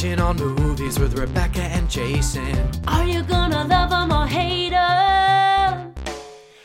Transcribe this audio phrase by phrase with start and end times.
[0.00, 2.70] Binging on movies with Rebecca and Jason.
[2.88, 5.92] Are you gonna love 'em or hate 'em?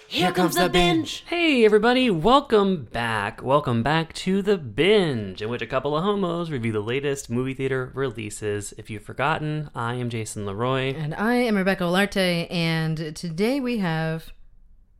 [0.07, 1.25] Here comes the binge.
[1.27, 3.43] Hey everybody, welcome back.
[3.43, 7.53] Welcome back to The Binge, in which a couple of homos review the latest movie
[7.53, 8.73] theater releases.
[8.77, 10.95] If you've forgotten, I am Jason Leroy.
[10.95, 14.31] And I am Rebecca Olarte, and today we have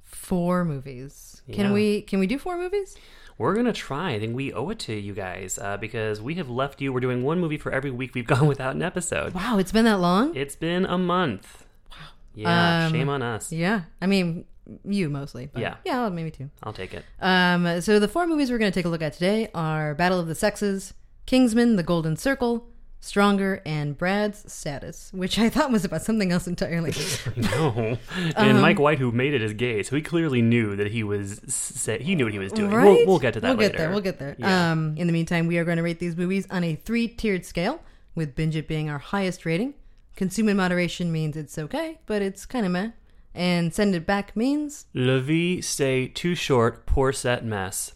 [0.04, 1.42] four movies.
[1.54, 1.72] Can Yeah.
[1.72, 2.98] we can we do four movies?
[3.38, 4.12] We're gonna try.
[4.12, 6.94] I think we owe it to you guys uh, because we have left you.
[6.94, 9.34] We're doing one movie for every week we've gone without an episode.
[9.34, 10.36] Wow, it's been that long?
[10.36, 11.66] It's been a month.
[11.92, 11.98] Wow.
[12.34, 13.52] Yeah, Um, shame on us.
[13.52, 13.82] yeah.
[14.02, 14.46] I mean,
[14.86, 15.50] you mostly.
[15.52, 15.76] But Yeah.
[15.86, 16.50] Yeah, maybe too.
[16.64, 17.04] I'll take it.
[17.22, 20.20] Um, so the four movies we're going to take a look at today are Battle
[20.20, 20.94] of the Sexes,
[21.26, 22.66] Kingsman: The Golden Circle,
[23.06, 26.94] Stronger, and Brad's Status, which I thought was about something else entirely.
[27.36, 27.98] No, Um,
[28.36, 31.40] and Mike White, who made it, is gay, so he clearly knew that he was.
[31.48, 32.72] Sa- he knew what he was doing.
[32.72, 32.84] Right?
[32.84, 33.58] We'll, we'll get to that later.
[33.58, 33.72] We'll later.
[33.72, 33.90] get there.
[33.92, 34.36] We'll get there.
[34.40, 34.72] Yeah.
[34.72, 37.82] Um, in the meantime, we are going to rate these movies on a three-tiered scale,
[38.16, 39.74] with Binge It being our highest rating.
[40.16, 42.92] Consume in moderation means it's okay, but it's kind of meh.
[43.34, 47.92] And send it back means La vie, stay too short, poor set mess.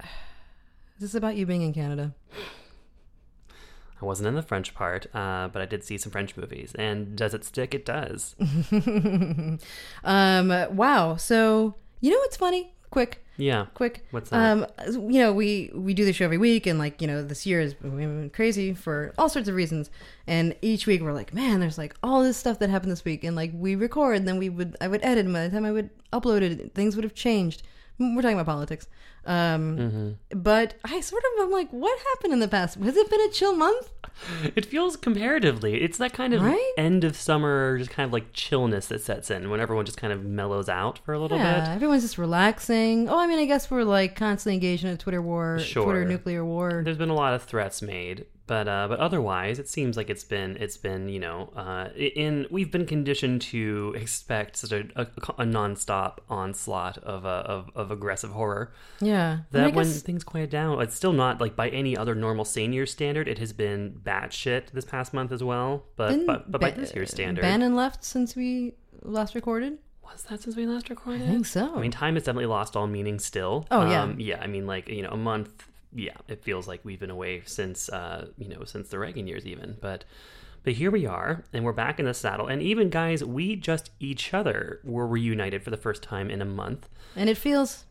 [0.00, 0.06] is
[1.00, 2.14] this about you being in Canada?
[4.00, 6.72] I wasn't in the French part, uh, but I did see some French movies.
[6.78, 7.74] And does it stick?
[7.74, 8.36] It does.
[10.04, 11.16] Um, wow.
[11.16, 12.74] So you know what's funny?
[12.90, 13.66] Quick, Yeah.
[13.74, 14.06] quick.
[14.12, 14.38] What's that?
[14.52, 14.66] Um,
[15.10, 17.60] you know, we we do the show every week, and like you know, this year
[17.60, 19.90] has been crazy for all sorts of reasons.
[20.26, 23.24] And each week we're like, man, there's like all this stuff that happened this week,
[23.24, 25.66] and like we record, and then we would I would edit, and by the time
[25.66, 27.62] I would upload it, things would have changed.
[27.98, 28.86] We're talking about politics.
[29.28, 30.40] Um, Mm-hmm.
[30.42, 32.76] but I sort of I'm like, what happened in the past?
[32.78, 33.90] Has it been a chill month?
[34.56, 35.80] It feels comparatively.
[35.82, 36.72] It's that kind of Right?
[36.76, 40.12] end of summer, just kind of like chillness that sets in when everyone just kind
[40.12, 41.44] of mellows out for a little bit.
[41.44, 43.08] Yeah, everyone's just relaxing.
[43.08, 45.84] Oh, I mean, I guess we're like constantly engaged in a Twitter war, Sure.
[45.84, 46.80] Twitter nuclear war.
[46.84, 50.24] There's been a lot of threats made, but uh, but otherwise, it seems like it's
[50.24, 55.02] been it's been you know uh, in we've been conditioned to expect such a, a,
[55.02, 58.72] a nonstop onslaught of uh, of of aggressive horror.
[59.00, 59.17] Yeah,
[59.50, 62.44] that I when guess- things quiet down, it's still not like by any other normal
[62.44, 63.28] senior standard.
[63.28, 66.80] It has been batshit this past month as well, but Didn't but, but by Ba-
[66.80, 69.78] this year's standard, Bannon left since we last recorded.
[70.02, 71.22] was that since we last recorded?
[71.22, 71.74] I think so.
[71.76, 73.66] I mean, time has definitely lost all meaning still.
[73.70, 74.02] Oh, yeah.
[74.02, 74.40] um, yeah.
[74.40, 75.50] I mean, like you know, a month.
[75.94, 79.46] Yeah, it feels like we've been away since uh, you know since the Reagan years,
[79.46, 79.76] even.
[79.80, 80.04] But
[80.64, 82.46] but here we are, and we're back in the saddle.
[82.46, 86.44] And even guys, we just each other were reunited for the first time in a
[86.44, 86.88] month.
[87.16, 87.84] and it feels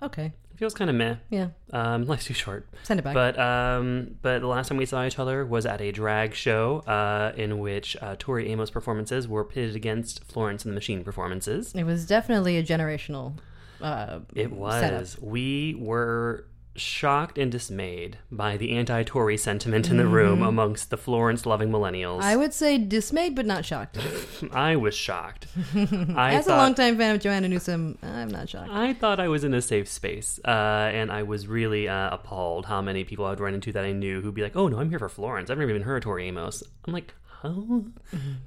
[0.00, 0.32] okay.
[0.62, 1.16] It feels kind of meh.
[1.28, 2.68] Yeah, Um, life's too short.
[2.84, 3.14] send it back.
[3.14, 6.78] But um, but the last time we saw each other was at a drag show
[6.86, 11.74] uh, in which uh, Tori Amos performances were pitted against Florence and the Machine performances.
[11.74, 13.34] it was definitely a generational.
[13.80, 14.80] Uh, It was.
[14.80, 15.20] setup.
[15.24, 21.70] We were shocked and dismayed by the anti-Tory sentiment in the room amongst the Florence-loving
[21.70, 22.18] millennials.
[22.20, 22.24] Mm-hmm.
[22.24, 23.98] I would say dismayed, but not shocked.
[24.52, 25.46] I was shocked.
[25.74, 28.70] I As thought, a longtime fan of Joanna Newsom, I'm not shocked.
[28.70, 30.48] I thought I was in a safe space, uh,
[30.92, 34.20] and I was really uh, appalled how many people I'd run into that I knew
[34.22, 35.50] who'd be like, "Oh no, I'm here for Florence.
[35.50, 37.84] I've never even heard of Tori Amos." I'm like, "How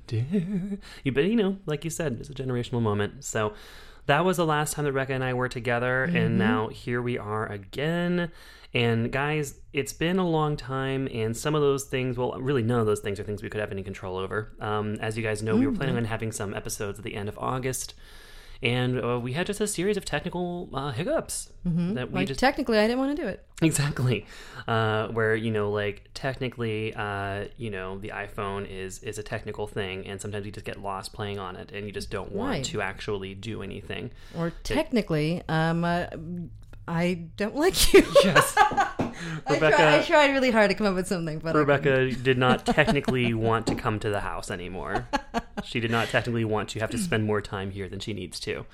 [0.07, 3.23] dare?" You, but you know, like you said, it's a generational moment.
[3.23, 3.53] So
[4.05, 7.17] that was the last time that Rebecca and I were together, and now here we
[7.17, 8.31] are again.
[8.73, 12.79] And guys, it's been a long time, and some of those things, well, really none
[12.79, 14.53] of those things are things we could have any control over.
[14.59, 17.29] Um, as you guys know, we were planning on having some episodes at the end
[17.29, 17.93] of August
[18.63, 22.39] and uh, we had just a series of technical uh, hiccups that we Like just
[22.39, 23.43] technically, I didn't want to do it.
[23.61, 24.25] exactly
[24.67, 29.65] uh, where you know like technically uh, you know the iphone is is a technical
[29.65, 32.49] thing and sometimes you just get lost playing on it and you just don't want
[32.51, 32.63] Right.
[32.65, 36.05] to actually do anything Or technically, um, uh,
[36.87, 38.03] I don't like you.
[38.23, 39.13] yes I,
[39.49, 42.65] Rebecca- tried, I tried really hard to come up with something, but rebecca did not
[42.65, 45.07] technically want to come to the house anymore
[45.63, 48.39] she did not technically want to have to spend more time here than she needs
[48.39, 48.65] to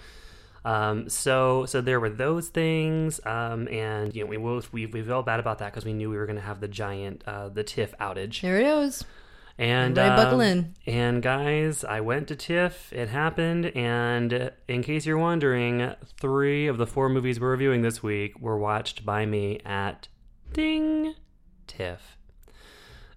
[0.64, 5.02] um, so so there were those things, um, and you know we both we we
[5.02, 7.50] felt bad about that because we knew we were going to have the giant uh,
[7.50, 8.42] the TIFF outage.
[8.42, 9.04] Here it is.
[9.62, 10.75] And Everybody buckle um, in.
[10.88, 12.92] And guys, I went to TIFF.
[12.92, 13.68] It happened.
[13.78, 18.58] And in case you're wondering, three of the four movies we're reviewing this week were
[18.58, 20.08] watched by me at
[20.52, 21.13] Ding
[21.68, 22.18] TIFF.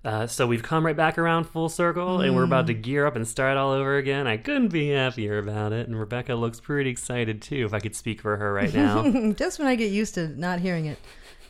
[0.05, 3.17] Uh, so we've come right back around full circle, and we're about to gear up
[3.17, 4.27] and start all over again.
[4.27, 7.65] I couldn't be happier about it, and Rebecca looks pretty excited too.
[7.65, 9.33] If I could speak for her right now.
[9.33, 10.99] Just when I get used to not hearing it,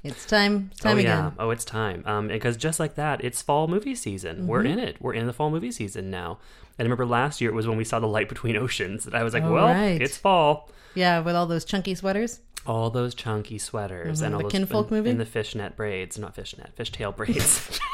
[0.04, 0.68] it's time.
[0.70, 1.18] It's time oh again.
[1.18, 2.02] yeah, oh it's time.
[2.06, 4.46] Um, because just like that, it's fall movie season.
[4.46, 4.72] We're mm-hmm.
[4.72, 4.96] in it.
[5.00, 6.38] We're in the fall movie season now.
[6.78, 9.14] And I remember last year it was when we saw the light between oceans that
[9.14, 10.00] I was like, Oh, well, right.
[10.00, 10.70] it's fall.
[10.94, 12.40] Yeah, with all those chunky sweaters.
[12.66, 14.26] All those chunky sweaters mm-hmm.
[14.26, 15.10] and all The those Kinfolk and, movie?
[15.10, 17.80] and the fishnet braids, not fishnet, fishtail braids.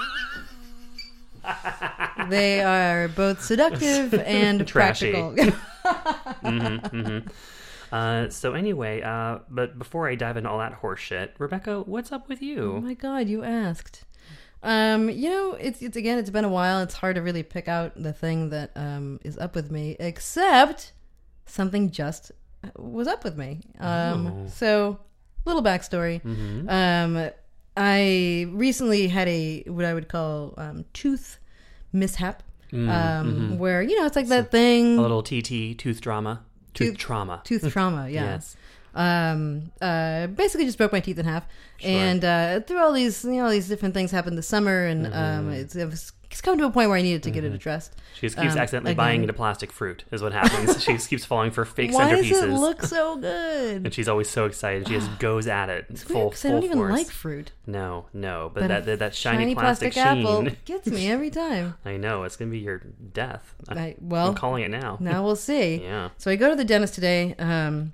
[2.29, 5.35] they are both seductive and practical.
[6.43, 7.29] Mm-hmm,
[7.93, 12.29] Uh, so anyway, uh, but before I dive into all that horseshit, Rebecca, what's up
[12.29, 12.75] with you?
[12.77, 14.05] oh my god, you asked.
[14.63, 16.81] Um, you know, it's it's again, it's been a while.
[16.83, 20.93] It's hard to really pick out the thing that um is up with me, except
[21.47, 22.31] something just
[22.77, 23.61] was up with me.
[23.79, 24.47] Um, Oh.
[24.49, 24.99] so
[25.47, 26.21] little backstory.
[26.23, 26.69] Mm-hmm.
[26.69, 27.31] Um,
[27.77, 31.39] I recently had a what I would call um, tooth
[31.93, 34.99] mishap, um, where you know it's like that thing, Mm, mm-hmm.
[34.99, 36.43] A little TT tooth drama,
[36.75, 37.41] tooth, Tooth- trauma.
[37.45, 38.09] tooth trauma.
[38.11, 38.25] Yeah.
[38.25, 38.57] Yes.
[38.95, 41.45] Um, uh, basically just broke my teeth in half,
[41.83, 45.07] and uh, through all these, you know, all these different things happened this summer, and
[45.07, 45.49] Mm-hmm.
[45.49, 47.53] um, it's, it was, it's come to a point where I needed to get it
[47.53, 47.95] addressed.
[48.15, 48.97] She just keeps Um, accidentally again.
[48.97, 50.83] buying into plastic fruit, is what happens.
[50.83, 52.43] she just keeps falling for fake Why does centerpieces.
[52.45, 53.85] it look so good?
[53.85, 54.87] and she's always so excited.
[54.89, 56.93] She just goes at it It's full, full I don't even force.
[56.93, 60.03] like fruit, No, no, but, but that, that that shiny, plastic, sheen.
[60.03, 61.75] apple gets me every time.
[61.85, 62.79] I know it's gonna be your
[63.13, 63.55] death.
[63.69, 64.99] I, I, well, am calling it now.
[65.01, 65.83] now we'll see.
[65.91, 66.11] Yeah.
[66.19, 67.93] So I go to the dentist today, um,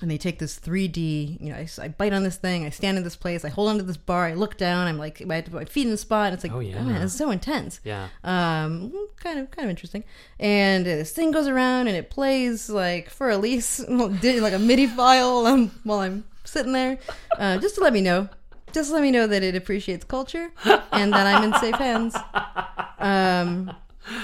[0.00, 1.40] and they take this 3D.
[1.40, 2.64] You know, I, I bite on this thing.
[2.64, 3.44] I stand in this place.
[3.44, 4.26] I hold onto this bar.
[4.26, 4.86] I look down.
[4.86, 6.26] I'm like, I have to put my feet in the spot.
[6.26, 6.82] And it's like, Oh, oh yeah.
[6.82, 7.80] man, it's so intense.
[7.84, 8.08] Yeah.
[8.24, 10.04] Um, kind of, kind of interesting.
[10.38, 13.28] And uh, this thing goes around and it plays like for
[13.88, 16.98] well, did like a MIDI file while I'm, while I'm sitting there,
[17.38, 18.28] uh, just to let me know.
[18.72, 20.50] Just to let me know that it appreciates culture
[20.92, 22.14] and that I'm in safe hands.
[22.98, 23.74] Um,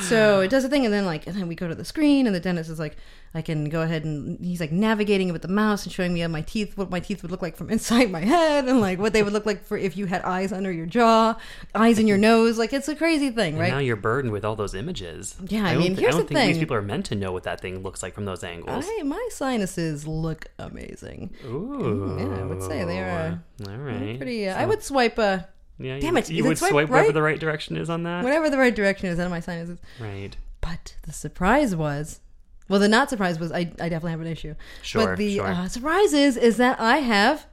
[0.01, 2.27] so it does a thing, and then like, and then we go to the screen,
[2.27, 2.97] and the dentist is like,
[3.37, 6.21] I can go ahead and he's like navigating it with the mouse and showing me
[6.21, 8.99] how my teeth, what my teeth would look like from inside my head, and like
[8.99, 11.37] what they would look like for if you had eyes under your jaw,
[11.75, 12.59] eyes in your nose.
[12.59, 13.73] Like it's a crazy thing, And right?
[13.73, 15.35] now you're burdened with all those images.
[15.49, 17.15] Yeah, I don't mean, thi- here's I don't the think these people are meant to
[17.17, 18.85] know what that thing looks like from those angles.
[18.89, 21.35] I, my sinuses look amazing.
[21.45, 22.17] Ooh.
[22.19, 24.17] yeah, I would say they are, All right.
[24.17, 24.49] Pretty.
[24.49, 25.39] Uh, I would swipe uh,
[25.79, 27.15] Yeah, Damn you, it, You would swipe swipe wherever right?
[27.15, 28.23] the right direction is on that.
[28.23, 29.79] whatever the right direction is out of my sinuses.
[30.01, 30.37] Right.
[30.61, 32.21] But the surprise was,
[32.69, 34.55] well, the not surprise was I, I definitely have an issue.
[34.83, 35.47] Sure, But the sure.
[35.47, 37.47] uh, surprise is, is that I have,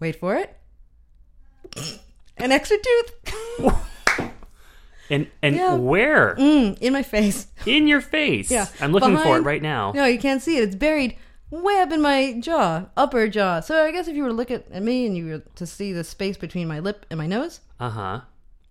[0.00, 0.56] wait for it,
[2.36, 3.14] an extra tooth
[5.10, 5.74] And and Yeah.
[5.74, 6.36] where?
[6.36, 7.48] Mm, in my face.
[7.66, 8.48] In your face.
[8.50, 9.90] Yeah, I'm looking for it right now.
[9.92, 10.62] No, you can't see it.
[10.64, 11.16] It's buried
[11.50, 13.60] way up in my jaw, upper jaw.
[13.60, 15.66] So I guess if you were to look at, at me and you were to
[15.66, 18.20] see the space between my lip and my nose, Uh huh.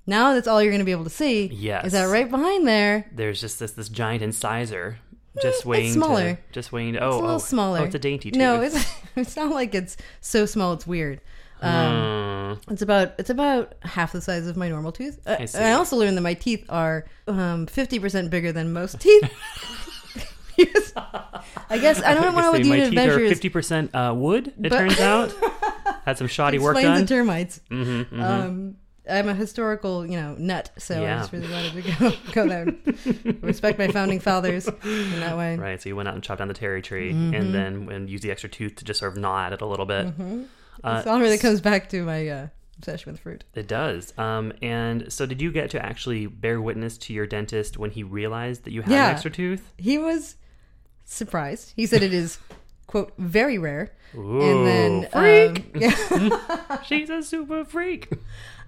[0.08, 1.48] now that's all you're going to be able to see.
[1.48, 1.86] Yes.
[1.88, 3.06] Is that right behind there?
[3.14, 5.00] There's just this this giant incisor,
[5.42, 6.36] just waiting Eh, smaller.
[6.36, 6.94] to just waiting.
[6.94, 7.80] To, oh, It's a little oh, smaller.
[7.80, 8.40] Oh, it's a dainty tooth.
[8.40, 8.86] No, it's
[9.16, 11.22] it's not like it's so small it's weird.
[11.62, 12.30] Um,
[12.66, 12.72] Hmm.
[12.74, 15.20] It's about it's about half the size of my normal tooth.
[15.28, 15.58] Uh, I see.
[15.60, 19.30] and I also learned that my teeth are um, fifty percent bigger than most teeth.
[20.60, 20.94] Yes.
[21.70, 23.94] I guess I don't know what say you my to teeth are measure fifty percent
[23.96, 24.48] uh, wood.
[24.50, 25.34] It But- turns out
[26.06, 27.06] had some shoddy work explains done.
[27.06, 27.62] the termites.
[27.70, 28.76] mm-hmm, Um,
[29.10, 31.16] I'm a historical, you know, nut, so Yeah.
[31.16, 32.68] I just really wanted to go go there,
[33.42, 35.56] respect my founding fathers in that way.
[35.58, 37.34] Right, so you went out and chopped down the terry tree, Mm-hmm.
[37.34, 39.66] and then and used the extra tooth to just sort of gnaw at it a
[39.66, 40.08] little bit.
[40.84, 42.48] Uh, It all really comes back to my uh,
[42.78, 43.44] obsession with fruit.
[43.56, 44.14] It does.
[44.18, 48.04] Um, and so, did you get to actually bear witness to your dentist when he
[48.04, 49.06] realized that you had Yeah.
[49.08, 49.74] an extra tooth?
[49.78, 50.36] He was
[51.14, 51.74] surprised.
[51.76, 52.38] He said it is
[52.88, 53.92] quote very rare.
[54.16, 55.76] Ooh, and then freak!
[55.76, 58.10] um, yeah, She's a super freak.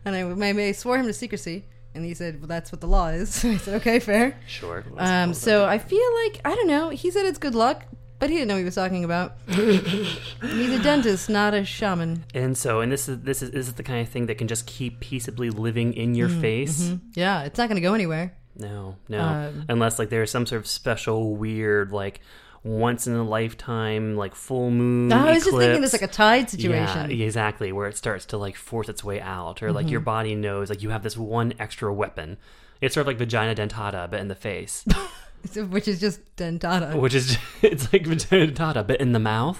[0.05, 2.88] and I, I, I swore him to secrecy, and he said, "Well, that's what the
[2.88, 4.83] law is." I said, "Okay, fair." Sure.
[4.98, 6.89] Um, so I feel like I don't know.
[6.89, 7.86] He said it's good luck,
[8.19, 9.38] but he didn't know what he was talking about.
[9.48, 12.24] He's a dentist, not a shaman.
[12.36, 14.48] and so, and this is this is this is the kind of thing that can
[14.48, 16.91] just keep peaceably living in Mm, your face.
[17.15, 18.38] Yeah, it's not going to go anywhere.
[18.55, 22.20] No, no, Um, unless like there's some sort of special weird like
[22.63, 25.12] once in a lifetime like full moon.
[25.12, 25.93] I was just thinking eclipse.
[25.93, 27.10] it's like a tide situation.
[27.10, 27.72] Yeah, exactly.
[27.72, 29.91] Where it starts to like force its way out, or like Mm-hmm.
[29.91, 32.38] your body knows like you have this one extra weapon.
[32.81, 34.86] It's sort of like vagina dentata, but in the face,
[35.69, 36.95] Which is just dentata.
[36.95, 39.60] which is it's like dentata, but in the mouth.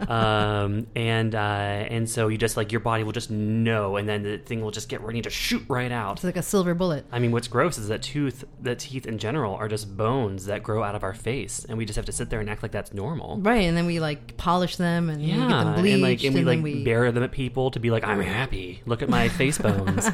[0.10, 4.22] um, and uh, and so you just like your body will just know, and then
[4.22, 6.16] the thing will just get ready to shoot right out.
[6.16, 7.06] It's like a silver bullet.
[7.12, 10.62] I mean, what's gross is that tooth, that teeth in general, are just bones that
[10.62, 12.72] grow out of our face, and we just have to sit there and act like
[12.72, 13.38] that's normal.
[13.38, 16.34] Right, and then we like polish them and we get them bleached, and like and
[16.34, 18.82] we like we bare them at people to be like, I'm happy.
[18.86, 20.08] Look at my face bones.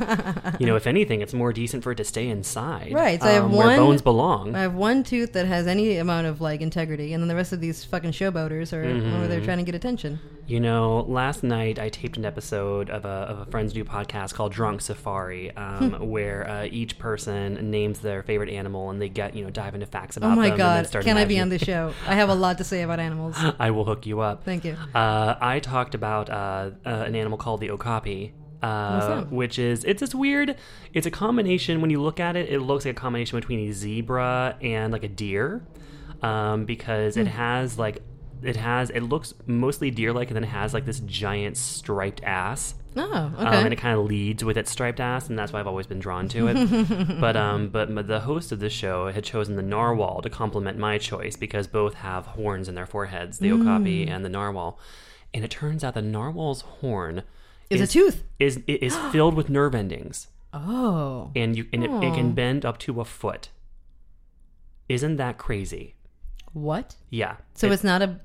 [0.58, 3.32] you know, if anything, it's more decent for it to stay inside, Right, so I
[3.32, 4.45] have um, where bones belong.
[4.54, 7.52] I have one tooth that has any amount of like integrity, and then the rest
[7.52, 9.16] of these fucking showboaters are Mm-hmm.
[9.16, 10.20] over there trying to get attention.
[10.46, 14.34] You know, last night I taped an episode of a, of a friend's new podcast
[14.34, 16.08] called Drunk Safari, um, Hmm.
[16.08, 19.86] where uh, each person names their favorite animal and they get you know dive into
[19.86, 21.92] facts about Oh my god, can I be on this show?
[22.06, 23.34] I have a lot to say about animals.
[23.58, 24.44] I will hook you up.
[24.44, 24.76] Thank you.
[24.94, 28.32] Uh, I talked about uh, uh, an animal called the okapi.
[28.66, 30.56] Uh, which is it's this weird.
[30.94, 31.80] It's a combination.
[31.80, 35.04] When you look at it, it looks like a combination between a zebra and like
[35.04, 35.62] a deer,
[36.22, 37.20] um, because Hmm.
[37.22, 38.02] it has like
[38.42, 42.74] it has it looks mostly deer-like, and then it has like this giant striped ass.
[42.98, 43.56] Oh, Um, okay.
[43.64, 45.98] and it kind of leads with its striped ass, and that's why I've always been
[45.98, 47.20] drawn to it.
[47.20, 50.96] but um, but the host of the show had chosen the narwhal to complement my
[50.98, 54.78] choice because both have horns in their foreheads, the okapi and the narwhal.
[55.34, 57.22] And it turns out the narwhal's horn
[57.70, 58.22] Is a tooth.
[58.38, 61.30] is it is filled with nerve endings, oh.
[61.34, 62.34] and you and it, it can hmm.
[62.34, 63.48] bend up to a foot.
[64.88, 65.94] Isn't that crazy?
[66.52, 66.94] What?
[67.10, 67.36] Yeah.
[67.54, 68.20] So It- it's not a.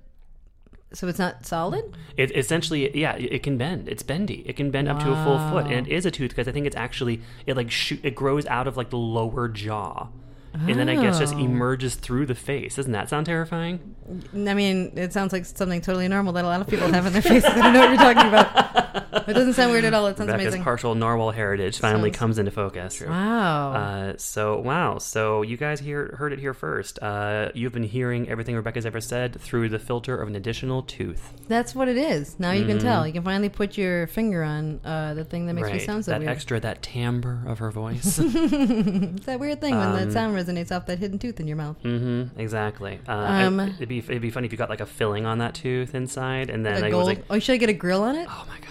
[0.94, 1.96] So it's not solid.
[2.18, 3.88] It essentially, yeah, it it can bend.
[3.88, 4.44] It's bendy.
[4.46, 6.52] It can bend up to a full foot, and it is a tooth because I
[6.52, 8.02] think it's actually it like shoot.
[8.04, 10.10] It grows out of like the lower jaw,
[10.54, 11.40] and then I guess just Oh.
[11.40, 12.76] emerges through the face.
[12.76, 13.96] Doesn't that sound terrifying?
[14.34, 17.14] I mean, it sounds like something totally normal that a lot of people have in
[17.14, 17.46] their faces.
[17.50, 19.30] I don't know what you're talking about.
[19.30, 20.08] It doesn't sound weird at all.
[20.08, 20.64] It sounds Rebecca's amazing.
[20.64, 23.02] partial narwhal heritage finally Sounds- comes into focus.
[23.02, 23.72] Wow.
[23.74, 27.02] Uh, so wow, so you guys hear, heard it here first.
[27.02, 31.34] Uh, you've been hearing everything Rebecca's ever said through the filter of an additional tooth.
[31.48, 32.38] That's what it is.
[32.40, 33.06] Now you can tell.
[33.08, 36.12] You can finally put your finger on uh, the thing that makes me sound so
[36.12, 36.32] that weird.
[36.32, 38.20] extra, that timbre of her voice.
[38.22, 41.58] it's that weird thing when Um, that sound resonates off that hidden tooth in your
[41.58, 41.78] mouth.
[41.84, 42.40] Mm-hmm.
[42.40, 43.00] Exactly.
[43.08, 43.12] Uh,
[43.48, 45.54] Um, it- it'd be it'd be funny if you got like a filling on that
[45.54, 47.08] tooth inside, and then like, gold.
[47.08, 48.28] was like, oh, should I get a grill on it?
[48.30, 48.68] oh my god.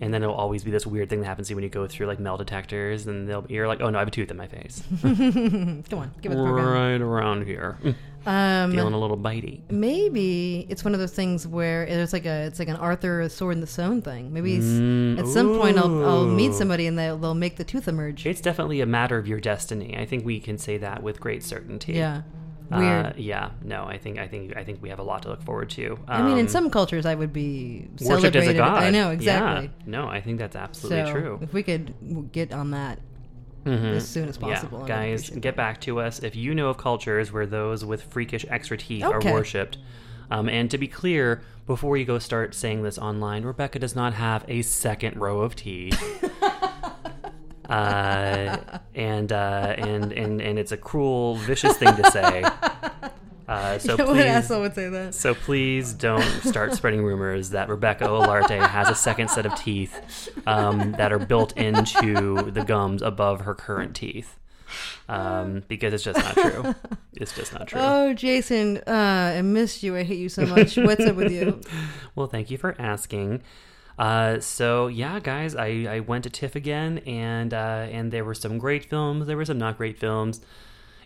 [0.00, 1.86] And then it'll always be this weird thing that happens to you when you go
[1.88, 4.36] through like metal detectors, and they'll you're like, oh no, I have a tooth in
[4.36, 6.66] my face, Come on, give it the program.
[6.68, 7.76] right around here,
[8.26, 9.60] Um, feeling a little bitey.
[9.70, 13.30] maybe it's one of those things where it's like a it's like an Arthur a
[13.30, 14.32] sword in the stone thing.
[14.32, 17.88] Maybe Mm, at some point I'll I'll meet somebody and they'll they'll make the tooth
[17.88, 18.26] emerge.
[18.26, 19.96] It's definitely a matter of your destiny.
[19.98, 21.92] I think we can say that with great certainty.
[21.94, 22.22] yeah,
[22.70, 23.16] Uh, weird.
[23.16, 23.50] yeah.
[23.62, 25.98] No, I think I think I think we have a lot to look forward to.
[26.08, 28.82] I mean, in Um, some cultures, I would be worshipped as a god.
[28.82, 29.12] I know Yeah.
[29.12, 29.70] exactly.
[29.86, 31.38] No, I think that's absolutely so true.
[31.40, 31.94] if we could
[32.32, 32.98] get on that
[33.68, 33.94] Mhm.
[33.96, 37.32] as soon as possible, Yeah, guys, get back to us if you know of cultures
[37.32, 39.28] where those with freakish extra teeth Okay.
[39.30, 39.78] are worshipped.
[40.30, 44.12] Um, and to be clear, before you go start saying this online, Rebecca does not
[44.14, 45.98] have a second row of teeth.
[47.68, 48.56] uh,
[48.94, 52.44] and, uh, and and and it's a cruel, vicious thing to say.
[53.48, 55.14] Uh, so what please, asshole would say that?
[55.14, 60.28] so please don't start spreading rumors that Rebecca Olarte has a second set of teeth
[60.46, 64.38] um, that are built into the gums above her current teeth.
[65.08, 66.74] Um, because it's just not true.
[67.14, 67.80] It's just not true.
[67.82, 69.96] Oh, Jason, uh, I missed you.
[69.96, 70.76] I hate you so much.
[70.76, 71.60] What's up with you?
[72.14, 73.42] Well, thank you for asking.
[73.98, 78.34] Uh, so yeah, guys, I, I went to TIFF again, and uh, and there were
[78.34, 79.26] some great films.
[79.26, 80.40] There were some not great films.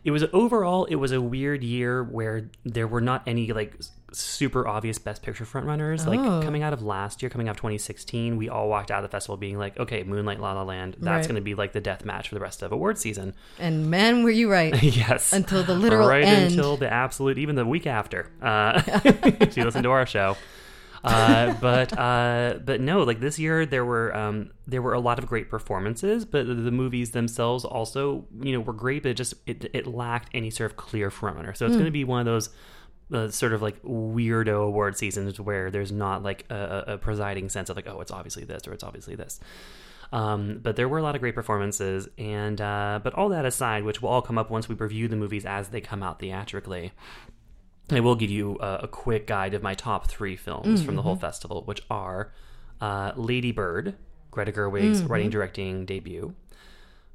[0.05, 3.77] It was overall, it was a weird year where there were not any like
[4.13, 6.07] super obvious Best Picture frontrunners.
[6.07, 6.43] Like Oh.
[6.43, 9.15] coming out of last year, coming out of 2016, we all walked out of the
[9.15, 11.23] festival being like, okay, Moonlight, La La Land, that's Right.
[11.29, 13.33] going to be like the death match for the rest of award season.
[13.59, 14.83] And man, were you right?
[14.83, 16.51] yes, Until the literal right end.
[16.53, 18.29] until the absolute, even the week after.
[18.43, 20.37] Uh, if you listen to our show.
[21.05, 25.19] Uh, but uh, but no, like this year there were um, there were a lot
[25.19, 29.15] of great performances, but the, the movies themselves also you know were great, but it
[29.15, 31.57] just it, it lacked any sort of clear frontrunner.
[31.57, 32.51] So it's going to be one of those
[33.13, 37.49] uh, sort of like weirdo award seasons where there's not like a, a a presiding
[37.49, 39.41] sense of like oh it's obviously this or it's obviously this.
[40.13, 43.85] Um, but there were a lot of great performances, and uh, but all that aside,
[43.85, 46.93] which will all come up once we review the movies as they come out theatrically.
[47.91, 51.03] I will give you a, a quick guide of my top three films from the
[51.03, 52.33] whole festival, which are
[52.81, 53.95] uh, Lady Bird,
[54.31, 56.35] Greta Gerwig's writing directing debut,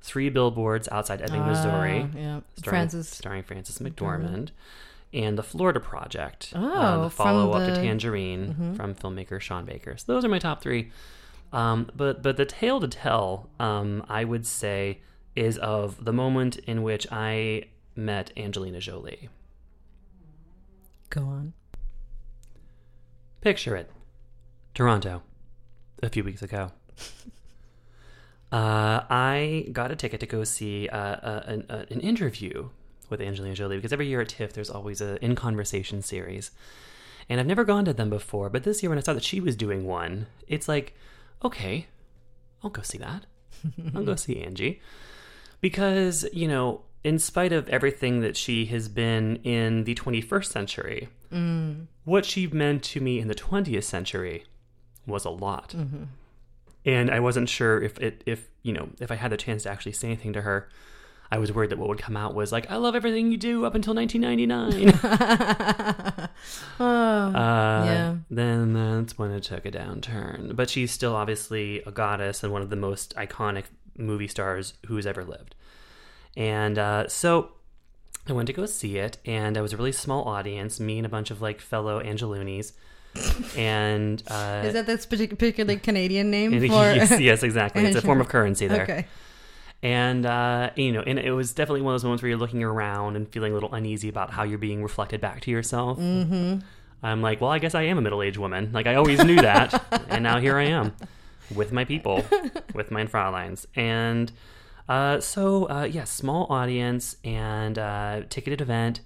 [0.01, 2.39] Three Billboards Outside Ebbing, Missouri, Ah, yeah.
[2.55, 3.09] starring Francis.
[3.09, 4.49] starring Frances McDormand,
[5.13, 6.59] and The Florida Project, uh,
[6.99, 9.97] Oh, the follow up to the- Tangerine from filmmaker Sean Baker.
[9.97, 10.91] So those are my top three.
[11.51, 14.99] Um, but but the tale to tell, um, I would say,
[15.35, 17.63] is of the moment in which I
[17.95, 19.29] met Angelina Jolie.
[21.09, 21.53] Go on.
[23.41, 23.89] Picture it.
[24.73, 25.23] Toronto.
[26.03, 26.71] A few weeks ago.
[28.49, 32.69] Uh, I got a ticket to go see uh, uh, an, uh, an interview
[33.09, 36.51] with Angelina Jolie because every year at TIFF there's always a In Conversation series.
[37.29, 39.41] And I've never gone to them before, but this year when I saw that she
[39.41, 40.95] was doing one, it's like,
[41.43, 41.87] okay,
[42.63, 43.25] I'll go see that.
[43.93, 44.79] I'll go see Angie.
[45.59, 51.09] Because, you know, in spite of everything that she has been in the 21st century,
[51.31, 51.85] mm.
[52.05, 54.45] what she meant to me in the 20th century
[55.05, 55.73] was a lot.
[55.75, 56.03] Mm-hmm.
[56.85, 59.69] And I wasn't sure if it if, you know, if I had the chance to
[59.69, 60.69] actually say anything to her.
[61.29, 63.65] I was worried that what would come out was like, "I love everything you do
[63.65, 66.27] up until 1999." Oh,
[66.79, 68.15] ah, Uh, Yeah.
[68.29, 70.55] Then that's when it took a downturn.
[70.55, 73.65] But she's still obviously a goddess and one of the most iconic
[73.97, 75.55] movie stars who's ever lived.
[76.37, 77.51] And uh, so
[78.29, 81.05] I went to go see it, and I was a really small audience, me and
[81.05, 82.73] a bunch of like fellow Angeloonies.
[83.57, 86.93] and uh, is that this partic- particularly Canadian name for?
[86.93, 87.83] yes, yes, exactly.
[87.85, 88.83] It's a form of currency there.
[88.83, 89.07] Okay.
[89.81, 92.63] And uh, you know, and it was definitely one of those moments where you're looking
[92.63, 95.97] around and feeling a little uneasy about how you're being reflected back to yourself.
[95.99, 96.59] Mm-hmm.
[97.03, 98.71] I'm like, well, I guess I am a middle-aged woman.
[98.73, 100.93] Like I always knew that, and now here I am
[101.55, 102.23] with my people,
[102.73, 104.31] with my Frauleins, and
[104.89, 109.01] uh, so uh, yeah, small audience and uh, ticketed event.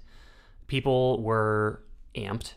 [0.66, 1.82] People were
[2.14, 2.54] amped.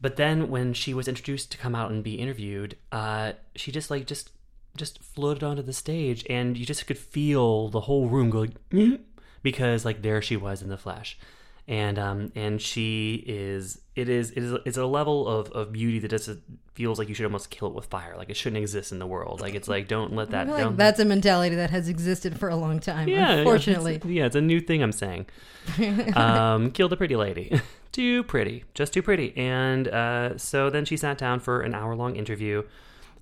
[0.00, 3.90] But then when she was introduced to come out and be interviewed, uh, she just
[3.90, 4.30] like just
[4.76, 8.68] just floated onto the stage, and you just could feel the whole room go like,
[8.70, 9.00] "Mm,"
[9.42, 11.18] because like there she was in the flesh,
[11.66, 15.98] and um and she is it is it is it's a level of, of beauty
[15.98, 16.30] that just
[16.74, 19.06] feels like you should almost kill it with fire, like it shouldn't exist in the
[19.06, 19.40] world.
[19.40, 22.56] Like it's like don't let that like that's a mentality that has existed for a
[22.56, 23.08] long time.
[23.08, 23.96] yeah, unfortunately.
[23.96, 25.26] it's, yeah, it's a new thing I'm saying.
[26.16, 27.60] um, killed a pretty lady,
[27.92, 29.34] too pretty, just too pretty.
[29.36, 32.64] And uh, so then she sat down for an hour long interview.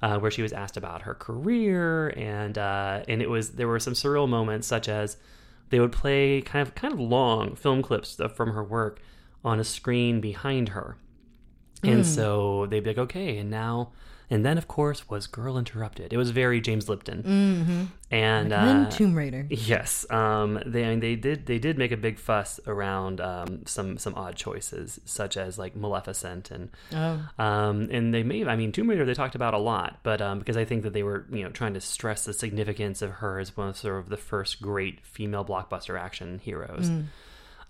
[0.00, 3.78] Uh, where she was asked about her career, and uh, and it was there were
[3.78, 5.16] some surreal moments, such as
[5.70, 9.00] they would play kind of kind of long film clips from her work
[9.44, 10.96] on a screen behind her,
[11.82, 12.02] and hmm.
[12.02, 13.92] so they'd be like, okay, and now
[14.32, 16.10] and then of course was Girl Interrupted.
[16.10, 17.84] It was very James Lipton, mm-hmm.
[18.10, 19.46] and And then uh, Tomb Raider.
[19.50, 23.66] Yes, um, they I mean, they did they did make a big fuss around um,
[23.66, 27.28] some some odd choices such as like Maleficent and Oh.
[27.38, 30.38] um, and they may I mean Tomb Raider they talked about a lot, but um,
[30.38, 33.38] because I think that they were you know trying to stress the significance of her
[33.38, 36.90] as one of sort of the first great female blockbuster action heroes.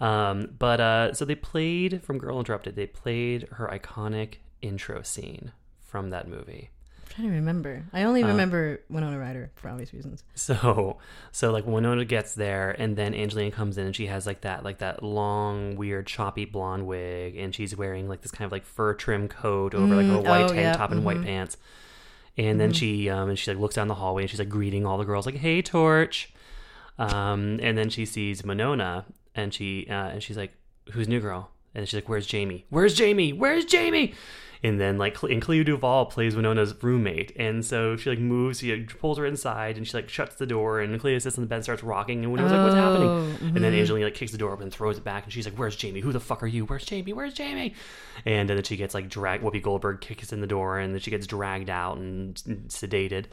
[0.00, 2.76] Um, but uh, so they played from Girl Interrupted.
[2.76, 5.50] They played her iconic intro scene
[5.92, 6.70] from that movie.
[7.04, 7.84] I'm trying to remember.
[7.92, 10.24] I Uh, only remember Winona Ryder for obvious reasons.
[10.34, 10.96] So,
[11.30, 14.64] so like Winona gets there, and then Angelina comes in, and she has like that,
[14.64, 18.64] like that long, weird, choppy blonde wig, and she's wearing like this kind of like
[18.64, 21.58] fur trim coat over like her Mm, white oh, tank yeah, top and white pants.
[22.38, 24.86] And then she, um, and she like looks down the hallway, and she's like greeting
[24.86, 26.32] all the girls, like, "Hey, Torch."
[26.98, 30.52] Um, and then she sees Winona, and she, uh, and she's like,
[30.92, 32.66] "Who's new girl?" And she's like, "Where's Jamie?
[32.70, 33.32] Where's Jamie?
[33.32, 34.14] Where's Jamie?"
[34.64, 38.76] And then like, and Clea DuVall plays Winona's roommate, and so she like moves, she
[38.76, 41.48] like, pulls her inside, and she like shuts the door, and Clea sits on the
[41.48, 43.80] bed, and starts rocking, and Winona's like, "What's oh, happening?" Oh, And then mm-hmm.
[43.80, 45.98] Angelina like kicks the door open and throws it back, and she's like, "Where's Jamie?
[45.98, 46.64] Who the fuck are you?
[46.64, 47.12] Where's Jamie?
[47.12, 47.74] Where's Jamie?"
[48.24, 49.42] And then she gets like dragged.
[49.42, 52.36] Whoopi Goldberg kicks in the door, and then she gets dragged out and
[52.68, 53.26] sedated.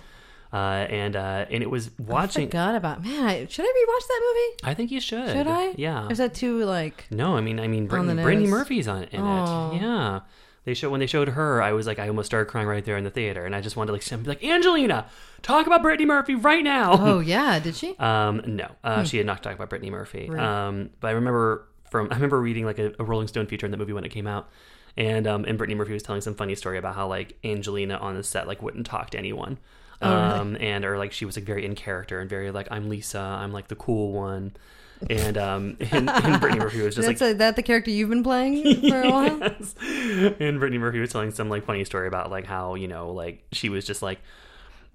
[0.51, 2.47] Uh, and uh, and it was I watching.
[2.47, 3.23] forgot about man.
[3.23, 4.71] I, should I rewatch that movie?
[4.71, 5.29] I think you should.
[5.29, 5.73] Should I?
[5.77, 6.07] Yeah.
[6.07, 7.05] Or is that too like?
[7.11, 8.47] No, I mean, I mean, Brittany, Brittany.
[8.47, 9.71] Murphy's on in Aw.
[9.75, 9.81] it.
[9.81, 10.21] Yeah,
[10.65, 12.97] they show when they showed her, I was like, I almost started crying right there
[12.97, 15.05] in the theater, and I just wanted to like, be like Angelina,
[15.43, 16.93] talk about Brittany Murphy right now.
[16.99, 17.95] Oh yeah, did she?
[17.99, 20.25] Um, no, uh, she had not talked about Brittany Murphy.
[20.27, 20.33] Hmm.
[20.33, 20.67] Right.
[20.67, 23.71] Um, but I remember from I remember reading like a, a Rolling Stone feature in
[23.71, 24.49] that movie when it came out,
[24.97, 28.15] and um, and Brittany Murphy was telling some funny story about how like Angelina on
[28.15, 29.59] the set like wouldn't talk to anyone.
[30.01, 30.39] Oh, really?
[30.39, 33.19] Um, and or like she was like very in character and very like I'm Lisa,
[33.19, 34.53] I'm like the cool one,
[35.09, 38.09] and um, and, and Brittany Murphy was just That's like a, that the character you've
[38.09, 39.39] been playing for a while.
[39.39, 39.75] yes.
[40.39, 43.43] And Brittany Murphy was telling some like funny story about like how you know like
[43.51, 44.19] she was just like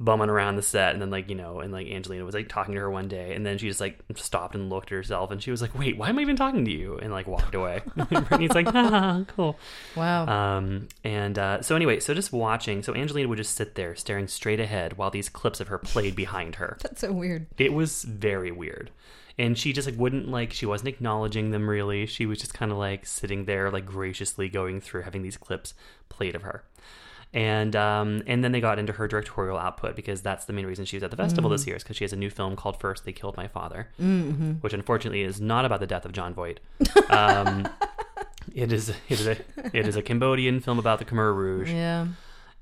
[0.00, 2.74] bumming around the set and then like you know and like Angelina was like talking
[2.74, 5.40] to her one day and then she just like stopped and looked at herself and
[5.40, 6.98] she was like wait why am I even talking to you?
[6.98, 7.82] and like walked away.
[7.96, 9.56] And Brittany's like ah, cool.
[9.96, 10.26] Wow.
[10.26, 14.26] um and uh, so anyway so just watching so Angelina would just sit there staring
[14.26, 16.76] straight ahead while these clips of her played behind her.
[16.82, 17.46] That's so weird.
[17.58, 18.90] it was very weird.
[19.36, 22.06] And she just like wouldn't like she wasn't acknowledging them really.
[22.06, 25.74] She was just kind of like sitting there like graciously going through having these clips
[26.08, 26.64] played of her
[27.34, 30.84] and um and then they got into her directorial output because that's the main reason
[30.86, 32.78] she was at the festival this year is because she has a new film called
[32.80, 33.88] first they killed my father
[34.62, 36.60] which unfortunately is not about the death of Jon Voight
[37.10, 37.68] um
[38.54, 39.36] it is it is a
[39.76, 42.06] it is a cambodian film about the khmer rouge Yeah.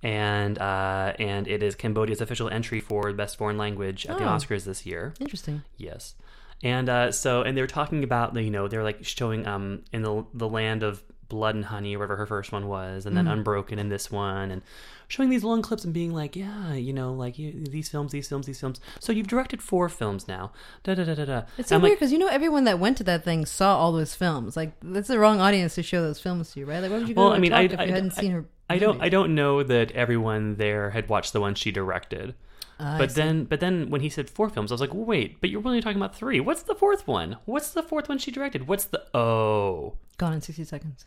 [0.03, 4.29] and uh, and it is Cambodia's official entry for best foreign language at the Oh.
[4.29, 5.13] Oscars this year.
[5.21, 5.63] Interesting.
[5.77, 6.15] Yes,
[6.63, 10.03] and uh, so and they were talking about you know they're like showing um in
[10.03, 13.33] the the land of blood and honey whatever her first one was, and then Mm.
[13.33, 14.63] Unbroken in this one, and
[15.09, 18.29] showing these long clips and being like, yeah, you know, like you, these films, these
[18.29, 18.81] films, these films.
[19.01, 20.53] So you've directed four films now.
[20.85, 21.43] Da da da da da.
[21.59, 23.77] It's so I'm weird like, because you know everyone that went to that thing saw
[23.77, 24.57] all those films.
[24.57, 26.81] Like that's the wrong audience to show those films to, right?
[26.81, 28.31] Like, why would you go Well, to I mean, I, if you hadn't I- seen
[28.33, 28.45] her?
[28.71, 29.03] I don't.
[29.03, 32.35] I don't know that everyone there had watched the one she directed.
[32.81, 35.51] I but then, but then when he said four films, I was like, wait, but
[35.51, 36.41] you're only talking about three.
[36.41, 37.37] What's the fourth one?
[37.45, 38.67] What's the fourth one she directed?
[38.67, 41.05] What's the oh Gone in 60 Seconds.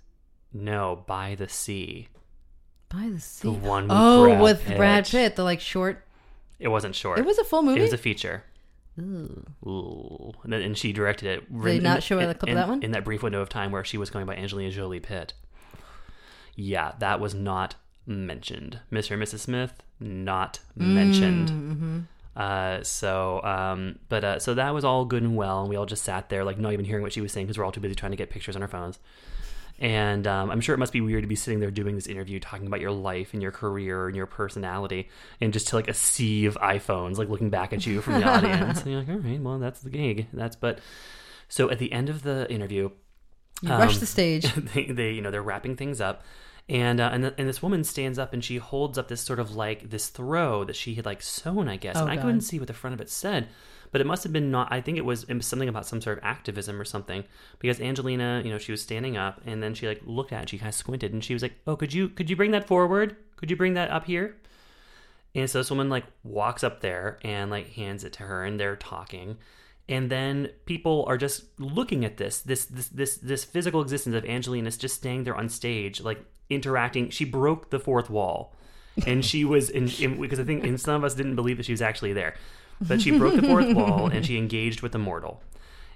[0.54, 2.10] No by the sea?
[2.90, 3.48] By the sea.
[3.48, 4.78] The one with oh, Brad with Pitt.
[4.78, 6.04] Brad Pitt, the like short.
[6.60, 7.20] It wasn't short.
[7.20, 7.80] It was a full movie.
[7.80, 8.44] It was a feature.
[9.00, 9.46] Ooh.
[9.66, 10.34] Ooh.
[10.44, 11.52] And, then, and she directed it.
[11.52, 12.82] Did they not show in, a clip of that one?
[12.82, 15.34] In that brief window of time where she was going by Angelina Jolie Pitt.
[16.56, 18.80] Yeah, that was not mentioned.
[18.92, 19.12] Mr.
[19.12, 19.40] and Mrs.
[19.40, 21.50] Smith, not mentioned.
[21.50, 22.00] Mm-hmm.
[22.36, 25.86] Uh, so, um, but uh, so that was all good and well, and we all
[25.86, 27.80] just sat there, like not even hearing what she was saying because we're all too
[27.80, 29.00] busy trying to get pictures on our phones.
[29.80, 32.40] And um, I'm sure it must be weird to be sitting there doing this interview,
[32.40, 35.10] talking about your life and your career and your personality,
[35.42, 38.24] and just to like a sea of iPhones, like looking back at you from the
[38.30, 38.82] audience.
[38.84, 40.28] and you're like, all right, well, that's the gig.
[40.34, 40.80] That's but.
[41.48, 42.90] So at the end of the interview,
[43.62, 44.52] You rush Um, the stage.
[44.74, 46.24] they, they you know they're wrapping things up
[46.68, 49.40] and uh, and, th- and this woman stands up and she holds up this sort
[49.40, 52.24] of like this throw that she had like sewn i guess Oh, and i God.
[52.24, 53.48] couldn't see what the front of it said
[53.96, 56.24] but it must have been not i think it was, something about some sort of
[56.26, 57.24] activism or something.
[57.60, 60.50] Because angelina you know she was standing up and then she like looked at it
[60.50, 62.68] she kind of squinted and she was like oh could you could you bring that
[62.68, 63.16] forward?
[63.38, 64.36] Could you bring that up here?
[65.34, 68.60] And so this woman like walks up there and like hands it to her and
[68.60, 69.38] they're talking.
[69.88, 74.26] And then people are just looking at this, this, this, this, this physical existence of
[74.26, 77.12] Angelina just staying there on stage, like interacting.
[77.12, 78.56] She broke the fourth wall,
[79.06, 81.68] and she was in, in because I think and some of us didn't believe that
[81.68, 82.36] she was actually there,
[82.82, 85.42] but she broke the fourth wall and she engaged with a mortal.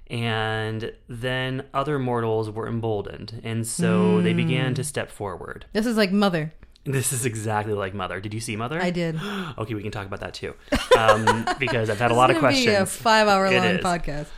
[0.08, 5.66] And then other mortals were emboldened, and so they began to step forward.
[5.72, 6.52] This is like Mother.
[6.84, 8.20] This is exactly like Mother.
[8.20, 8.80] Did you see Mother?
[8.82, 9.20] I did.
[9.58, 10.54] Okay, we can talk about that too,
[10.96, 12.66] um, because I've had a lot of This is gonna questions.
[12.66, 14.28] Be a five-hour long podcast.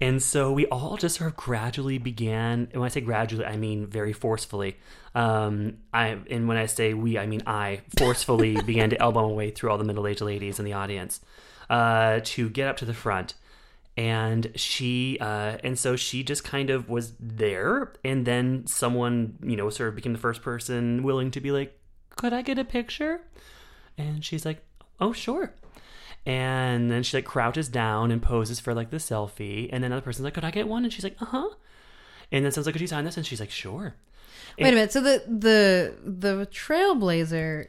[0.00, 2.68] And so we all just sort of gradually began.
[2.72, 4.78] And when I say gradually, I mean very forcefully.
[5.14, 9.34] Um, I and when I say we, I mean I forcefully began to elbow my
[9.34, 11.20] way through all the middle-aged ladies in the audience
[11.70, 13.34] uh, to get up to the front.
[13.96, 17.92] And she, uh, and so she just kind of was there.
[18.04, 21.78] And then someone, you know, sort of became the first person willing to be like,
[22.16, 23.20] "Could I get a picture?"
[23.96, 24.64] And she's like,
[25.00, 25.54] "Oh, sure."
[26.26, 29.68] And then she like crouches down and poses for like the selfie.
[29.72, 31.48] And then another person's like, "Could I get one?" And she's like, "Uh huh."
[32.32, 33.96] And then someone's like, "Could you sign this?" And she's like, "Sure."
[34.58, 34.92] Wait a minute.
[34.92, 37.68] So the the the Trailblazer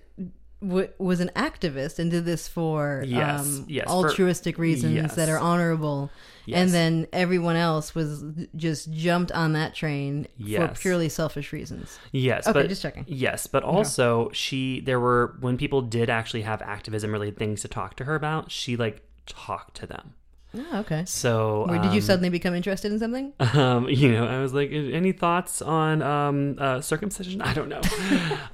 [0.61, 5.15] w- was an activist and did this for Yes, um, yes, for- altruistic reasons yes.
[5.15, 6.09] that are honorable.
[6.45, 6.59] Yes.
[6.59, 8.23] And then everyone else was
[8.55, 11.99] just jumped on that train for purely selfish reasons.
[12.11, 13.05] Yes, Okay, but just checking.
[13.07, 17.67] Yes, but also she there were when people did actually have activism related things to
[17.67, 20.15] talk to her about, she like talked to them.
[20.57, 21.03] Oh, okay.
[21.05, 23.33] So Wait, did you um, suddenly become interested in something?
[23.53, 27.41] um, you know, I was like, any thoughts on um, uh, circumcision?
[27.43, 27.81] I don't know.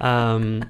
[0.00, 0.62] um,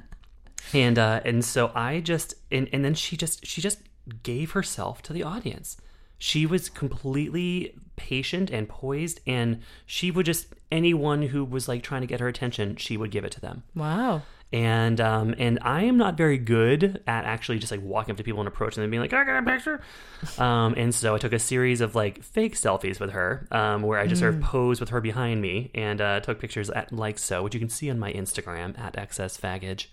[0.74, 3.80] and uh, and so I just and, and then she just she just
[4.22, 5.76] gave herself to the audience.
[6.18, 12.00] She was completely patient and poised, and she would just anyone who was like trying
[12.02, 14.22] to get her attention, she would give it to them Wow.
[14.52, 18.22] and um and I am not very good at actually just like walking up to
[18.24, 19.80] people and approaching them and being like, "I got a picture,"
[20.38, 23.98] um and so I took a series of like fake selfies with her, um where
[23.98, 27.18] I just sort of posed with her behind me and uh, took pictures at like
[27.18, 29.86] so, which you can see on my Instagram at xsfaggage.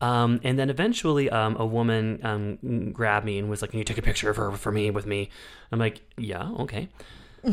[0.00, 3.84] Um, and then eventually, um, a woman um, grabbed me and was like, "Can you
[3.84, 5.30] take a picture of her for me with me?"
[5.72, 6.88] I'm like, "Yeah, okay."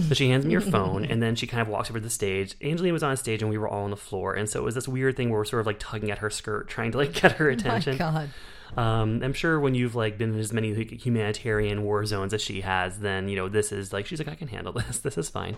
[0.07, 2.09] So she hands me her phone, and then she kind of walks over to the
[2.09, 2.55] stage.
[2.63, 4.73] Angelina was on stage, and we were all on the floor, and so it was
[4.73, 7.13] this weird thing where we're sort of like tugging at her skirt, trying to like
[7.21, 7.93] get her attention.
[7.93, 8.29] My God.
[8.75, 12.61] Um, I'm sure when you've like been in as many humanitarian war zones as she
[12.61, 14.99] has, then you know this is like she's like I can handle this.
[15.03, 15.57] This is fine.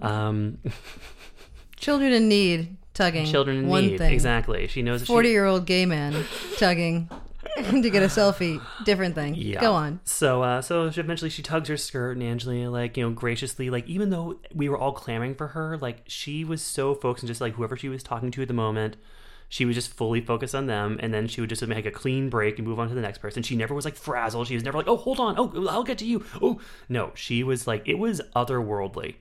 [0.00, 0.58] Um,
[1.76, 3.26] Children in need tugging.
[3.26, 4.12] children in One need, thing.
[4.12, 4.66] exactly.
[4.68, 6.24] She knows that she- Forty year old gay man
[6.58, 7.08] tugging
[7.56, 8.60] to get a selfie.
[8.84, 9.34] Different thing.
[9.36, 9.60] Yeah.
[9.60, 10.00] Go on.
[10.04, 13.68] So, uh, so she, eventually she tugs her skirt, and Angelina, like, you know, graciously,
[13.70, 17.28] like, even though we were all clamoring for her, like, she was so focused on
[17.28, 18.96] just like whoever she was talking to at the moment.
[19.50, 22.30] She was just fully focused on them, and then she would just make a clean
[22.30, 23.42] break and move on to the next person.
[23.42, 24.48] She never was like frazzled.
[24.48, 25.34] She was never like, "Oh, hold on.
[25.36, 29.16] Oh, I'll get to you." Oh, no, she was like, it was otherworldly,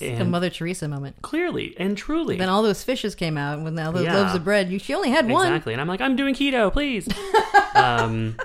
[0.00, 1.16] Like a Mother Teresa moment.
[1.22, 2.36] clearly and truly.
[2.36, 4.14] Then all those fishes came out, and when all those Yeah.
[4.16, 5.46] loaves of bread, you, she only had one.
[5.48, 5.72] Exactly.
[5.74, 7.08] And I'm like, I'm doing keto, please.
[7.74, 8.36] um,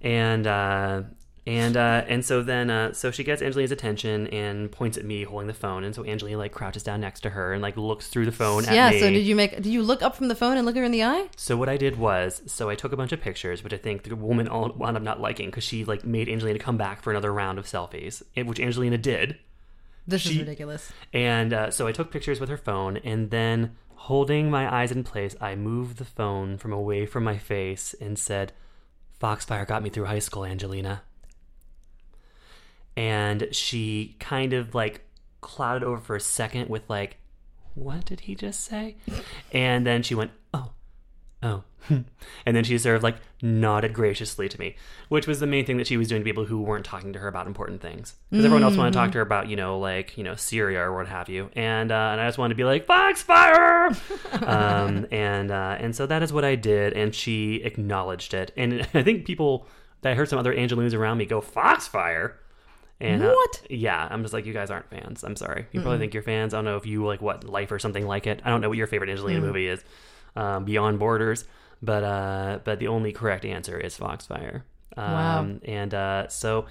[0.00, 1.02] and uh,
[1.46, 5.24] and uh, and so then uh, so she gets Angelina's attention and points at me
[5.24, 8.08] holding the phone, and so Angelina like crouches down next to her and like looks
[8.08, 8.90] through the phone at Yeah.
[8.90, 9.00] me.
[9.00, 9.54] So did you make?
[9.56, 11.28] Did you look up from the phone and look her in the eye?
[11.36, 14.04] So what I did was, so I took a bunch of pictures, which I think
[14.04, 17.10] the woman all wound up not liking because she like made Angelina come back for
[17.10, 19.38] another round of selfies, which Angelina did.
[20.06, 20.92] This is ridiculous.
[21.12, 25.02] And uh, so I took pictures with her phone, and then holding my eyes in
[25.04, 28.52] place, I moved the phone from away from my face and said,
[29.18, 31.02] Foxfire got me through high school, Angelina.
[32.96, 35.06] And she kind of like
[35.40, 37.16] clouded over for a second with like,
[37.74, 38.96] what did he just say?
[39.52, 40.30] And then she went,
[41.44, 42.04] oh, oh.
[42.46, 44.76] and then she sort of like nodded graciously to me,
[45.08, 47.18] which was the main thing that she was doing to people who weren't talking to
[47.18, 48.14] her about important things.
[48.30, 50.80] Because everyone else wanted to talk to her about, you know, like, you know, Syria
[50.80, 51.50] or what have you.
[51.54, 53.94] And, uh, and I just wanted to be like, Foxfire!
[54.46, 56.94] um, and, uh, and so that is what I did.
[56.94, 58.52] And she acknowledged it.
[58.56, 59.66] And I think people,
[60.02, 62.34] I heard some other Angelinos around me go, Foxfire?
[63.00, 63.66] And uh, What?
[63.68, 65.24] yeah, I'm just like, you guys aren't fans.
[65.24, 65.66] I'm sorry.
[65.72, 66.54] You probably think you're fans.
[66.54, 68.40] I don't know if you like what Life or something like it.
[68.44, 69.84] I don't know what your favorite Angelina movie is.
[70.36, 71.44] Um, Beyond Borders,
[71.82, 74.62] but uh, but the only correct answer is Foxfire.
[74.96, 75.48] Um, Wow.
[75.64, 76.66] And uh, so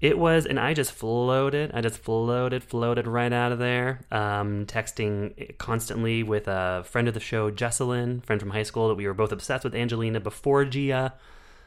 [0.00, 1.72] it was, and I just floated.
[1.74, 4.00] I just floated, floated right out of there.
[4.12, 8.94] Um, texting constantly with a friend of the show, Jesselyn, friend from high school, that
[8.94, 11.14] we were both obsessed with Angelina before Gia.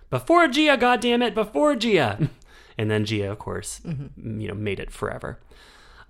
[0.09, 2.29] Before Gia, goddammit, before Gia.
[2.77, 5.39] and then Gia, of course, you know, made it forever.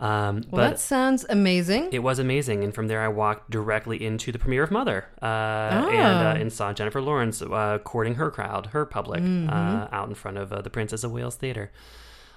[0.02, 1.90] Um, Well, but that sounds amazing.
[1.92, 5.26] it was amazing, and from there I walked directly into the premiere of Mother, uh,
[5.26, 5.88] Ah.
[5.90, 9.50] and, uh, and saw Jennifer Lawrence uh, courting her crowd, her public, Mm-hmm.
[9.50, 11.72] uh, out in front of uh, the Princess of Wales Theater.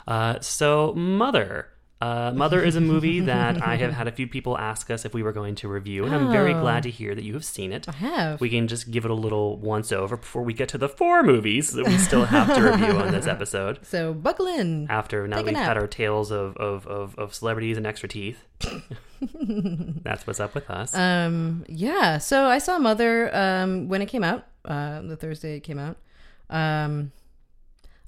[0.07, 1.69] Uh, so Mother.
[2.01, 5.15] Uh, Mother is a movie that I have had a few people ask us if
[5.15, 6.61] we were going to review, and I'm very Oh.
[6.61, 7.89] glad to hear that you have seen it.
[7.89, 8.41] I have.
[8.41, 11.23] We can just give it a little once over before we get to the four
[11.23, 13.79] movies that we still have to review on this episode.
[13.87, 14.87] so buckle in.
[14.91, 15.69] After now Take that a we've nap.
[15.69, 18.45] had our tales of, of, of, of celebrities and extra teeth,
[20.03, 20.95] that's what's up with us.
[20.95, 22.19] Um, yeah.
[22.19, 24.47] So I saw Mother um, when it came out.
[24.65, 25.97] Uh, the Thursday it came out.
[26.51, 27.13] Um,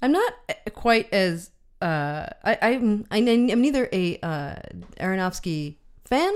[0.02, 0.32] I'm not
[0.74, 1.50] quite as
[1.88, 4.54] uh, I, I'm I, I'm neither a uh,
[5.00, 6.32] Aronofsky fan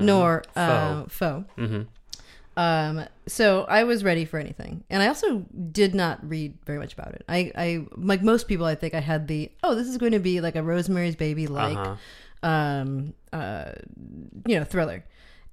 [0.00, 1.44] nor uh, foe.
[1.56, 1.82] hmm
[2.56, 5.46] Um, so I was ready for anything, and I also
[5.80, 7.22] did not read very much about it.
[7.28, 10.18] I, I like most people, I think I had the oh, this is going to
[10.20, 11.96] be like a Rosemary's Baby like, Uh-huh.
[12.52, 13.72] um, uh,
[14.46, 15.04] you know, thriller,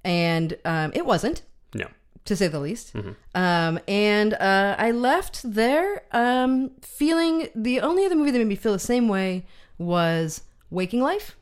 [0.04, 1.86] and um, it wasn't No.
[2.28, 2.94] To say the least.
[3.34, 8.54] Um, and uh, I left there um, feeling the only other movie that made me
[8.54, 9.44] feel the same way
[9.78, 11.36] was Waking Life.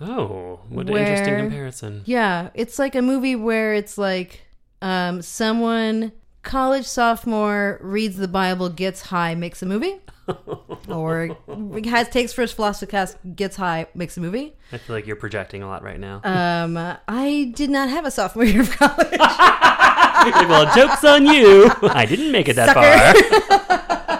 [0.00, 2.02] Oh, what an interesting comparison.
[2.06, 4.40] Yeah, it's like a movie where it's like
[4.80, 10.00] um, someone college sophomore reads the Bible, gets high, makes a movie,
[10.88, 11.36] or
[11.84, 14.56] has takes first philosophy class, gets high, makes a movie.
[14.72, 16.22] I feel like you're projecting a lot right now.
[16.24, 19.18] Um, I did not have a sophomore year of college.
[20.48, 21.70] well, joke's on you.
[21.82, 24.10] I didn't make it that far.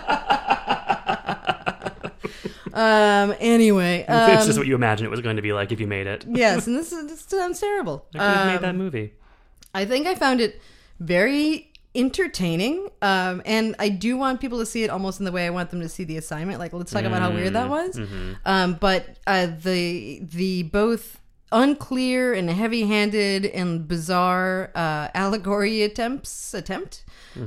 [3.30, 5.80] um, anyway, um, it's just what you imagine it was going to be like if
[5.80, 6.24] you made it.
[6.28, 8.06] yes, and this, is, this sounds terrible.
[8.14, 9.12] I could have made Um, that movie.
[9.74, 10.60] I think I found it
[10.98, 12.88] very entertaining.
[13.02, 15.70] Um, and I do want people to see it almost in the way I want
[15.70, 16.58] them to see the assignment.
[16.58, 18.00] Like, let's talk about how weird that was.
[18.44, 21.19] Um, but uh, the the both
[21.52, 27.04] unclear and heavy-handed and bizarre uh, allegory attempts attempt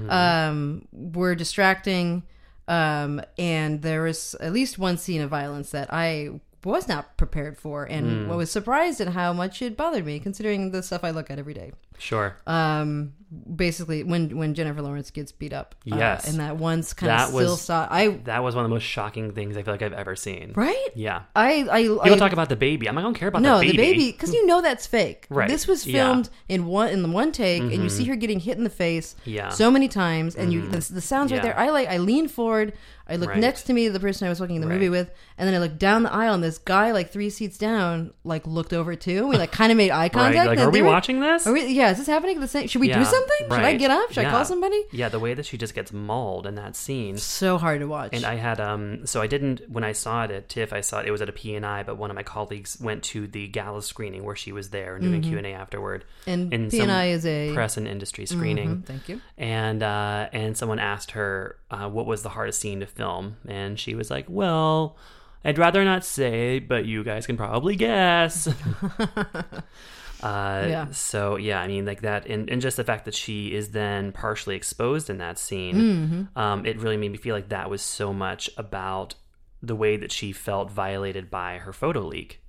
[0.09, 2.23] um, were distracting.
[2.67, 7.57] Um, and there was at least one scene of violence that I was not prepared
[7.57, 11.29] for, and was surprised at how much it bothered me, considering the stuff I look
[11.29, 12.35] at every day Sure.
[12.47, 13.13] um
[13.55, 16.27] basically when when Jennifer Lawrence gets beat up uh, Yes.
[16.29, 18.75] and that one's kind That of was- still saw I That was one of the
[18.75, 20.53] most shocking things I feel like I've ever seen.
[20.55, 21.23] right Yeah.
[21.35, 22.87] I I People I, talk about the baby.
[22.87, 23.93] I'm like, I don't care about no the the baby.
[23.93, 25.47] baby because you know that's fake Right.
[25.49, 25.93] this was Yeah.
[26.03, 26.11] Mm-hmm.
[26.13, 28.69] filmed in one in the one take and you see her getting hit in the
[28.69, 29.47] face Yeah.
[29.47, 29.55] Mm-hmm.
[29.55, 32.73] so many times and you the, the sounds right there I like I lean forward
[33.07, 33.39] I looked Right.
[33.39, 35.77] next to me the person I was watching the movie with and then I looked
[35.77, 39.35] down the aisle and this guy like three seats down like looked over too we
[39.37, 40.11] like kind of made eye Right.
[40.13, 41.45] contact Like, and are we were- watching this?
[41.45, 43.51] are we, yeah is this happening at the same should we Yeah, do something should
[43.65, 46.47] I get up should I call somebody Yeah, the way that she just gets mauled
[46.47, 47.17] in that scene.
[47.17, 48.11] so hard to watch.
[48.13, 50.99] And I had um so I didn't when I saw it at TIFF I saw
[51.01, 53.81] it it was at a P&I but one of my colleagues went to the gala
[53.81, 57.75] screening where she was there and doing Q&A afterward And in P&I is a press
[57.75, 59.19] and industry screening Mhm, thank you.
[59.37, 63.79] and uh, and someone asked her uh, what was the hardest scene to film, and
[63.79, 64.97] she was like, "Well,
[65.45, 68.47] I'd rather not say, but you guys can probably guess."
[70.23, 70.87] uh, Yeah.
[70.91, 74.11] So yeah, I mean, like that, and, and just the fact that she is then
[74.11, 76.39] partially exposed in that scene, Mm-hmm.
[76.39, 79.15] um, it really made me feel like that was so much about
[79.61, 82.41] the way that she felt violated by her photo leak.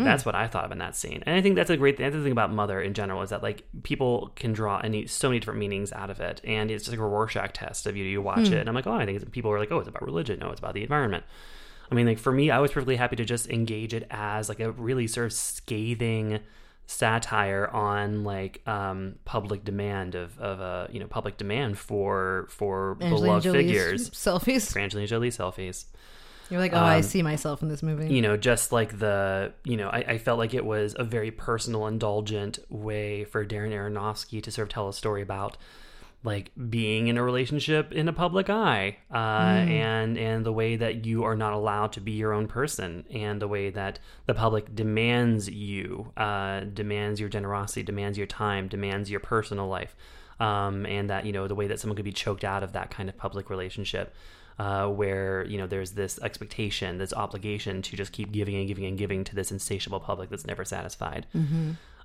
[0.00, 0.04] Hmm.
[0.06, 1.96] That's what I thought of in that scene, and I think that's a great.
[1.96, 5.28] The other thing about Mother in general is that like people can draw any so
[5.28, 8.04] many different meanings out of it, and it's just like a Rorschach test of you.
[8.04, 8.54] You watch Hmm.
[8.54, 10.38] it, and I'm like, oh, I think it's, people are like, oh, it's about religion.
[10.40, 11.24] No, it's about the environment.
[11.90, 14.60] I mean, like for me, I was perfectly happy to just engage it as like
[14.60, 16.38] a really sort of scathing
[16.86, 22.92] satire on like um, public demand of of a you know public demand for for
[23.00, 24.10] Angelina beloved Jolie's figures.
[24.10, 24.72] selfies.
[24.72, 25.84] For Angelina Jolie selfies.
[26.50, 28.12] You're like, oh, I Um, see myself in this movie.
[28.12, 31.30] you know, just like the, you know, I, I felt like it was a very
[31.30, 35.56] personal, indulgent way for Darren Aronofsky to sort of tell a story about
[36.22, 41.06] like being in a relationship in a public eye, uh, and and the way that
[41.06, 44.74] you are not allowed to be your own person, and the way that the public
[44.74, 49.96] demands you, uh, demands your generosity, demands your time, demands your personal life,
[50.40, 52.90] um, and that you know the way that someone could be choked out of that
[52.90, 54.14] kind of public relationship
[54.62, 58.84] uh, where you know there's this expectation, this obligation to just keep giving and giving
[58.90, 61.26] and giving to this insatiable public that's never satisfied.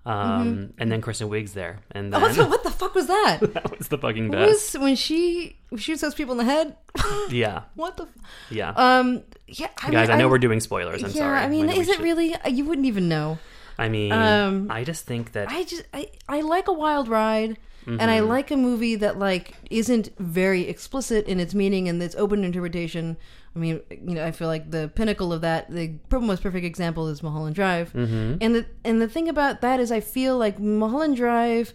[0.08, 3.08] Um, And then Kristen Wiig's there, and then Oh, what, the, what the fuck was
[3.08, 3.40] that?
[3.56, 4.76] that was the fucking best.
[4.76, 6.76] was when she shoots those people in the head?
[7.32, 8.04] Yeah, what the?
[8.04, 8.10] f-
[8.52, 8.70] yeah.
[8.76, 11.02] Um, yeah, I Guys, mean, I know we're doing spoilers.
[11.04, 11.38] I'm yeah, sorry.
[11.40, 12.36] I mean, is it should- really?
[12.36, 13.40] uh, You wouldn't even know.
[13.80, 17.58] I mean, um, I just think that I just I, I like a wild ride
[17.86, 18.10] and Mm-hmm.
[18.10, 22.44] I like a movie that like isn't very explicit in its meaning and its open
[22.44, 23.18] interpretation.
[23.56, 27.08] I mean, you know, I feel like the pinnacle of that, the most perfect example
[27.08, 27.94] is Mulholland Drive.
[27.94, 28.38] Mm-hmm.
[28.42, 31.74] And the and the thing about that is, I feel like Mulholland Drive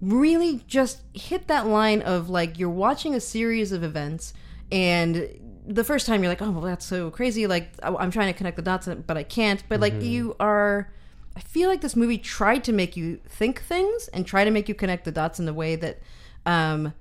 [0.00, 4.32] really just hit that line of like you're watching a series of events
[4.70, 5.28] and
[5.66, 8.36] the first time you're like oh well that's so crazy like I- i'm trying to
[8.38, 10.92] connect the dots but i can't but like you are
[11.38, 14.68] i feel like this movie tried to make you think things and try to make
[14.68, 16.00] you connect the dots in a way that
[16.46, 16.92] um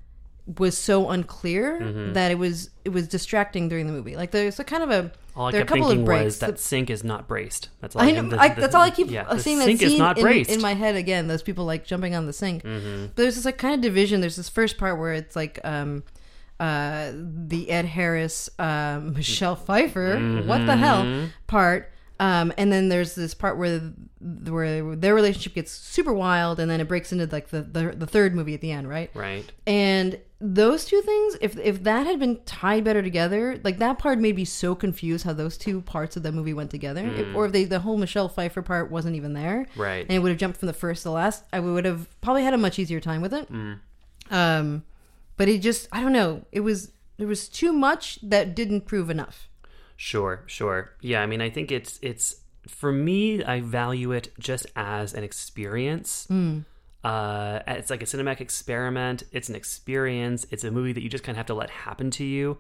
[0.58, 4.64] was so unclear that it was it was distracting during the movie like there's a
[4.64, 6.90] kind of a all I there are a couple of breaks was that The- sink
[6.90, 7.70] is not braced.
[7.80, 8.02] That's all.
[8.02, 8.24] I know.
[8.28, 10.18] the- I, the- that's all I keep yeah, uh, seeing that sink scene is not
[10.18, 10.50] in, braced.
[10.50, 11.28] in my head again.
[11.28, 12.64] Those people like jumping on the sink.
[12.64, 13.06] Mm-hmm.
[13.14, 14.20] But there's this like kind of division.
[14.20, 16.04] There's this first part where it's like um,
[16.60, 20.16] uh, the Ed Harris, um, Michelle Pfeiffer,
[20.48, 20.80] what the Mm-hmm.
[20.80, 21.92] hell part.
[22.20, 26.82] Um, and then there's this part where where their relationship gets super wild, and then
[26.82, 29.12] it breaks into like the, the the third movie at the end, right?
[29.14, 29.50] right.
[29.66, 34.20] And those two things, if if that had been tied better together, like that part
[34.20, 37.06] made me so confused how those two parts of the movie went together.
[37.08, 40.02] If, or if they, the whole Michelle Pfeiffer part wasn't even there, Right.
[40.02, 42.44] And it would have jumped from the first to the last, I would have probably
[42.44, 43.50] had a much easier time with it.
[44.30, 44.84] Um,
[45.38, 49.10] but it just, I don't know, it was there was too much that didn't prove
[49.10, 49.50] enough.
[49.96, 50.94] Sure, sure.
[51.02, 53.44] Yeah, I mean, I think it's it's for me.
[53.44, 56.28] I value it just as an experience.
[57.04, 59.24] Uh, it's like a cinematic experiment.
[59.32, 60.46] It's an experience.
[60.52, 62.58] It's a movie that you just kind of have to let happen to you.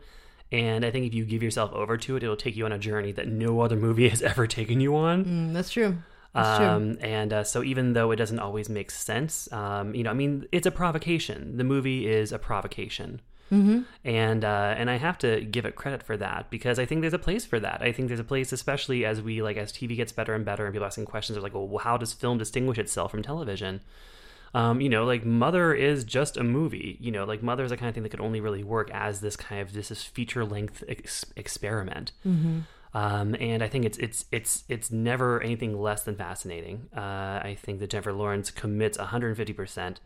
[0.51, 2.79] And I think if you give yourself over to it, it'll take you on a
[2.79, 5.25] journey that no other movie has ever taken you on.
[5.25, 5.97] Mm, that's true.
[6.33, 6.67] That's true.
[6.67, 10.13] Um, and uh, so even though it doesn't always make sense, um, you know, I
[10.13, 11.57] mean, it's a provocation.
[11.57, 13.21] The movie is a provocation.
[13.51, 13.81] Mm-hmm.
[14.03, 17.13] And uh, and I have to give it credit for that because I think there's
[17.13, 17.81] a place for that.
[17.81, 20.65] I think there's a place, especially as we like as TV gets better and better,
[20.65, 23.81] and people asking questions are like, well, how does film distinguish itself from television?
[24.53, 26.97] Um, you know, like Mother is just a movie.
[26.99, 29.21] You know, like Mother is the kind of thing that could only really work as
[29.21, 32.11] this kind of this is feature length ex- experiment.
[32.93, 36.87] Um, and I think it's it's it's it's never anything less than fascinating.
[36.95, 39.99] Uh, I think that Jennifer Lawrence commits 150 percent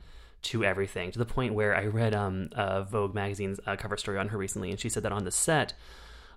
[0.44, 4.18] to everything to the point where I read um, uh, Vogue magazine's uh, cover story
[4.18, 5.74] on her recently, and she said that on the set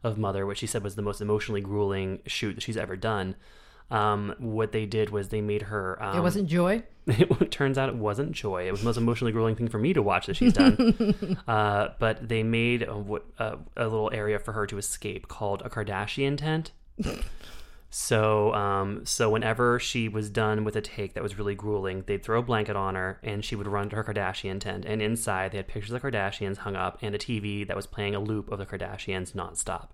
[0.02, 3.36] of Mother, which she said was the most emotionally grueling shoot that she's ever done.
[3.90, 6.02] Um, what they did was they made her.
[6.02, 6.82] Um, it wasn't joy.
[7.06, 8.66] it turns out it wasn't joy.
[8.66, 11.38] It was the most emotionally grueling thing for me to watch that she's done.
[11.48, 15.68] uh, but they made a, a, a little area for her to escape called a
[15.68, 16.72] Kardashian tent.
[17.96, 22.24] So, um, so whenever she was done with a take that was really grueling, they'd
[22.24, 24.84] throw a blanket on her, and she would run to her Kardashian tent.
[24.84, 27.86] And inside, they had pictures of the Kardashians hung up, and a TV that was
[27.86, 29.90] playing a loop of the Kardashians nonstop.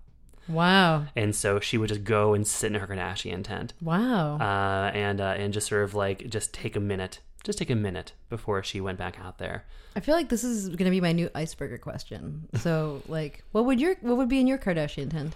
[0.47, 1.05] Wow.
[1.15, 4.37] And so she would just go and sit in her Kardashian tent Wow.
[4.37, 7.75] uh, and uh, and just sort of like just take a minute, just take a
[7.75, 9.65] minute before she went back out there.
[9.95, 12.49] I feel like this is going to be my new icebreaker question.
[12.61, 15.35] So, like, what would your what would be in your Kardashian tent?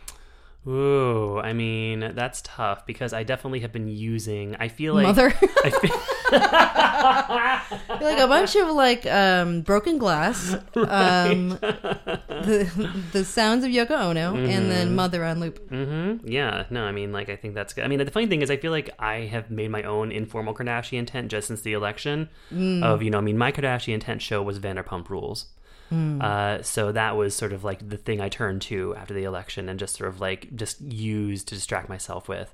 [0.68, 4.56] Ooh, I mean that's tough because I definitely have been using.
[4.60, 5.28] I feel like Mother,
[5.64, 5.96] I feel,
[8.02, 14.36] like a bunch of like um, broken glass, um, the the sounds of Yoko Ono,
[14.36, 14.70] and Mm-hmm.
[14.70, 15.70] then Mother on loop.
[15.70, 17.84] hmm yeah, no, I mean like I think that's good.
[17.84, 20.54] I mean the funny thing is I feel like I have made my own informal
[20.56, 22.30] Kardashian tent just since the election.
[22.52, 25.48] Of you know, I mean my Kardashian tent show was Vanderpump Rules.
[25.92, 29.70] Uh, so that was sort of like the thing I turned to after the election
[29.70, 32.54] and just sort of like just used to distract myself with.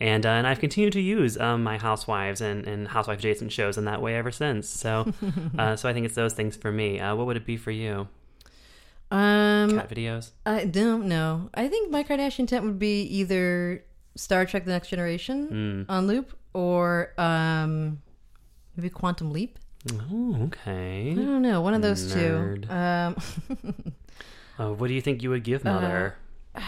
[0.00, 3.76] And, uh, and I've continued to use um, my housewives and, and housewife adjacent shows
[3.76, 4.66] in that way ever since.
[4.68, 5.12] So,
[5.58, 6.98] uh, so I think it's those things for me.
[6.98, 8.08] Uh, what would it be for you?
[9.10, 10.30] Um, Cat videos?
[10.46, 11.50] I don't know.
[11.52, 15.92] I think my Kardashian tent would be either Star Trek: The Next Generation Hmm.
[15.92, 18.00] on loop, or um,
[18.76, 19.58] maybe Quantum Leap.
[20.12, 21.10] Oh, okay.
[21.12, 22.66] I don't know, one of those Nerd.
[22.68, 22.72] two.
[22.72, 23.84] Um,
[24.58, 26.16] Uh, what do you think you would Uh, give Mother?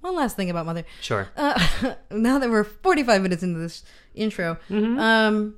[0.00, 0.84] one last thing about Mother.
[1.00, 1.28] sure.
[1.36, 1.54] Uh,
[2.10, 3.84] now that we're 45 minutes into this
[4.14, 5.54] intro, um,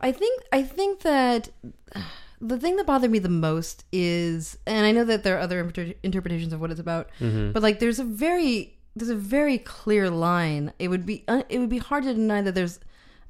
[0.00, 1.48] I think I think that
[2.40, 5.58] the thing that bothered me the most is, and I know that there are other
[5.60, 10.10] inter- interpretations of what it's about, but like there's a very there's a very clear
[10.10, 10.72] line.
[10.78, 12.78] It would be un- it would be hard to deny that there's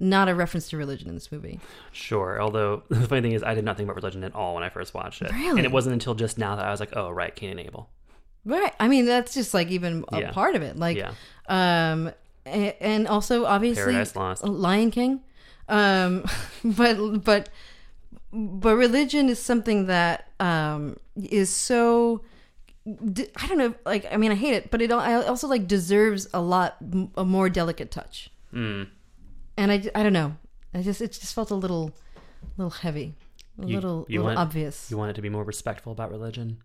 [0.00, 1.58] not a reference to religion in this movie.
[1.92, 2.40] Sure.
[2.40, 4.68] Although the funny thing is, I did not think about religion at all when I
[4.68, 5.32] first watched it.
[5.32, 5.58] Really?
[5.58, 7.88] And it wasn't until just now that I was like, oh, right, Cain and Abel.
[8.44, 8.72] Right.
[8.80, 10.30] I mean, that's just like even a Yeah.
[10.32, 10.76] part of it.
[10.76, 11.12] Like, Yeah.
[11.48, 12.12] um,
[12.46, 14.44] and also obviously Paradise Lost.
[14.44, 15.20] Lion King.
[15.68, 16.24] Um,
[16.64, 17.50] but but
[18.32, 22.22] but religion is something that um is so.
[22.86, 23.74] I don't know.
[23.84, 26.76] Like, I mean, I hate it, but it I also like deserves a lot
[27.16, 28.30] a more delicate touch.
[28.54, 28.88] Mm.
[29.58, 30.36] And I, I don't know.
[30.74, 31.90] I just it just felt a little,
[32.56, 33.14] little heavy,
[33.62, 34.90] a You- little, you little want- obvious.
[34.90, 36.58] You want it to be more respectful about religion?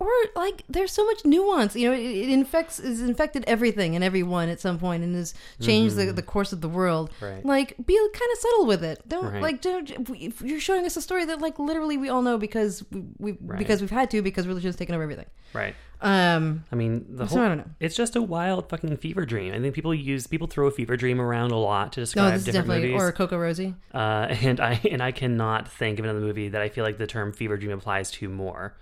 [0.00, 4.02] or like there's so much nuance you know it, it infects is infected everything and
[4.02, 7.24] everyone at some point and has changed the, the course of the world Mm-hmm.
[7.24, 7.44] Right.
[7.46, 9.40] like be kind of subtle with it don't Right.
[9.40, 12.82] like don't if you're showing us a story that like literally we all know because
[12.90, 13.04] we,
[13.38, 15.76] we because we've had to because religion's taken over everything Right.
[16.04, 17.44] Um I mean, the So whole.
[17.44, 17.70] I don't know.
[17.80, 19.54] It's just a wild fucking fever dream.
[19.54, 22.32] I think people use people throw a fever dream around a lot to no describe
[22.34, 22.94] this different movies.
[23.00, 26.68] or coco rosie uh, and I and I cannot think of another movie that I
[26.68, 28.76] feel like the term fever dream applies to more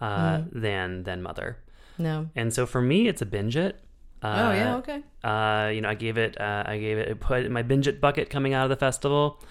[0.00, 0.48] uh, Mm.
[0.62, 1.58] than than Mother.
[1.98, 3.80] no And so for me, it's a binge it.
[4.22, 7.20] Uh, oh yeah okay Uh, you know, I gave it, uh, I gave it, it
[7.20, 9.42] put in my binge it bucket coming out of the festival.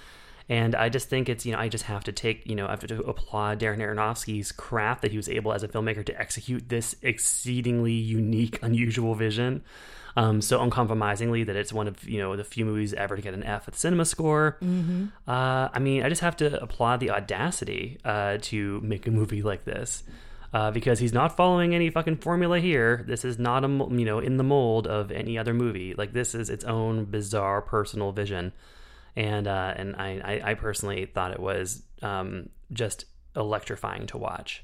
[0.50, 2.72] And I just think it's, you know, I just have to take, you know, I
[2.72, 6.68] have to applaud Darren Aronofsky's craft that he was able as a filmmaker to execute
[6.70, 9.64] this exceedingly unique, unusual vision.
[10.18, 13.36] Um, so uncompromisingly that it's one of, you know, the few movies ever to get
[13.36, 14.58] an F at the cinema score.
[14.62, 15.06] Mm-hmm.
[15.28, 19.44] Uh, I mean, I just have to applaud the audacity uh, to make a movie
[19.44, 20.04] like this
[20.54, 23.04] uh, because he's not following any fucking formula here.
[23.08, 25.94] This is not a you know in the mold of any other movie.
[25.94, 28.52] Like this is its own bizarre personal vision,
[29.20, 33.06] and uh, and I, I I personally thought it was um, just
[33.36, 34.64] electrifying to watch.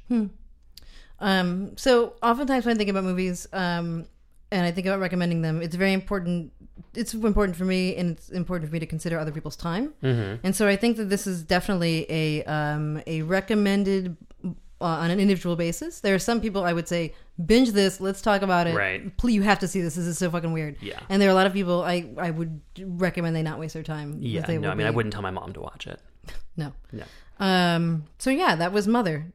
[1.20, 4.06] Um, so oftentimes when I think about movies, um,
[4.51, 6.53] and I think about recommending them, it's very important.
[6.93, 9.93] It's important for me, and it's important for me to consider other people's time.
[10.01, 10.45] Mm-hmm.
[10.45, 14.16] And so I think that this is definitely a um, a recommended
[14.82, 16.02] uh, on an individual basis.
[16.02, 17.14] There are some people I would say
[17.46, 18.02] binge this.
[18.02, 18.76] Let's talk about it.
[18.76, 19.16] Right.
[19.18, 19.96] Please, you have to see this.
[19.96, 20.78] This is so fucking weird.
[20.82, 21.00] Yeah.
[21.10, 23.84] And there are a lot of people I I would recommend they not waste their
[23.84, 24.18] time.
[24.20, 26.00] Yeah, They no, I mean I wouldn't tell my mom to watch it.
[26.58, 26.72] No.
[26.94, 27.04] No,
[27.46, 28.06] Um.
[28.18, 29.28] So yeah, that was Mother.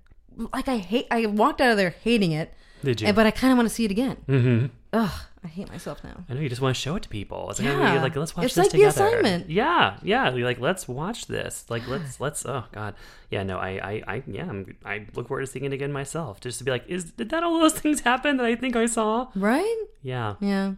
[0.54, 1.06] Like I hate.
[1.10, 2.52] I walked out of there hating it.
[2.82, 3.06] did you?
[3.08, 4.16] And- but I kind of want to see it again.
[4.28, 4.66] Mm-hmm.
[4.94, 5.10] Ugh,
[5.42, 6.24] I hate myself now.
[6.28, 7.48] I know you just want to show it to people.
[7.50, 7.94] It's like, oh, Yeah.
[7.94, 9.06] you're like let's watch It's this like the together.
[9.06, 9.48] assignment.
[9.48, 10.30] Yeah, yeah.
[10.34, 11.64] You're like let's watch this.
[11.70, 12.44] Like let's let's.
[12.44, 12.94] Oh God.
[13.30, 13.42] Yeah.
[13.42, 13.56] No.
[13.58, 14.46] I I, I yeah.
[14.48, 17.30] I'm, I look forward to seeing it again myself, just to be like, is did
[17.30, 19.28] that all those things happen that I think I saw?
[19.34, 19.76] Right?
[20.02, 20.34] Yeah.
[20.40, 20.72] Yeah.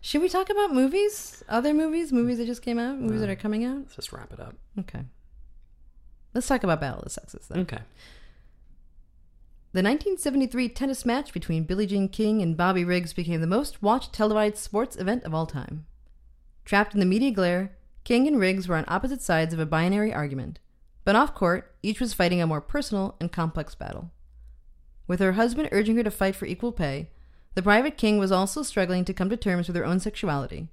[0.00, 1.42] Should we talk about movies?
[1.48, 2.10] Other movies?
[2.12, 2.98] Movies that just came out?
[2.98, 3.78] Movies that uh, are coming out?
[3.78, 4.54] Let's just wrap it up.
[4.78, 5.00] Okay.
[6.34, 7.60] Let's talk about Battle of the Sexes then.
[7.60, 7.78] Okay.
[9.70, 14.14] The 1973 tennis match between Billie Jean King and Bobby Riggs became the most watched
[14.14, 15.84] televised sports event of all time.
[16.64, 20.10] Trapped in the media glare, King and Riggs were on opposite sides of a binary
[20.10, 20.58] argument,
[21.04, 24.10] but off court, each was fighting a more personal and complex battle.
[25.06, 27.10] With her husband urging her to fight for equal pay,
[27.54, 30.68] the private King was also struggling to come to terms with her own sexuality,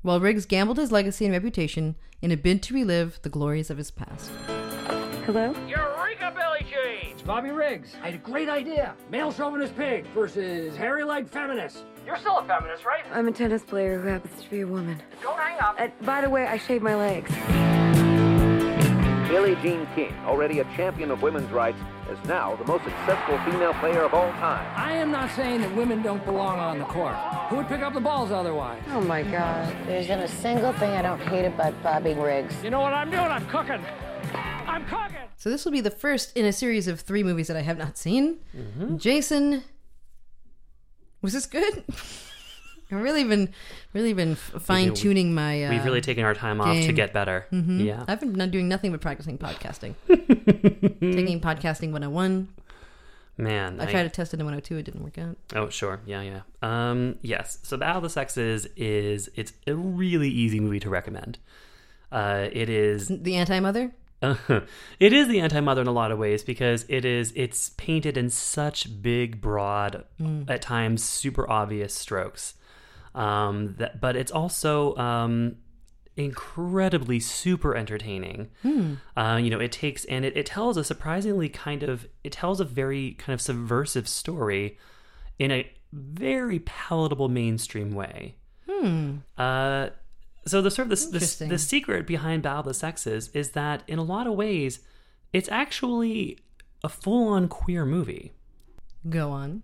[0.00, 3.76] while Riggs gambled his legacy and reputation in a bid to relive the glories of
[3.76, 4.30] his past.
[5.26, 5.54] Hello?
[5.66, 5.78] Eureka, Billie Jean!
[5.78, 5.87] It's
[7.28, 7.94] Bobby Riggs.
[8.02, 8.94] I had a great idea.
[9.10, 11.84] Male chauvinist pig versus hairy leg feminist.
[12.06, 13.04] You're still a feminist, right?
[13.12, 14.98] I'm a tennis player who happens to be a woman.
[15.22, 15.76] Don't hang up.
[15.78, 17.30] Uh, by the way, I shave my legs.
[19.28, 21.76] Billie Jean King, already a champion of women's rights,
[22.10, 24.66] is now the most successful female player of all time.
[24.74, 27.14] I am not saying that women don't belong on the court.
[27.50, 28.82] Who would pick up the balls otherwise?
[28.88, 29.76] Oh my god.
[29.86, 32.54] There isn't a single thing I don't hate about Bobby Riggs.
[32.64, 33.20] You know what I'm doing?
[33.20, 33.84] I'm cooking.
[34.68, 35.16] I'm cooking.
[35.36, 37.78] So this will be the first in a series of three movies that I have
[37.78, 38.38] not seen.
[38.96, 39.64] Jason,
[41.22, 41.84] was this good?
[42.90, 43.52] I've really been,
[43.92, 45.62] really been fine tuning my.
[45.64, 47.46] Uh, We've really taken our time off to get better.
[47.50, 48.04] Yeah.
[48.08, 49.94] I've been doing nothing but practicing podcasting.
[50.08, 52.48] Taking podcasting 101.
[53.36, 53.78] Man.
[53.80, 54.78] I tried to test it in 102.
[54.78, 55.36] It didn't work out.
[55.54, 56.00] Oh, sure.
[56.06, 56.40] Yeah, yeah.
[56.62, 57.58] Um, yes.
[57.62, 61.38] So Battle of the Sexes is it's a really easy movie to recommend.
[62.10, 63.92] Uh, it is The anti mother.
[65.00, 68.30] it is the anti-mother in a lot of ways because it is it's painted in
[68.30, 70.04] such big, broad,
[70.48, 72.54] at times super obvious strokes.
[73.14, 75.56] Um, that, but it's also um,
[76.16, 78.48] incredibly super entertaining.
[79.16, 82.60] Uh, you know, it takes and it, it tells a surprisingly kind of it tells
[82.60, 84.78] a very kind of subversive story
[85.38, 88.34] in a very palatable mainstream way.
[89.40, 89.90] Uh,
[90.48, 94.04] so the sort of the, secret behind Battle of the Sexes is that in a
[94.04, 94.80] lot of ways,
[95.32, 96.38] it's actually
[96.82, 98.32] a full-on queer movie.
[99.08, 99.62] Go on.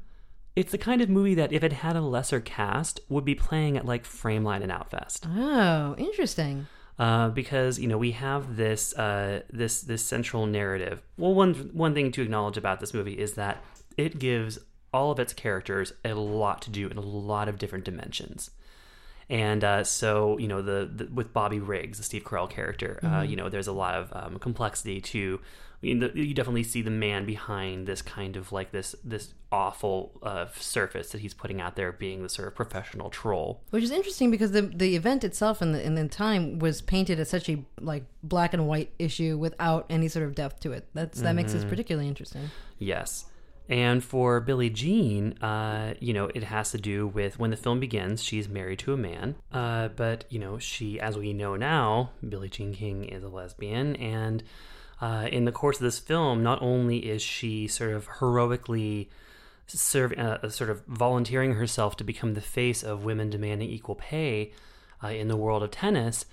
[0.57, 3.77] It's the kind of movie that if it had a lesser cast would be playing
[3.77, 5.27] at like Frameline and Outfest.
[5.27, 6.69] Oh, interesting.
[6.97, 11.03] Uh, because you know we have this uh, this this central narrative.
[11.19, 13.65] Well, one one thing to acknowledge about this movie is that
[13.97, 14.61] it gives
[14.93, 18.51] all of its characters a lot to do in a lot of different dimensions.
[19.31, 23.23] And uh, so, you know, the, the with Bobby Riggs, the Steve Carell character, uh,
[23.23, 25.41] you know, there's a lot of um, complexity to.
[25.81, 30.19] You, know, you definitely see the man behind this kind of like this this awful
[30.23, 33.61] uh, surface that he's putting out there, being the sort of professional troll.
[33.69, 37.21] Which is interesting because the the event itself and the in the time was painted
[37.21, 40.89] as such a like black and white issue without any sort of depth to it.
[40.95, 42.51] That's that makes this particularly interesting.
[42.79, 43.27] Yes.
[43.69, 47.81] And for Billie Jean, uh, you know, it has to do with when the film
[47.81, 49.37] begins, she's married to a man.
[49.53, 53.97] Uh, but, you know, she, as we know now, Billie Jean King is a lesbian.
[53.97, 54.43] And
[55.01, 59.09] uh, in the course of this film, not only is she sort of heroically
[59.67, 64.53] serve, uh, sort of volunteering herself to become the face of women demanding equal pay
[65.03, 66.27] uh, in the world of tennis,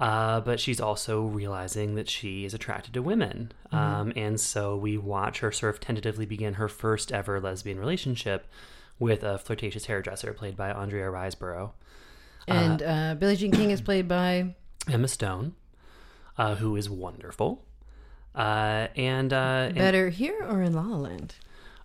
[0.00, 3.52] uh, but she's also realizing that she is attracted to women.
[3.70, 8.46] Um, and so we watch her sort of tentatively begin her first ever lesbian relationship
[8.98, 11.72] with a flirtatious hairdresser played by Andrea Riseborough.
[12.48, 14.54] And uh, Billie Jean King is played by
[14.90, 15.54] Emma Stone,
[16.38, 17.62] uh, who is wonderful.
[18.34, 21.34] Uh, and, uh, and better here or in La La Land.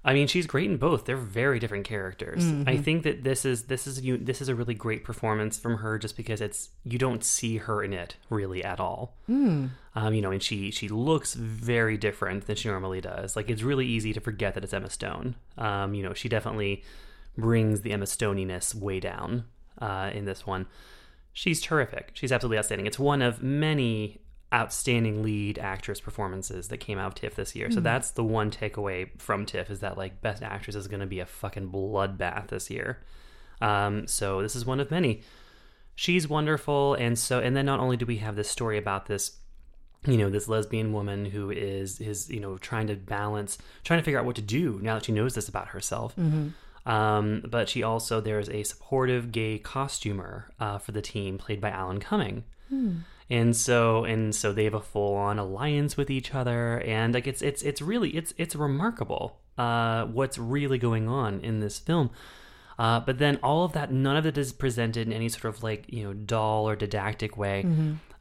[0.07, 1.05] I mean, she's great in both.
[1.05, 2.43] They're very different characters.
[2.43, 2.69] Mm-hmm.
[2.69, 5.77] I think that this is this is you this is a really great performance from
[5.77, 9.17] her, just because it's you don't see her in it really at all.
[9.25, 9.67] Hmm.
[9.95, 13.35] Um, you know, and she she looks very different than she normally does.
[13.35, 15.35] Like it's really easy to forget that it's Emma Stone.
[15.57, 16.83] Um, you know, she definitely
[17.35, 19.45] brings the Emma Stoniness way down
[19.81, 20.67] uh, in this one.
[21.33, 22.11] She's terrific.
[22.13, 22.85] She's absolutely outstanding.
[22.85, 24.21] It's one of many
[24.55, 27.69] outstanding lead actress performances that came out of TIFF this year.
[27.69, 31.05] So that's the one takeaway from TIFF is that like Best Actress is going to
[31.05, 32.99] be a fucking bloodbath this year.
[33.59, 35.21] Um, so this is one of many.
[35.95, 39.37] She's wonderful, and so and then not only do we have this story about this
[40.07, 44.03] you know this lesbian woman who is is you know trying to balance trying to
[44.03, 46.13] figure out what to do now that she knows this about herself
[46.85, 51.69] um, but she also there's a supportive gay costumer uh, for the team played by
[51.71, 52.43] alan cumming
[53.29, 57.41] and so and so they have a full-on alliance with each other and like it's
[57.41, 62.09] it's it's really it's it's remarkable uh, what's really going on in this film
[62.77, 65.63] uh, but then all of that, none of it is presented in any sort of
[65.63, 67.61] like, you know, dull or didactic way.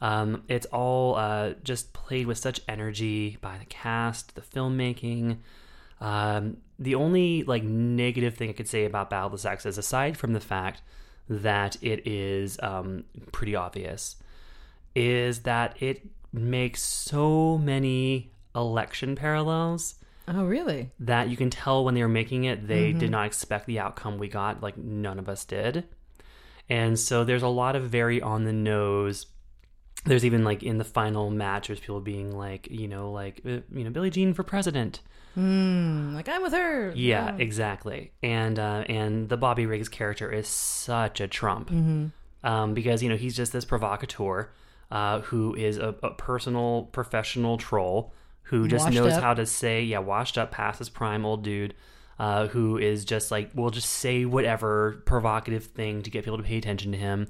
[0.00, 5.38] Um, it's all uh, just played with such energy by the cast, the filmmaking.
[6.00, 10.16] Um, the only like negative thing I could say about Battle of the Sexes, aside
[10.16, 10.82] from the fact
[11.28, 14.16] that it is um, pretty obvious,
[14.95, 20.90] is that it makes so many election parallels Oh, really?
[21.01, 24.18] that you can tell when they were making it, they did not expect the outcome
[24.18, 24.62] we got.
[24.62, 25.84] Like none of us did.
[26.68, 29.26] And so there's a lot of very on the nose.
[30.07, 33.61] There's even like in the final match, there's people being like, you know, like, uh,
[33.72, 35.01] you know, Billie Jean for president.
[35.34, 36.14] Hmm.
[36.14, 36.92] Like I'm with her.
[36.95, 38.12] Yeah, exactly.
[38.22, 41.70] And uh, and the Bobby Riggs character is such a trump
[42.45, 44.51] um, because you know he's just this provocateur
[44.95, 48.14] uh, who is a, a personal professional troll
[48.45, 49.22] who just Washed knows up.
[49.22, 51.74] how to say yeah washed up past his prime old dude
[52.18, 56.45] uh, who is just like will just say whatever provocative thing to get people to
[56.45, 57.26] pay attention to him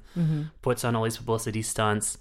[0.61, 2.19] puts on all these publicity stunts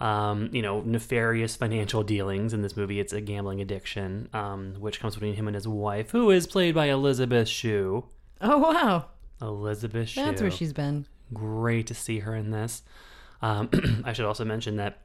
[0.00, 2.98] um, you know, nefarious financial dealings in this movie.
[2.98, 6.74] It's a gambling addiction, um, which comes between him and his wife, who is played
[6.74, 8.04] by Elizabeth Shue.
[8.40, 9.06] Oh wow.
[9.40, 10.24] Elizabeth Shue.
[10.24, 11.06] That's where she's been.
[11.32, 12.82] Great to see her in this.
[13.42, 13.68] Um,
[14.04, 14.98] I should also mention that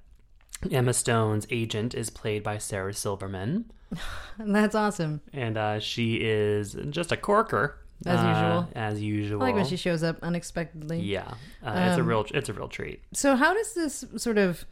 [0.71, 3.71] Emma Stone's agent is played by Sarah Silverman,
[4.37, 5.21] That's awesome.
[5.33, 8.67] and uh, she is just a corker As uh, usual.
[8.75, 10.99] As usual, I like when she shows up unexpectedly.
[11.01, 11.27] Yeah,
[11.65, 13.01] uh, it's a Um, real, it's a real treat.
[13.13, 14.65] So how does this sort of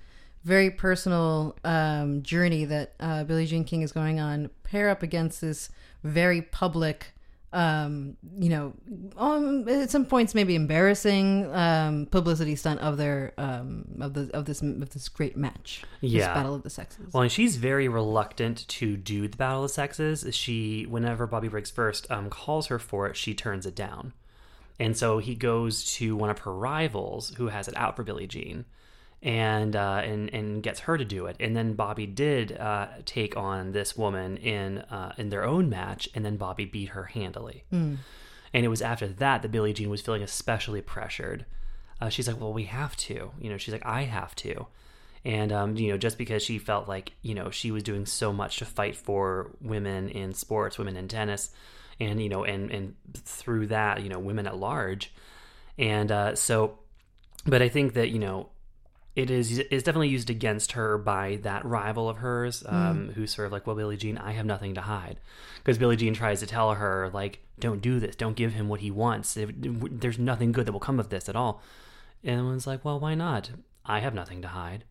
[0.43, 5.41] very personal um, journey that uh, Billie Jean King is going on pair up against
[5.41, 5.69] this
[6.03, 7.13] very public,
[7.53, 8.73] um, you know,
[9.17, 14.45] um, at some points maybe embarrassing um, publicity stunt of their um, of the of
[14.45, 16.33] this of this great match, this Yeah.
[16.33, 17.13] battle of the sexes.
[17.13, 20.25] Well, and she's very reluctant to do the Battle of the Sexes.
[20.35, 24.13] She, whenever Bobby Briggs first um, calls her for it, she turns it down.
[24.79, 28.27] And so he goes to one of her rivals who has it out for Billie
[28.27, 28.65] Jean.
[29.21, 31.35] And uh, and and gets her to do it.
[31.39, 36.07] And then Bobby did uh, take on this woman in uh, in their own match,
[36.13, 37.63] and then Bobby beat her handily.
[38.53, 41.45] And it was after that that Billie Jean was feeling especially pressured.
[41.99, 43.57] Uh, she's like, "Well, we have to," you know.
[43.57, 44.67] She's like, "I have to,"
[45.25, 48.31] and um, you know, just because she felt like you know she was doing so
[48.31, 51.49] much to fight for women in sports, women in tennis,
[51.99, 55.11] and you know, and and through that, you know, women at large,
[55.79, 56.77] and uh, so,
[57.47, 58.49] but I think that you know
[59.17, 63.47] it is is definitely used against her by that rival of hers, um, who's sort
[63.47, 65.19] of like, well, Billie Jean, I have nothing to hide,
[65.57, 68.81] because Billie Jean tries to tell her like, don't do this, don't give him what
[68.81, 69.35] he wants.
[69.35, 71.61] If- There's nothing good that will come of this at all.
[72.23, 73.49] And everyone's like, well, why not?
[73.85, 74.83] I have nothing to hide.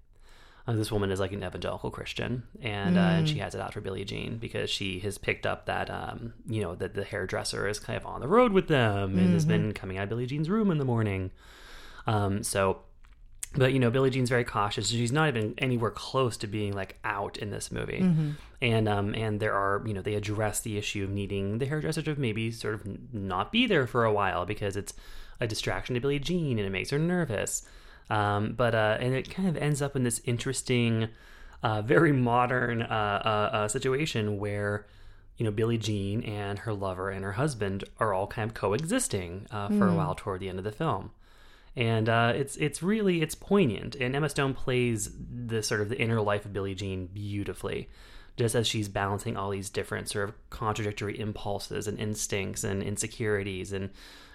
[0.67, 3.73] Uh, this woman is like an evangelical Christian, and uh, and she has it out
[3.73, 7.69] for Billie Jean because she has picked up that um, you know that the hairdresser
[7.69, 10.27] is kind of on the road with them and has been coming out of Billie
[10.27, 11.31] Jean's room in the morning.
[12.09, 12.81] Um, so
[13.55, 14.89] but you know billie jean's very cautious.
[14.89, 18.01] She's not even anywhere close to being like out in this movie.
[18.61, 22.03] And um and there are you know they address the issue of needing the hairdresser
[22.03, 24.93] to maybe sort of not be there for a while because it's
[25.41, 27.63] a distraction to billie jean and it makes her nervous.
[28.11, 31.09] Um but uh and it kind of ends up in this interesting
[31.63, 34.87] uh very modern uh, uh, uh situation where
[35.39, 39.47] you know billie jean and her lover and her husband are all kind of coexisting
[39.51, 41.11] uh, for a while toward the end of the film
[41.77, 43.97] and uh, it's it's really it's poignant.
[43.97, 47.89] And Emma Stone plays the sort of the inner life of Billie Jean beautifully,
[48.37, 53.73] just as she's balancing all these different sort of contradictory impulses and instincts and insecurities
[53.73, 53.91] and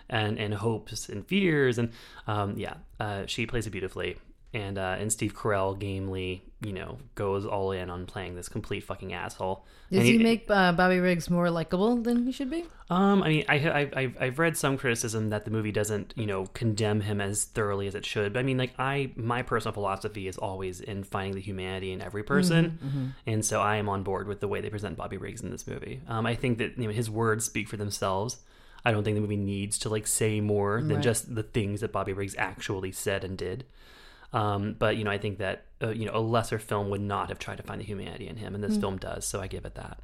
[0.08, 1.92] and and hopes and fears and
[2.28, 4.18] um, yeah, uh, she plays it beautifully.
[4.54, 8.82] And uh, and Steve Carell gamely, you know, goes all in on playing this complete
[8.84, 9.66] fucking asshole.
[9.90, 12.66] Does And he make uh, Bobby Riggs more likable than he should be?
[12.90, 16.26] um, I mean, I, I, I've, I've read some criticism that the movie doesn't, you
[16.26, 18.34] know, condemn him as thoroughly as it should.
[18.34, 22.02] But I mean, like, I, my personal philosophy is always in finding the humanity in
[22.02, 25.42] every person, and so I am on board with the way they present Bobby Riggs
[25.42, 26.02] in this movie.
[26.08, 28.38] Um, I think that you know his words speak for themselves.
[28.86, 31.04] I don't think the movie needs to like say more than Right.
[31.04, 33.66] just the things that Bobby Riggs actually said and did.
[34.34, 37.30] Um, but you know, I think that uh, you know a lesser film would not
[37.30, 39.26] have tried to find the humanity in him, and this film does.
[39.26, 40.00] So I give it that.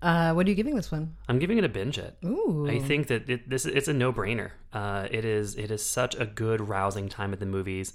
[0.00, 1.16] Uh, what are you giving this one?
[1.28, 2.16] I'm giving it a binge it.
[2.24, 2.68] Ooh.
[2.68, 4.52] I think that it, this it's a no brainer.
[4.72, 7.94] Uh, it is it is such a good rousing time at the movies.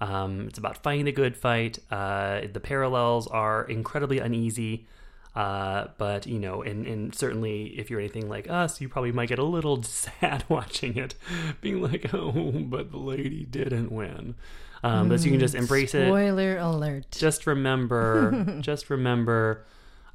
[0.00, 1.78] Um, it's about fighting the good fight.
[1.90, 4.86] Uh, the parallels are incredibly uneasy.
[5.34, 9.28] Uh, but you know, and, and certainly if you're anything like us, you probably might
[9.28, 11.14] get a little sad watching it,
[11.60, 14.34] being like, "Oh, but the lady didn't win."
[14.82, 17.10] Um, but so you can just embrace it Spoiler alert.
[17.10, 19.64] just remember just remember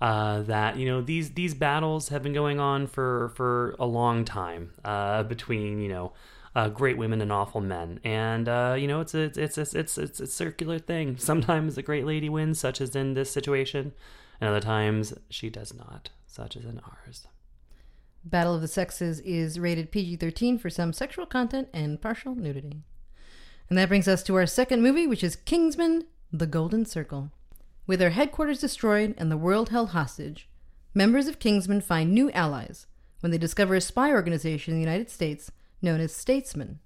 [0.02, 4.26] uh, that you know these these battles have been going on for for a long
[4.26, 6.14] time uh, between you know
[6.56, 9.98] uh, great women and awful men and uh, you know it's a, it's it's it's
[9.98, 13.94] it's a circular thing sometimes a great lady wins such as in this situation
[14.40, 17.28] and other times she does not such as in ours
[18.26, 22.78] Battle of the Sexes is rated PG 13 for some sexual content and partial nudity.
[23.74, 27.32] And that brings us to our second movie, which is Kingsman The Golden Circle.
[27.88, 30.48] With their headquarters destroyed and the world held hostage,
[30.94, 32.86] members of Kingsman find new allies
[33.22, 35.52] when they discover a spy organization in the United States
[35.82, 36.82] known as Statesman.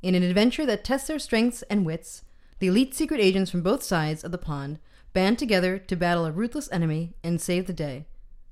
[0.00, 2.22] In an adventure that tests their strengths and wits,
[2.60, 4.78] the elite secret agents from both sides of the pond
[5.12, 8.06] band together to battle a ruthless enemy and save the day,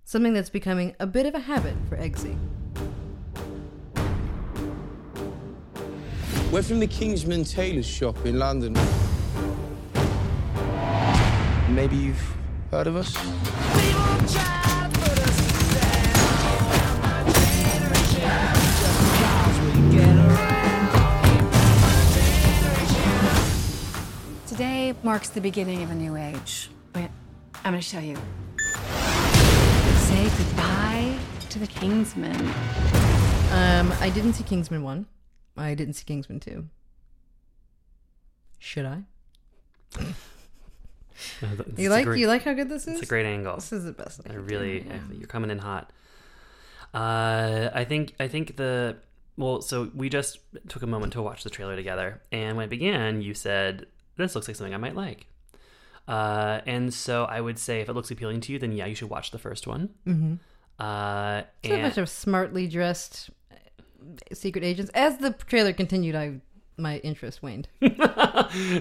[0.04, 2.36] something that's becoming a bit of a habit for Eggsy.
[6.56, 8.72] We're from the Kingsman Tailors shop in London.
[11.68, 12.34] Maybe you've
[12.70, 13.12] heard of us?
[24.46, 26.70] Today marks the beginning of a new age.
[26.94, 27.10] Wait,
[27.66, 28.16] I'm going to show you.
[30.06, 31.18] Say goodbye
[31.50, 32.40] to the Kingsmen.
[33.52, 35.06] Um, I didn't see Kingsman 1.
[35.56, 36.64] I didn't see Kingsman 2.
[38.58, 39.02] Should I?
[39.98, 42.94] It's You like great- you like how good this is?
[42.94, 44.20] it's a great angle This is the best.
[44.28, 45.90] I really, you're coming in hot.
[46.92, 48.96] Uh, I think, I think the
[49.38, 50.38] well, so we just
[50.68, 53.86] took a moment to watch the trailer together, and when it began, you said
[54.16, 55.26] this looks like something I might like.
[56.08, 58.94] Uh, and so I would say if it looks appealing to you, then yeah, you
[58.94, 59.90] should watch the first one.
[60.06, 60.34] Mm-hmm.
[60.82, 63.32] Uh, It's a bunch of smartly dressed uh,
[64.32, 64.90] secret agents.
[64.94, 66.40] As the trailer continued, I
[66.78, 67.68] my interest waned.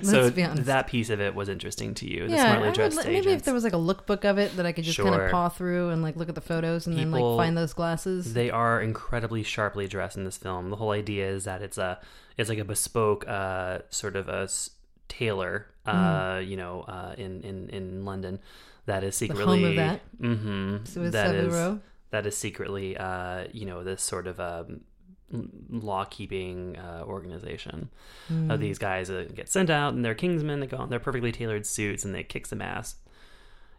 [0.04, 0.66] so be honest.
[0.66, 2.28] that piece of it was interesting to you.
[2.28, 4.84] The yeah, would maybe if there was like a lookbook of it that I could
[4.84, 7.56] just kind of paw through and like look at the photos and then like find
[7.58, 8.34] those glasses.
[8.34, 10.70] They are incredibly sharply dressed in this film.
[10.70, 12.00] The whole idea is that it's a
[12.38, 14.72] it's like a bespoke uh, sort of a s-
[15.08, 18.40] tailor, uh, you know, uh, in in in London,
[18.88, 19.30] that is Mm.
[19.30, 20.02] home secretly of that?
[20.20, 21.80] Mm-hmm, So is that is- Row?
[22.12, 24.82] that is secretly, uh, you know, this sort of um,
[25.70, 27.90] law keeping uh, organization
[28.28, 28.50] Hmm.
[28.52, 30.60] of these guys that get sent out and they're kingsmen.
[30.60, 32.96] They go in their perfectly tailored suits and they kick some ass.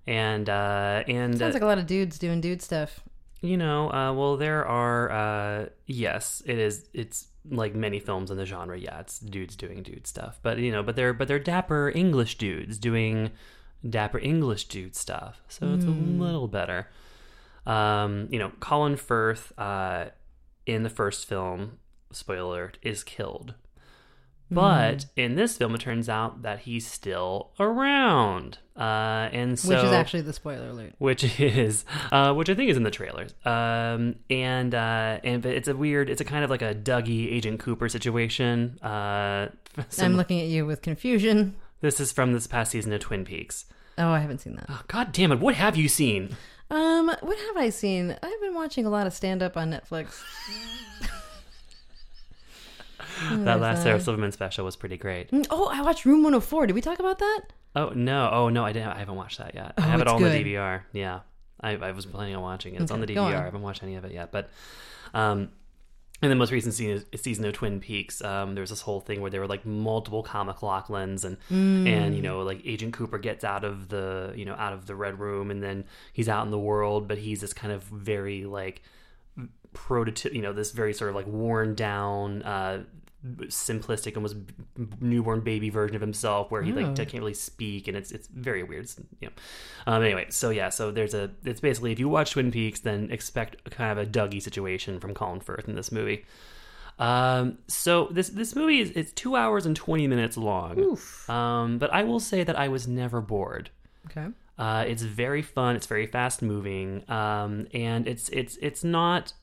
[0.06, 3.00] And uh, and Sounds uh, like a lot of dudes doing dude stuff.
[3.40, 5.10] you know, uh, well, there are.
[5.10, 6.88] Uh, yes, it is.
[6.92, 8.78] It's like many films in the genre.
[8.78, 10.38] Yeah, it's dudes doing dude stuff.
[10.42, 13.30] But you know, but they're but they're dapper English dudes doing
[13.88, 15.42] dapper English dude stuff.
[15.48, 16.88] So it's a little better.
[17.66, 20.06] Um, you know, Colin Firth uh,
[20.66, 21.78] in the first film,
[22.12, 23.54] spoiler alert, is killed.
[24.48, 29.84] But in this film, it turns out that he's still around, uh, and so which
[29.84, 30.92] is actually the spoiler alert.
[30.98, 33.34] which is uh, which I think is in the trailers.
[33.44, 37.32] Um, and uh, and but it's a weird, it's a kind of like a Dougie
[37.32, 38.78] Agent Cooper situation.
[38.82, 39.48] Uh,
[39.88, 41.56] some- I'm looking at you with confusion.
[41.80, 43.64] this is from this past season of Twin Peaks.
[43.98, 44.66] Oh, I haven't seen that.
[44.68, 45.40] Oh, God damn it!
[45.40, 46.36] What have you seen?
[46.70, 48.16] Um, what have I seen?
[48.22, 50.20] I've been watching a lot of stand up on Netflix.
[53.44, 55.30] that last Sarah Silverman special was pretty great.
[55.30, 56.66] Mm, Oh, I watched Room 104.
[56.66, 57.40] Did we talk about that?
[57.74, 58.30] Oh no!
[58.32, 58.64] Oh no!
[58.64, 58.88] I didn't.
[58.88, 59.74] I haven't watched that yet.
[59.76, 60.30] I Oh, have it all on the.
[60.30, 60.80] DVR.
[60.92, 61.20] Yeah,
[61.60, 62.80] I, I was planning on watching it.
[62.80, 63.18] It's on the DVR.
[63.26, 63.34] on.
[63.34, 64.48] I haven't watched any of it yet, but
[65.12, 65.50] um,
[66.22, 69.20] in the most recent season, season of Twin Peaks, um, there was this whole thing
[69.20, 71.86] where there were like multiple Kyle MacLachlan's and Mm.
[71.86, 74.94] and you know like Agent Cooper gets out of the you know out of the
[74.94, 78.44] Red Room and then he's out in the world, but he's this kind of very
[78.44, 78.82] like
[79.72, 82.82] prototype, you know, this very sort of like worn down, uh,
[83.24, 86.94] simplistic, almost b- newborn baby version of himself, where he like Oh.
[86.94, 88.84] can't really speak, and it's it's very weird.
[88.84, 92.32] It's, you know, um, anyway, so yeah, so there's a it's basically if you watch
[92.32, 96.24] Twin Peaks, then expect kind of a Dougie situation from Colin Firth in this movie.
[96.98, 100.96] Um, so this this movie is it's two hours and twenty minutes long.
[101.28, 103.70] Um, but I will say that I was never bored.
[104.06, 104.28] Okay.
[104.58, 105.76] Uh, it's very fun.
[105.76, 109.34] It's very fast moving, um, and it's it's it's not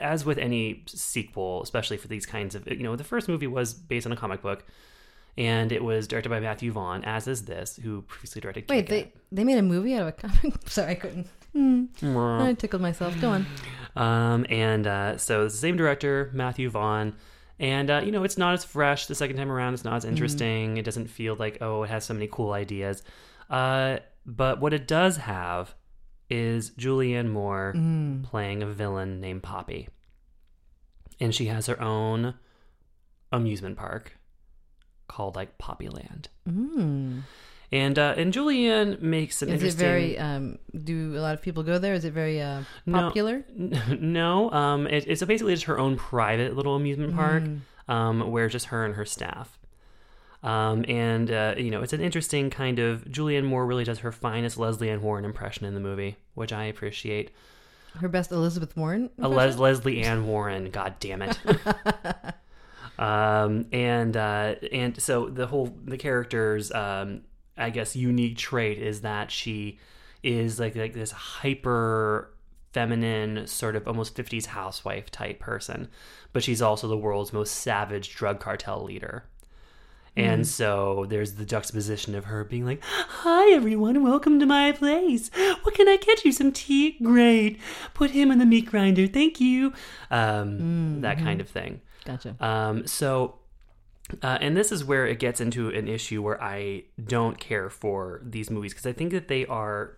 [0.00, 2.96] as with any sequel, especially for these kinds of you know.
[2.96, 4.64] The first movie was based on a comic book,
[5.36, 8.68] and it was directed by Matthew Vaughn, as is this, who previously directed.
[8.68, 8.88] Wait, Kick-Ass.
[8.90, 10.54] they they made a movie out of a comic.
[10.68, 11.26] Sorry, I couldn't.
[11.52, 11.84] Hmm.
[12.16, 13.20] I tickled myself.
[13.20, 13.46] Go on.
[13.94, 17.14] Um, and uh, so it's the same director, Matthew Vaughn.
[17.58, 19.74] And, uh, you know, it's not as fresh the second time around.
[19.74, 20.78] It's not as interesting.
[20.78, 23.02] It doesn't feel like, oh, it has so many cool ideas.
[23.50, 25.74] Uh, but what it does have
[26.32, 27.72] is Julianne Moore
[28.24, 29.88] playing a villain named Poppy.
[31.20, 32.34] And she has her own
[33.30, 34.16] amusement park
[35.08, 36.26] called, like, Poppyland.
[36.48, 37.20] Mm.
[37.70, 39.86] And, uh, and Julianne makes an Is it interesting...
[39.86, 40.18] very?
[40.18, 41.94] Um, do a lot of people go there?
[41.94, 42.98] Is it very uh, No.
[43.00, 43.44] popular?
[44.00, 47.60] No, um, it, it's basically just her own private little amusement park, Mm.
[47.88, 49.58] um, where just her and her staff.
[50.42, 54.10] Um, and uh, you know, it's an interesting kind of Julianne Moore really does her
[54.10, 57.30] finest Lesley Ann Warren impression in the movie, which I appreciate.
[57.94, 59.10] Her best Elizabeth Warren.
[59.18, 61.38] A Les- Lesley Ann Warren, god damn it.
[62.98, 67.22] um, and uh, and so the whole the character's um,
[67.56, 69.78] I guess unique trait is that she
[70.22, 72.32] is like like this hyper
[72.72, 75.88] feminine sort of almost 50s housewife type person
[76.32, 79.24] but she's also the world's most savage drug cartel leader
[80.16, 85.30] and so there's the juxtaposition of her being like, Hi, everyone, welcome to my place.
[85.62, 86.32] What can I get you?
[86.32, 86.98] Some tea?
[87.02, 87.58] Great.
[87.94, 89.06] Put him in the meat grinder.
[89.06, 89.72] Thank you.
[90.10, 91.80] Um, That kind of thing.
[92.04, 92.36] Gotcha.
[92.40, 93.38] Um, so,
[94.22, 98.20] uh, and this is where it gets into an issue where I don't care for
[98.24, 99.96] these movies because I think that they are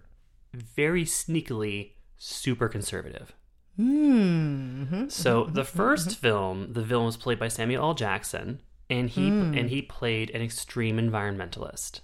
[0.52, 3.32] very sneakily super conservative.
[3.78, 5.08] Mm-hmm.
[5.08, 7.94] So the 1st film, the villain was played by Samuel L.
[7.94, 8.60] Jackson,
[8.90, 12.00] and he and he played an extreme environmentalist.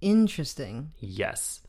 [0.00, 0.92] Interesting.
[0.98, 1.60] Yes,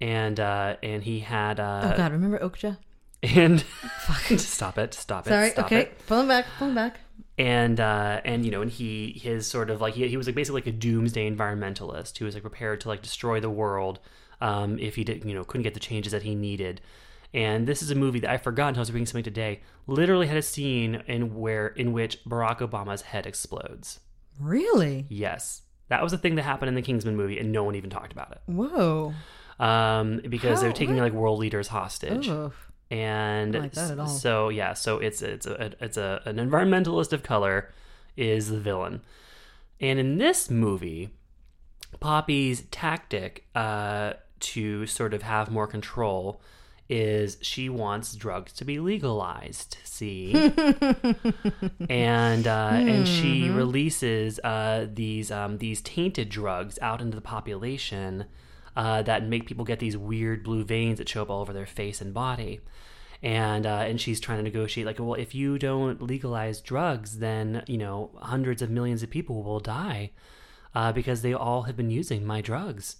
[0.00, 2.76] and uh, and he had uh, oh God, remember Okja?
[3.22, 3.64] and
[4.38, 5.50] stop it, stop it, Sorry.
[5.50, 6.06] stop okay, it.
[6.06, 6.46] pull him back.
[6.58, 7.00] Pull him back.
[7.38, 10.36] and uh and you know and he his sort of like he, he was like
[10.36, 13.98] basically like a doomsday environmentalist who was like prepared to like destroy the world
[14.40, 16.80] um if he did you know couldn't get the changes that he needed
[17.34, 19.60] and this is a movie that I forgot until I was reading something today.
[19.86, 24.00] Literally had a scene in where in which Barack Obama's head explodes.
[24.40, 25.06] Really?
[25.08, 27.90] Yes, that was a thing that happened in the Kingsman movie, and no one even
[27.90, 28.40] talked about it.
[28.46, 29.14] Whoa.
[29.58, 30.70] Um, because they How?
[30.72, 32.52] were taking like world leaders hostage Oh.
[32.90, 34.06] and like that at all.
[34.06, 37.72] so yeah so it's it's a it's a an environmentalist of color
[38.16, 39.00] is the villain
[39.80, 41.10] and in this movie
[42.00, 46.40] poppy's tactic uh to sort of have more control
[46.88, 49.76] is she wants drugs to be legalized.
[49.84, 50.32] See,
[51.90, 58.24] and uh, and she releases uh, these um, these tainted drugs out into the population
[58.76, 61.66] uh, that make people get these weird blue veins that show up all over their
[61.66, 62.60] face and body.
[63.22, 67.64] And uh, and she's trying to negotiate like, well, if you don't legalize drugs, then
[67.66, 70.12] you know hundreds of millions of people will die
[70.74, 72.96] uh, because they all have been using my drugs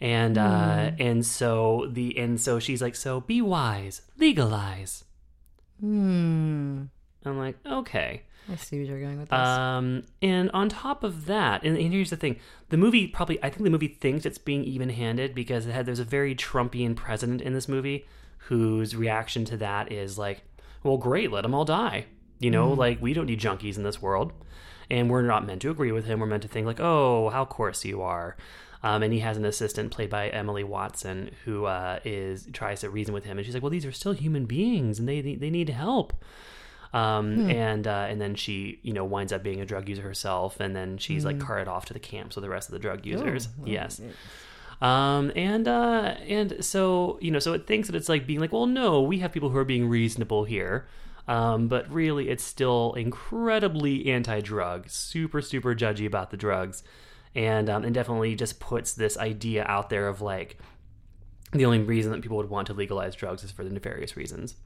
[0.00, 5.04] and uh and so the and so she's like so be wise legalize.
[5.80, 6.84] Hmm.
[7.24, 8.22] i'm like okay.
[8.50, 9.38] I see where you're going with this.
[9.38, 12.36] um and on top of that and, and here's the thing.
[12.70, 15.86] The movie probably i think the movie thinks it's being even handed because it had
[15.86, 18.06] there's a very trumpian president in this movie
[18.48, 20.42] whose reaction to that is like
[20.82, 22.06] well great let them all die.
[22.38, 24.32] You know like we don't need junkies in this world.
[24.90, 26.18] And we're not meant to agree with him.
[26.18, 28.36] We're meant to think like oh how coarse you are
[28.82, 32.90] um, and he has an assistant played by Emily Watson who uh, is tries to
[32.90, 35.50] reason with him, and she's like, "Well, these are still human beings, and they they
[35.50, 36.12] need help."
[36.94, 40.58] Um, and uh, and then she you know winds up being a drug user herself,
[40.60, 43.04] and then she's like carted off to the camps with the rest of the drug
[43.04, 43.48] users.
[43.64, 44.00] yes.
[44.80, 48.52] Um, and uh, and so you know, so it thinks that it's like being like,
[48.52, 50.86] well, no, we have people who are being reasonable here.
[51.26, 56.82] Um, but really, it's still incredibly anti-drug, super, super judgy about the drugs,
[57.38, 60.58] and um, and definitely just puts this idea out there of like
[61.52, 64.56] the only reason that people would want to legalize drugs is for the nefarious reasons.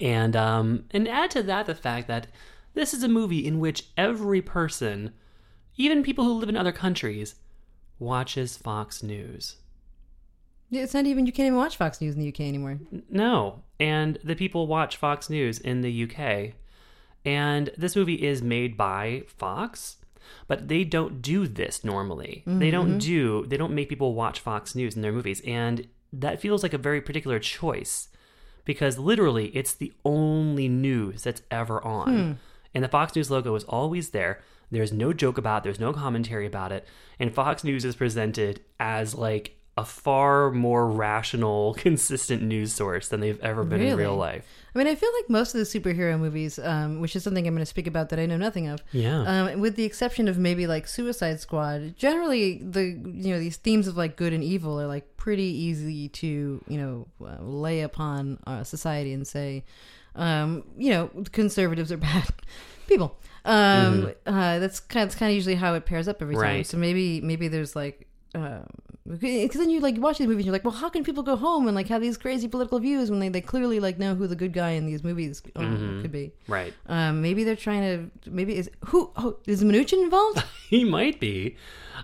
[0.00, 2.26] And um, and add to that the fact that
[2.74, 5.14] this is a movie in which every person,
[5.76, 7.36] even people who live in other countries,
[7.98, 9.56] watches Fox News.
[10.70, 12.78] It's not even you can't even watch Fox News in the UK anymore.
[13.08, 13.62] No.
[13.80, 16.54] And the people watch Fox News in the UK.
[17.24, 19.96] And this movie is made by Fox,
[20.48, 22.42] but they don't do this normally.
[22.46, 22.98] They don't mm-hmm.
[22.98, 25.42] do they don't make people watch Fox News in their movies.
[25.46, 28.08] And that feels like a very particular choice
[28.64, 32.08] because literally it's the only news that's ever on.
[32.08, 32.32] Hmm.
[32.74, 34.42] And the Fox News logo is always there.
[34.70, 36.86] There's no joke about it, there's no commentary about it.
[37.18, 43.20] And Fox News is presented as like a far more rational, consistent news source than
[43.20, 44.44] they've ever been in real life.
[44.74, 47.54] I mean, I feel like most of the superhero movies, um, which is something I'm
[47.54, 49.22] going to speak about that I know nothing of, Yeah.
[49.22, 53.86] um, with the exception of maybe like Suicide Squad, generally the you know these themes
[53.88, 58.38] of like good and evil are like pretty easy to you know uh, lay upon
[58.46, 59.64] uh, society and say,
[60.14, 62.24] um, you know, conservatives are bad
[62.86, 63.16] people.
[63.46, 66.64] Um, uh, that's kind that's kind of usually how it pairs up every time.
[66.64, 68.05] So maybe maybe there's like.
[68.32, 71.36] Because then you like watch these movies, and you're like, well, how can people go
[71.36, 74.26] home and like have these crazy political views when they, they clearly like know who
[74.26, 76.32] the good guy in these movies um, could be?
[76.48, 76.74] Right.
[76.86, 78.30] Um, maybe they're trying to.
[78.30, 79.12] Maybe is who?
[79.16, 80.42] Oh, is Mnuchin involved?
[80.68, 81.56] He might be.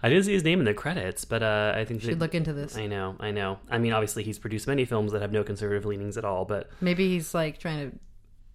[0.04, 2.52] I didn't see his name in the credits, but uh, I think Should look into
[2.52, 2.76] this.
[2.76, 3.58] I know, I know.
[3.68, 6.70] I mean, obviously, he's produced many films that have no conservative leanings at all, but
[6.80, 7.98] Maybe he's like trying to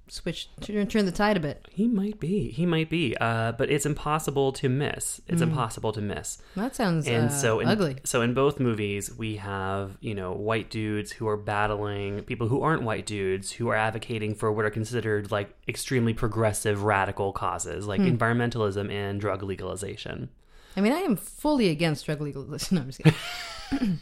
[0.09, 1.67] switch, turn, turn the tide a bit.
[1.71, 2.49] he might be.
[2.51, 3.15] He might be.
[3.19, 5.21] Uh, but it's impossible to miss.
[5.27, 6.37] It's impossible to miss.
[6.55, 7.97] That sounds And uh, so, in, ugly.
[8.03, 12.61] so in both movies, we have you know white dudes who are battling people who
[12.61, 17.87] aren't white dudes who are advocating for what are considered like extremely progressive, radical causes
[17.87, 18.07] like Hmm.
[18.07, 20.29] environmentalism and drug legalization.
[20.75, 22.77] I mean, I am fully against drug legalization.
[22.77, 23.99] No, I'm just kidding.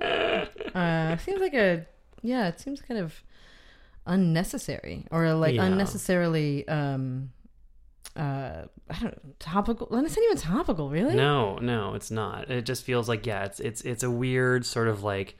[0.74, 1.86] uh, seems like a
[2.22, 2.48] yeah.
[2.48, 3.22] It seems kind of
[4.06, 5.64] unnecessary or like Yeah.
[5.64, 6.66] unnecessarily.
[6.68, 7.30] um
[8.16, 9.86] uh I don't know, topical.
[10.04, 11.14] It's not even topical, really.
[11.14, 12.50] No, no, it's not.
[12.50, 15.36] It just feels like yeah, it's it's it's a weird sort of like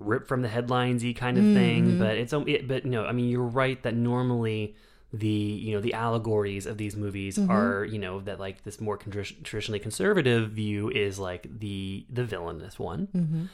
[0.00, 1.54] rip from the headlinesy kind of Mm-hmm.
[1.54, 1.98] thing.
[1.98, 4.74] But it's it, but no, I mean you're right that normally
[5.12, 7.50] the you know the allegories of these movies Mm-hmm.
[7.50, 12.24] are you know that like this more con- traditionally conservative view is like the the
[12.24, 13.06] villainous one.
[13.14, 13.44] Mm-hmm.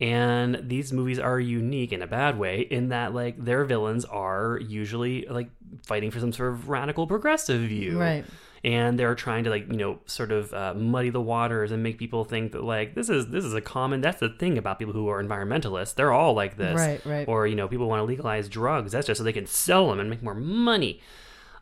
[0.00, 4.60] And these movies are unique in a bad way in that like their villains are
[4.62, 5.48] usually like
[5.84, 7.98] fighting for some sort of radical progressive view.
[7.98, 8.24] Right.
[8.62, 11.98] and they're trying to like you know sort of uh, muddy the waters and make
[11.98, 14.92] people think that like this is this is a common that's the thing about people
[14.92, 15.94] who are environmentalists.
[15.94, 16.76] They're all like this.
[16.76, 17.28] Right, right.
[17.28, 18.92] or you know people want to legalize drugs.
[18.92, 21.00] That's just so they can sell them and make more money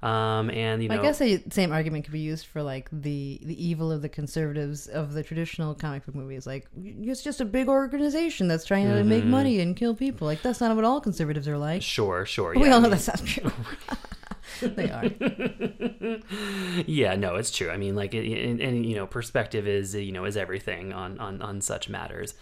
[0.05, 3.41] um and you know I guess the same argument could be used for like the
[3.43, 6.47] the evil of the conservatives of the traditional comic book movies.
[6.47, 9.09] Like it's just a big organization that's trying to Mm-hmm.
[9.09, 10.27] make money and kill people.
[10.27, 11.81] Like that's not what all conservatives are like.
[11.83, 13.51] sure sure we yeah, all know mean- that's not true.
[14.77, 15.05] they are.
[16.87, 20.25] yeah no it's true i mean like and, and you know perspective is you know
[20.25, 22.35] is everything on on on such matters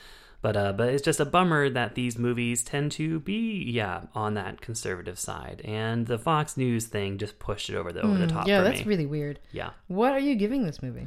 [0.42, 4.34] but uh but it's just a bummer that these movies tend to be yeah on
[4.34, 8.26] that conservative side and the fox news thing just pushed it over the over the
[8.26, 9.38] top Hmm, Yeah, for that's me really weird.
[9.52, 11.06] yeah What are you giving this movie?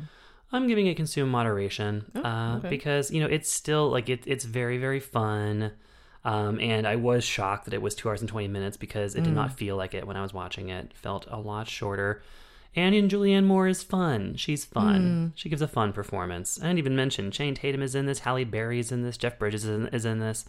[0.51, 2.69] i'm giving it consume moderation uh okay.
[2.69, 5.71] because you know it's still like it, it's very very fun
[6.23, 9.21] Um, and I was shocked that it was two hours and 20 minutes because it
[9.23, 9.41] did Mm.
[9.41, 10.69] not feel like it when I was watching.
[10.69, 12.23] It felt a lot shorter.
[12.75, 14.35] And Julianne Moore is fun.
[14.35, 15.31] She's fun.
[15.35, 16.59] She gives a fun performance.
[16.61, 19.39] I didn't even mention Channing Tatum is in this, Halle Berry is in this, Jeff
[19.39, 20.45] Bridges is in, is in this.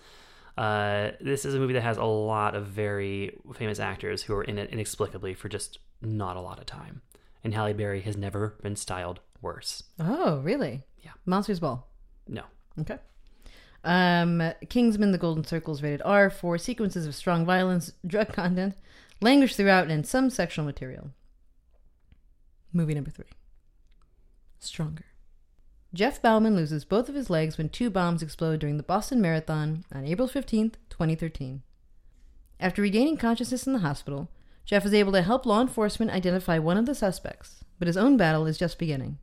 [0.59, 4.43] Uh, this is a movie that has a lot of very famous actors who are
[4.43, 7.03] in it inexplicably for just not a lot of time.
[7.45, 9.85] And Halle Berry has never been styled worse.
[10.01, 10.83] Oh, really?
[11.05, 11.12] Yeah.
[11.27, 11.87] Monsters Ball.
[12.27, 12.43] No.
[12.81, 12.99] Okay.
[13.85, 18.74] Um, Kingsman: The Golden Circle is rated R for sequences of strong violence, drug content,
[19.20, 21.12] language throughout, and some sexual material.
[22.72, 23.26] Movie number three.
[24.58, 25.04] Stronger.
[25.94, 29.84] Jeff Bauman loses both of his legs when two bombs explode during the Boston Marathon
[29.94, 31.62] on April 15th, 2013.
[32.58, 34.28] After regaining consciousness in the hospital,
[34.64, 38.16] Jeff is able to help law enforcement identify one of the suspects, but his own
[38.16, 39.18] battle is just beginning.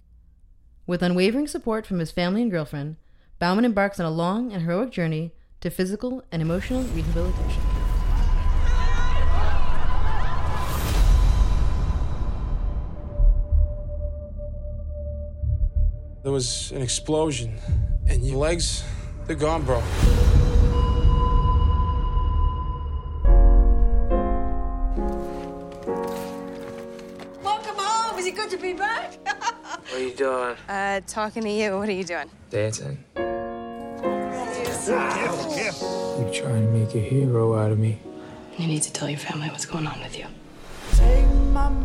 [0.87, 2.97] With unwavering support from his family and girlfriend,
[3.39, 7.82] Bauman embarks on a long and heroic journey to physical and emotional rehabilitation.
[16.23, 17.59] There was an explosion,
[18.07, 18.85] and your legs,
[19.27, 19.79] they're gone, bro.
[27.43, 28.17] Welcome home.
[28.17, 29.17] Is it good to be back?
[29.73, 30.55] What are you doing?
[30.69, 31.77] Uh, talking to you.
[31.77, 32.29] What are you doing?
[32.49, 32.97] Dancing.
[33.13, 33.33] You're
[36.33, 37.99] trying to make a hero out of me?
[38.57, 40.25] You need to tell your family what's going on with you.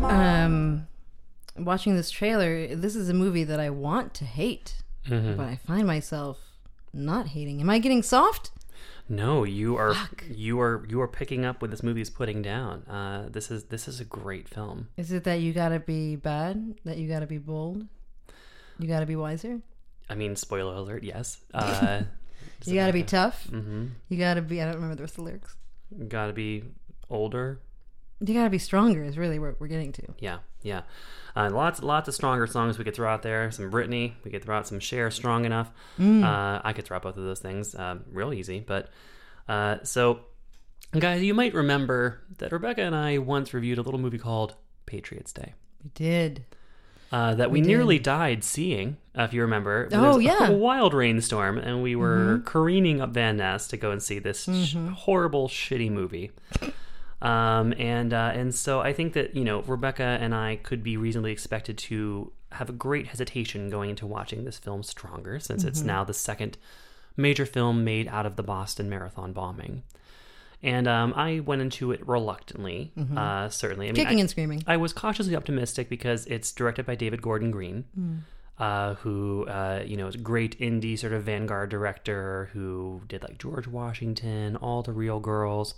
[0.07, 0.87] Um,
[1.65, 5.37] watching this trailer, this is a movie that I want to hate, Mhm.
[5.37, 6.39] but I find myself
[6.93, 7.61] not hating.
[7.61, 8.51] Am I getting soft?
[9.07, 9.95] No, you are
[10.29, 12.83] you are you are picking up what this movie is putting down.
[12.83, 14.87] Uh, this is this is a great film.
[14.97, 16.75] Is it that you gotta be bad?
[16.85, 17.87] That you gotta be bold?
[18.77, 19.61] You gotta be wiser?
[20.09, 21.39] I mean, spoiler alert, yes.
[21.53, 22.03] Uh,
[22.65, 23.45] You gotta be tough?
[23.47, 25.55] hmm You gotta be, I don't remember the rest of the lyrics.
[26.07, 26.63] Got to be
[27.09, 27.59] older.
[28.21, 30.03] You gotta be stronger, is really what we're getting to.
[30.19, 30.81] Yeah, yeah.
[31.35, 33.49] Uh, lots, lots of stronger songs we could throw out there.
[33.51, 35.71] Some Britney, we could throw out some Cher, strong enough.
[35.99, 36.23] Mm.
[36.23, 38.59] Uh, I could throw out both of those things, um, real easy.
[38.59, 38.89] But
[39.47, 40.21] uh, so,
[40.91, 44.55] guys, you might remember that Rebecca and I once reviewed a little movie called
[44.85, 45.53] Patriots Day.
[45.83, 46.45] We did.
[47.11, 47.67] Uh, that we, We did.
[47.67, 49.87] nearly died seeing, uh, if you remember.
[49.93, 50.47] Oh, yeah.
[50.49, 52.45] A wild rainstorm, and we were Mhm.
[52.45, 54.93] careening up Van Ness to go and see this sh- Mhm.
[54.93, 56.31] horrible, shitty movie.
[57.21, 60.95] Um, and uh, and so I think that you know Rebecca and I could be
[60.97, 65.81] reasonably expected to have a great hesitation going into watching this film stronger, since it's
[65.81, 65.85] Mhm.
[65.85, 66.57] now the second
[67.17, 69.83] major film made out of the Boston Marathon bombing.
[70.63, 73.17] And um, I went into it reluctantly, Mhm.
[73.17, 73.87] uh, certainly.
[73.87, 74.63] I mean, Kicking I- and screaming.
[74.67, 78.19] I was cautiously optimistic because it's directed by David Gordon Green, Mm.
[78.57, 83.23] uh, who uh, you know is a great indie sort of vanguard director who did
[83.23, 85.75] like George Washington, All the Real Girls,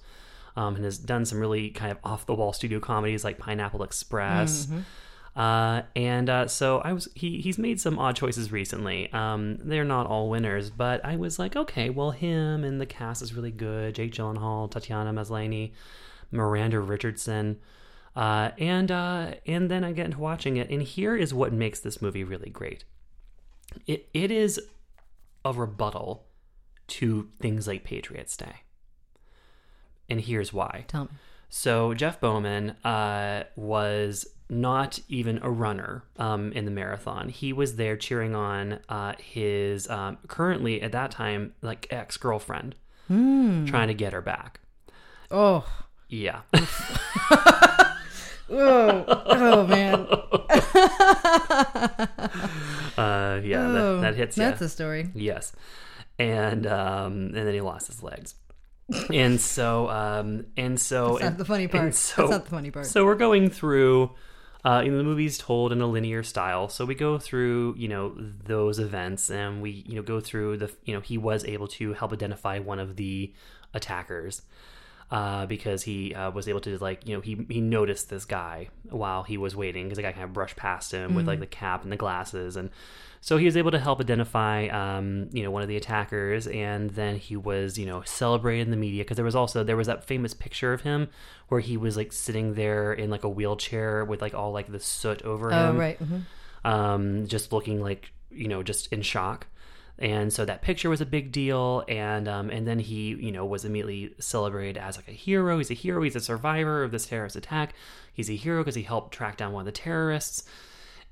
[0.55, 3.83] um, and has done some really kind of off the wall studio comedies like Pineapple
[3.83, 4.65] Express.
[4.67, 4.83] Mhm.
[5.33, 9.11] Uh, and uh, so I was he he's made some odd choices recently.
[9.13, 13.21] Um, they're not all winners, but I was like, okay, well, him and the cast
[13.21, 13.95] is really good.
[13.95, 15.71] Jake Gyllenhaal, Tatiana Maslany,
[16.31, 17.59] Miranda Richardson,
[18.13, 21.79] uh, and uh, and then I get into watching it, and here is what makes
[21.79, 22.83] this movie really great.
[23.87, 24.59] It it is
[25.45, 26.27] a rebuttal
[26.87, 28.63] to things like Patriots Day,
[30.11, 30.85] and here's why.
[30.87, 31.09] Tell me.
[31.49, 37.29] So Jeff Bauman uh, was not even a runner um, in the marathon.
[37.29, 42.75] He was there cheering on uh, his um, currently at that time like ex girlfriend,
[43.07, 43.65] Hmm.
[43.65, 44.59] trying to get her back.
[45.31, 45.65] Oh.
[46.09, 46.41] Yeah.
[48.47, 49.05] Whoa.
[49.07, 49.95] Oh, man.
[52.97, 54.35] uh, yeah, Oh, that, that hits.
[54.35, 54.65] that's ya.
[54.65, 55.09] a story.
[55.13, 55.53] Yes,
[56.19, 58.35] and um, and then he lost his legs.
[59.13, 61.83] And so um and so That's not the funny part.
[61.83, 62.85] and That's not the funny part.
[62.85, 64.11] so we're going through
[64.63, 67.87] uh you know the movie's told in a linear style so we go through you
[67.87, 68.15] know
[68.45, 71.93] those events and we you know go through the you know he was able to
[71.93, 73.33] help identify one of the
[73.73, 74.41] attackers
[75.09, 78.69] uh, because he uh, was able to like you know he he noticed this guy
[78.89, 81.27] while he was waiting because the guy kind of brushed past him with Mhm.
[81.27, 82.69] like the cap and the glasses and
[83.23, 86.89] so he was able to help identify um, you know one of the attackers and
[86.91, 89.87] then he was you know celebrated in the media because there was also there was
[89.87, 91.07] that famous picture of him
[91.47, 94.79] where he was like sitting there in like a wheelchair with like all like the
[94.79, 95.77] soot over Oh, him.
[95.77, 96.21] right, mhm.
[96.69, 99.47] um, just looking like you know just in shock.
[99.99, 103.45] And so that picture was a big deal and um, and then he you know
[103.45, 105.59] was immediately celebrated as like a hero.
[105.59, 106.01] He's a hero.
[106.01, 107.75] He's a survivor of this terrorist attack.
[108.11, 110.43] He's a hero because he helped track down one of the terrorists.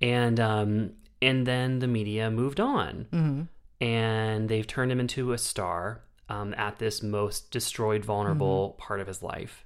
[0.02, 3.48] And um, and then the media moved on Mhm.
[3.82, 9.08] and they've turned him into a star um, at this most destroyed, vulnerable part of
[9.08, 9.66] his life.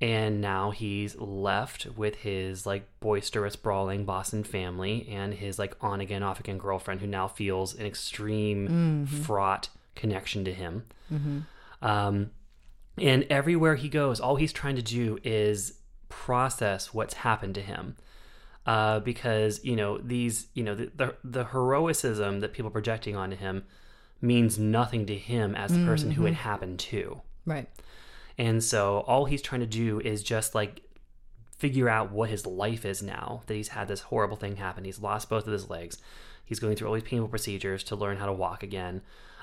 [0.00, 6.00] And now he's left with his like boisterous, brawling Boston family and his like on
[6.00, 9.08] again, off again girlfriend who now feels an extreme, Mhm.
[9.08, 10.84] fraught connection to him.
[11.12, 11.42] Mhm.
[11.82, 12.30] Um,
[12.96, 17.96] and everywhere he goes, all he's trying to do is process what's happened to him.
[18.68, 23.34] Uh, because you know these, you know the, the the heroicism that people projecting onto
[23.36, 23.64] him
[24.20, 26.34] means nothing to him as the person who it Mhm.
[26.50, 27.22] happened to.
[27.46, 27.66] Right.
[28.36, 30.82] And so all he's trying to do is just like
[31.56, 34.84] figure out what his life is now that he's had this horrible thing happen.
[34.84, 35.98] He's lost both of his legs.
[36.44, 39.00] He's going through all these painful procedures to learn how to walk again.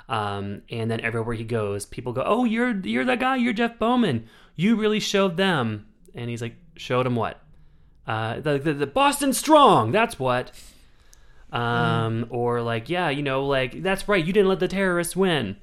[0.08, 3.38] Um, and then everywhere he goes, people go, "Oh, you're you're that guy.
[3.38, 4.28] You're Jeff Bauman.
[4.56, 7.42] You really showed them." And he's like, "Showed him what?
[8.08, 9.92] Uh, the, the the Boston Strong.
[9.92, 10.52] That's what."
[11.52, 14.24] Um, or like, yeah, you know, like that's right.
[14.24, 15.56] You didn't let the terrorists win.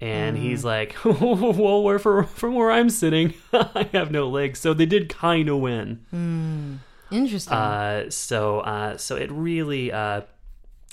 [0.00, 4.74] And he's like, well, where for, from where I'm sitting, I have no legs, so
[4.74, 6.04] they did kind of win.
[6.10, 6.74] Hmm.
[7.12, 7.52] Interesting.
[7.56, 10.22] Uh, so, uh, so it really, uh,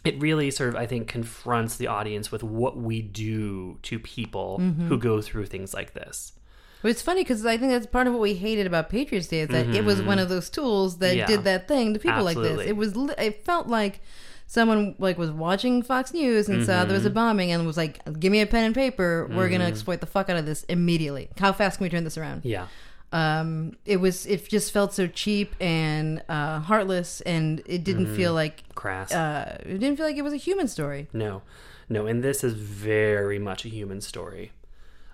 [0.06, 4.60] it really sort of, I think, confronts the audience with what we do to people
[4.62, 4.88] Mhm.
[4.88, 6.34] who go through things like this.
[6.82, 9.42] But it's funny because I think that's part of what we hated about Patriots Day
[9.42, 11.26] is that it was one of those tools that Yeah.
[11.28, 12.66] did that thing to people like this.
[12.66, 14.02] It was it felt like
[14.48, 17.14] someone like was watching Fox News and saw there was a Mhm.
[17.14, 19.28] bombing and was like, "Give me a pen and paper.
[19.30, 19.70] We're gonna Mhm.
[19.70, 21.30] exploit the fuck out of this immediately.
[21.38, 22.68] How fast can we turn this around?" Yeah.
[23.12, 28.34] Um, it was it just felt so cheap and uh, heartless, and it didn't feel
[28.34, 29.12] like Crass.
[29.12, 31.08] Uh, it didn't feel like it was a human story.
[31.12, 31.42] No,
[31.90, 34.52] no, and this is very much a human story.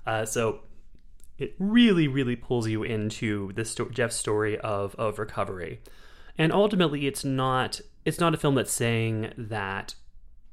[0.05, 0.59] Uh, so
[1.37, 5.81] it really, really pulls you into the sto- Jeff's story of of recovery,
[6.37, 9.95] and ultimately, it's not it's not a film that's saying that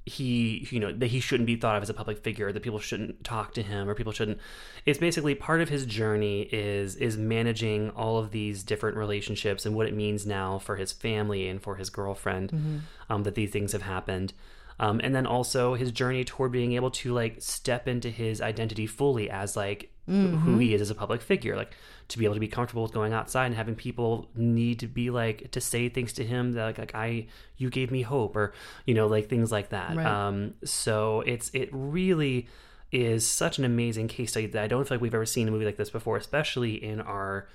[0.04, 2.80] he you know that he shouldn't be thought of as a public figure that people
[2.80, 4.36] shouldn't talk to him or people shouldn't
[4.84, 9.76] it's basically part of his journey is is managing all of these different relationships and
[9.76, 12.80] what it means now for his family and for his girlfriend Mhm.
[13.10, 14.32] um, that these things have happened
[14.80, 18.88] um, and then also his journey toward being able to like step into his identity
[18.88, 20.60] fully as like who Mhm.
[20.60, 21.72] he is as a public figure like
[22.08, 25.10] to be able to be comfortable with going outside and having people need to be
[25.10, 27.24] like to say things to him that like, like i
[27.56, 28.52] you gave me hope or
[28.84, 30.04] you know like things like that Right.
[30.06, 32.48] um so it's it really
[32.90, 35.50] is such an amazing case study that i don't feel like we've ever seen a
[35.52, 37.46] movie like this before especially in our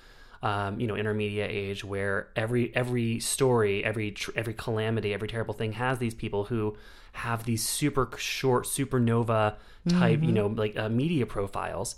[0.41, 5.53] um, you know intermediate age where every every story every tr- every calamity every terrible
[5.53, 6.77] thing has these people who
[7.11, 9.55] have these super short supernova
[9.89, 10.33] type you Mhm.
[10.33, 11.95] know like uh, media profiles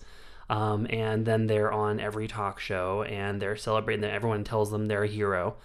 [0.50, 4.88] um, and then they're on every talk show and they're celebrating that everyone tells them
[4.88, 5.56] they're a hero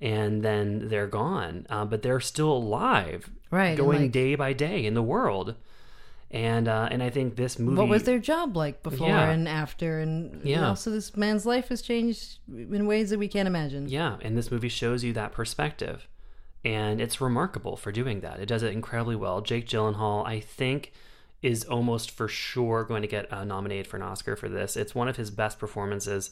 [0.00, 4.84] and then they're gone uh, but they're still alive Right, going like- day by day
[4.84, 5.54] in the world
[6.30, 9.30] and uh, and i think this movie What was their job like before Yeah.
[9.30, 10.00] and after?
[10.00, 10.74] And Yeah.
[10.74, 13.88] so this man's life has changed in ways that we can't imagine.
[13.88, 16.08] Yeah, and this movie shows you that perspective.
[16.64, 18.40] And it's remarkable for doing that.
[18.40, 19.42] It does it incredibly well.
[19.42, 20.92] Jake Gyllenhaal, I think,
[21.44, 24.76] is almost for sure going to get uh, nominated for an Oscar for this.
[24.76, 26.30] It's one of his best performances.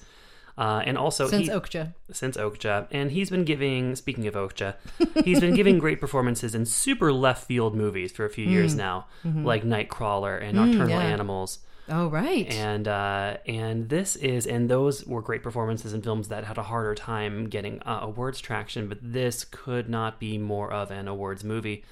[0.59, 1.95] Uh, and also Since he- Okja.
[2.13, 3.97] since Okja, and he's been giving.
[3.97, 4.75] Speaking of Okja,
[5.25, 8.79] he's been giving great performances in super left field movies for a few years Mm.
[8.79, 9.45] now, Mhm.
[9.47, 11.07] like Nightcrawler and Mm, Nocturnal yeah.
[11.15, 11.59] Animals.
[11.89, 12.47] Oh, right.
[12.53, 16.63] And uh, and this is and those were great performances in films that had a
[16.65, 21.43] harder time getting uh, awards traction, but this could not be more of an awards
[21.45, 21.83] movie.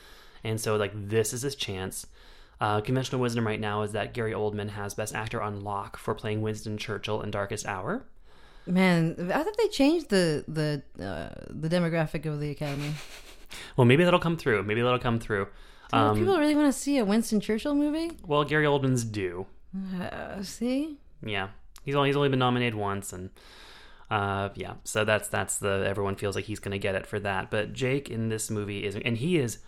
[0.45, 2.07] And so like this is his chance.
[2.61, 6.14] Uh, conventional wisdom right now is that Gary Oldman has Best Actor on lock for
[6.14, 8.04] playing Winston Churchill in Darkest Hour.
[8.66, 12.92] Man, I thought they changed the the uh, the demographic of the Academy.
[13.76, 14.62] Well, maybe that'll come through.
[14.64, 15.46] Maybe that'll come through.
[15.91, 18.12] Do Um, people really want to see a Winston Churchill movie?
[18.26, 19.46] well, Gary Oldman's due.
[20.00, 21.49] Uh, see, Yeah,
[21.82, 23.30] he's only he's only been nominated once, and
[24.11, 27.18] uh, yeah, so that's that's the everyone feels like he's going to get it for
[27.20, 27.50] that.
[27.50, 29.58] But Jake in this movie is, and he is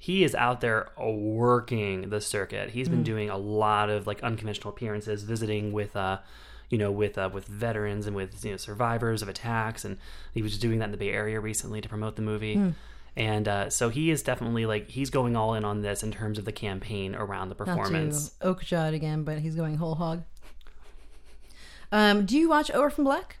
[0.00, 2.70] he is out there working the circuit.
[2.70, 3.04] He's been Mm.
[3.04, 6.18] doing a lot of like unconventional appearances, visiting with uh,
[6.70, 9.98] you know, with uh, with veterans and with you know survivors of attacks, and
[10.32, 12.54] he was doing that in the Bay Area recently to promote the movie.
[12.54, 12.70] Hmm.
[13.16, 16.38] And uh, so he is definitely like he's going all in on this in terms
[16.38, 18.32] of the campaign around the performance.
[18.42, 20.22] not to Okja again, but he's going whole hog.
[21.92, 23.36] Um, do you watch Orphan Black?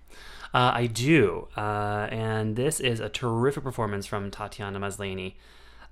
[0.52, 5.34] Uh, I do, uh, and this is a terrific performance from Tatiana Maslany.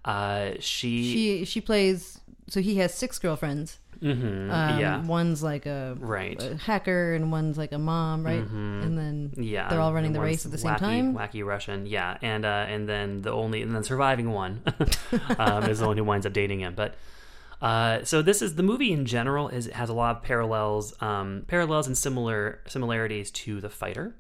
[0.05, 2.21] Uh, she, She she plays.
[2.49, 3.79] So he has six girlfriends.
[4.03, 5.05] Mhm, Um, yeah.
[5.05, 6.41] One's like a, Right.
[6.41, 8.41] a hacker, and one's like a mom, right?
[8.47, 8.83] Mhm.
[8.85, 11.15] And then yeah, they're all running the race at the same wacky, time.
[11.15, 14.63] Wacky Russian, yeah, and uh, and then the only and then surviving one
[15.39, 16.75] um, is the one who winds up dating him.
[16.77, 16.95] But
[17.61, 21.43] Uh, so this is the movie in general is has a lot of parallels, um,
[21.49, 24.15] parallels and similar similarities to The Fighter,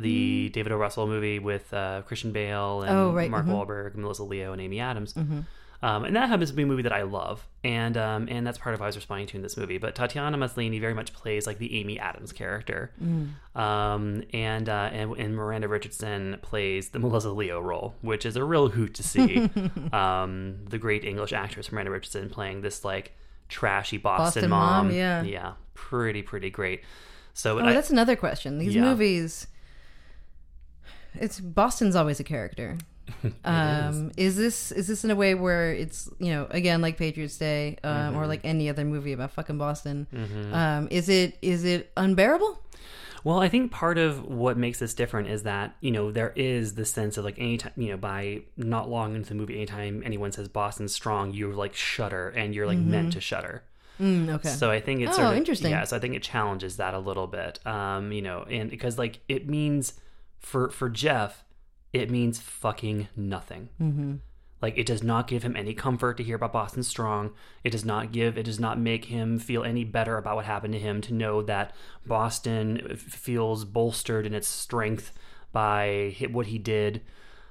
[0.00, 0.76] the David O.
[0.76, 2.90] Russell movie with uh, Christian Bale and.
[2.96, 3.50] Oh, right, Mark mhm.
[3.66, 5.14] Wahlberg, Melissa Leo, and Amy Adams.
[5.14, 5.44] Mhm.
[5.80, 8.58] Um, and that happens to be a movie that I love, and um, and that's
[8.58, 9.78] part of why I was responding to in this movie.
[9.78, 13.28] But Tatiana Maslany very much plays like the Amy Adams character, Mm.
[13.56, 18.42] um, and, uh, and and Miranda Richardson plays the Melissa Leo role, which is a
[18.42, 19.48] real hoot to see.
[19.92, 23.12] um, the great English actress Miranda Richardson playing this like
[23.48, 25.22] trashy Boston, Boston mom, yeah.
[25.22, 26.82] yeah, pretty pretty great.
[27.34, 28.58] So Oh, I- that's another question.
[28.58, 28.82] These Yeah.
[28.82, 29.46] movies,
[31.20, 32.76] it's Boston's always a character.
[33.44, 34.36] um, is.
[34.36, 38.14] this is this in a way where it's you know again like Patriots Day um,
[38.16, 38.28] or Mhm.
[38.28, 40.06] like any other movie about fucking Boston?
[40.14, 40.52] Mhm.
[40.52, 42.60] Um, is it is it unbearable?
[43.24, 46.74] Well, I think part of what makes this different is that you know there is
[46.74, 50.30] the sense of like anytime you know by not long into the movie, anytime anyone
[50.32, 52.86] says Boston's strong, you like shudder and you're like Mhm.
[52.86, 53.62] meant to shudder.
[53.98, 54.50] Mm, okay.
[54.50, 55.70] So I think it's Oh, sort of, interesting.
[55.72, 57.58] Yeah, so I think it challenges that a little bit.
[57.66, 59.94] Um, you know, and because like it means
[60.38, 61.44] for for Jeff,
[61.92, 63.68] it means fucking nothing.
[63.80, 64.18] Mhm.
[64.60, 67.30] Like it does not give him any comfort to hear about Boston Strong.
[67.62, 68.36] It does not give.
[68.36, 71.42] It does not make him feel any better about what happened to him to know
[71.42, 71.72] that
[72.06, 75.12] Boston feels bolstered in its strength
[75.52, 77.02] by what he did.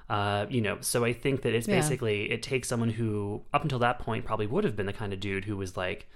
[0.10, 1.76] Uh, you know, so I think that it's Yeah.
[1.76, 5.14] basically it takes someone who up until that point probably would have been the kind
[5.14, 6.08] of dude who was like,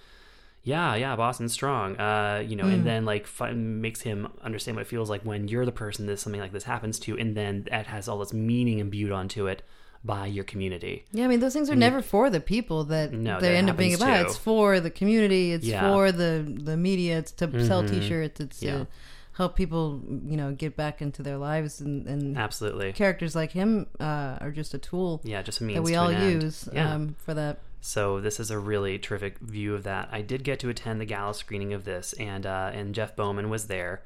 [0.64, 1.98] yeah, yeah, Boston's strong.
[1.98, 2.74] Uh, you know, Mm.
[2.74, 6.20] and then like makes him understand what it feels like when you're the person that
[6.20, 9.64] something like this happens to, and then that has all this meaning imbued onto it
[10.04, 11.06] by your community.
[11.12, 13.50] Yeah, I mean those things are And you- never for the people that No, they
[13.50, 14.22] that end up being about.
[14.22, 14.26] too.
[14.28, 15.52] It's for the community.
[15.52, 15.88] It's Yeah.
[15.92, 17.20] for the the media.
[17.20, 17.90] It's to sell Mhm.
[17.92, 18.40] T-shirts.
[18.40, 18.72] It's Yeah.
[18.80, 18.88] to
[19.34, 22.92] help people you know get back into their lives and, and Absolutely.
[22.94, 25.22] characters like him uh, are just a tool.
[25.24, 26.44] Yeah, just a that means we to all an end.
[26.44, 26.94] use Yeah.
[26.96, 27.60] um, for that.
[27.84, 30.08] So this is a really terrific view of that.
[30.12, 33.50] I did get to attend the gala screening of this, and uh, and Jeff Bauman
[33.50, 34.04] was there,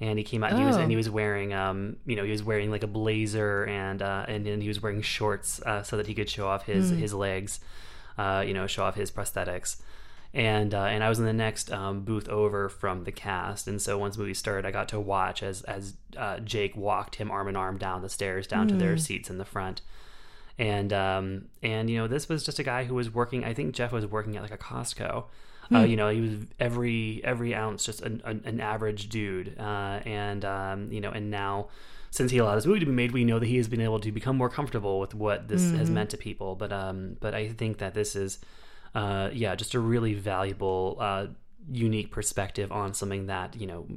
[0.00, 0.50] and he came out.
[0.52, 0.80] And he was Oh.
[0.80, 4.24] and he was wearing um you know he was wearing like a blazer and uh,
[4.28, 6.96] and then he was wearing shorts uh, so that he could show off his Hmm.
[6.98, 7.58] his legs,
[8.16, 9.76] uh, you know show off his prosthetics.
[10.34, 13.80] And uh, and I was in the next um, booth over from the cast, and
[13.80, 17.30] so once the movie started, I got to watch as as uh, Jake walked him
[17.30, 19.00] arm in arm down the stairs down to their Mm.
[19.00, 19.80] seats in the front
[20.58, 23.74] and um and you know this was just a guy who was working i think
[23.74, 25.24] jeff was working at like a costco.
[25.74, 25.86] Uh, Hmm.
[25.86, 29.58] you know he was every every ounce just an, an, an average dude.
[29.58, 31.66] Uh, and um, you know and now
[32.12, 33.98] since he allowed this movie to be made we know that he has been able
[33.98, 35.92] to become more comfortable with what this has Mhm.
[35.94, 36.54] meant to people.
[36.54, 38.38] But um but i think that this is
[38.94, 41.26] uh yeah just a really valuable uh
[41.68, 43.88] unique perspective on something that you know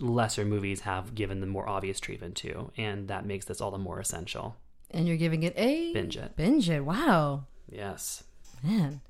[0.00, 2.72] lesser movies have given the more obvious treatment to.
[2.76, 4.56] And that makes this all the more essential
[4.94, 6.36] And you're giving it a Binge it.
[6.36, 6.80] Binge it.
[6.84, 8.24] Wow, yes
[8.62, 9.00] man.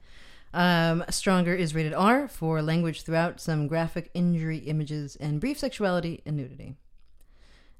[0.55, 6.23] Um, Stronger is rated R for language throughout, some graphic injury images, and brief sexuality
[6.27, 6.77] and nudity.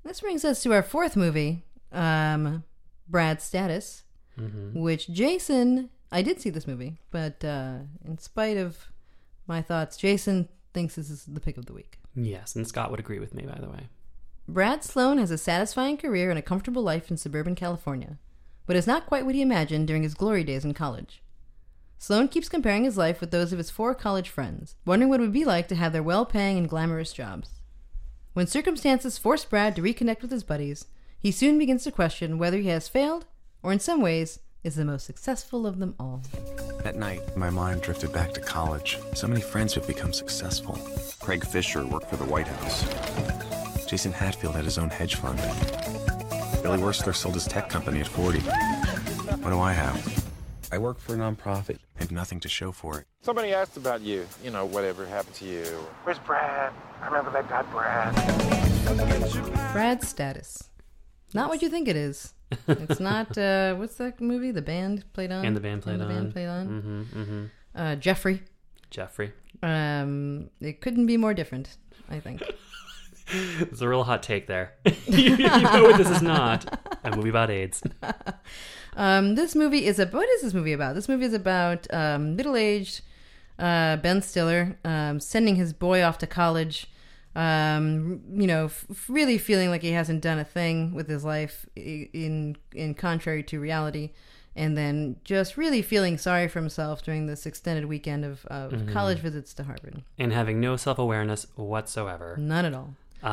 [0.05, 2.65] This brings us to our fourth movie, um,
[3.09, 4.05] Brad Status,
[4.39, 4.75] Mhm.
[4.75, 5.91] which Jason.
[6.11, 8.91] I did see this movie, but uh, in spite of
[9.47, 11.99] my thoughts, Jason thinks this is the pick of the week.
[12.15, 13.89] Yes, and Scott would agree with me, by the way.
[14.49, 18.19] Brad Sloan has a satisfying career and a comfortable life in suburban California,
[18.67, 21.23] but is not quite what he imagined during his glory days in college.
[21.99, 25.23] Sloan keeps comparing his life with those of his four college friends, wondering what it
[25.23, 27.61] would be like to have their well paying and glamorous jobs.
[28.33, 30.87] When circumstances force Brad to reconnect with his buddies,
[31.19, 33.27] he soon begins to question whether he has failed,
[33.63, 36.23] or in some ways, is the most successful of them all.
[36.83, 38.99] That night, my mind drifted back to college.
[39.15, 40.75] So many friends have become successful.
[41.21, 43.52] Craig Fisher worked for the White House.
[43.93, 45.37] Jason Hatfield had his own hedge fund.
[46.63, 48.39] Billy Wurstler sold his tech company at 40.
[48.41, 50.25] What do I have?
[50.73, 53.07] I work for a nonprofit and nothing to show for it.
[53.21, 55.65] Somebody asked about you, you know, whatever happened to you.
[56.05, 56.73] Where's Brad?
[57.03, 58.15] I remember that guy, Brad.
[59.75, 60.71] Brad's status.
[61.35, 62.33] Not what you think it is.
[62.69, 64.53] It's not, uh, what's that movie?
[64.53, 65.45] The band played on?
[65.45, 66.15] And the band played And the on.
[66.15, 66.67] band played on.
[66.67, 67.45] Mm-hmm, mm-hmm.
[67.75, 68.41] Uh, Jeffrey.
[68.89, 69.33] Jeffrey.
[69.63, 71.77] Um, it couldn't be more different,
[72.09, 72.43] I think.
[73.29, 74.75] It's a real hot take there.
[75.07, 76.81] you know what this is not.
[77.05, 77.83] A movie about AIDS.
[78.95, 80.95] Um, this movie is a what is this movie about?
[80.95, 83.01] This movie is about um, middle-aged
[83.59, 86.91] uh, Ben Stiller um, sending his boy off to college.
[87.35, 91.65] Um, you know, f- really feeling like he hasn't done a thing with his life
[91.75, 94.11] in in contrary to reality,
[94.55, 98.93] and then just really feeling sorry for himself during this extended weekend of, of Mhm.
[98.93, 100.03] college visits to Harvard.
[100.19, 102.37] And having no self awareness whatsoever.
[102.39, 102.95] None at all.
[103.23, 103.29] Uh,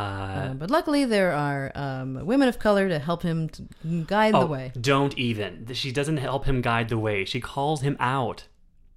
[0.50, 3.64] Uh, but luckily, there are um, women of color to help him to
[4.06, 4.72] guide oh, the way.
[4.80, 5.68] Don't even.
[5.74, 7.26] She doesn't help him guide the way.
[7.26, 8.46] She calls him out.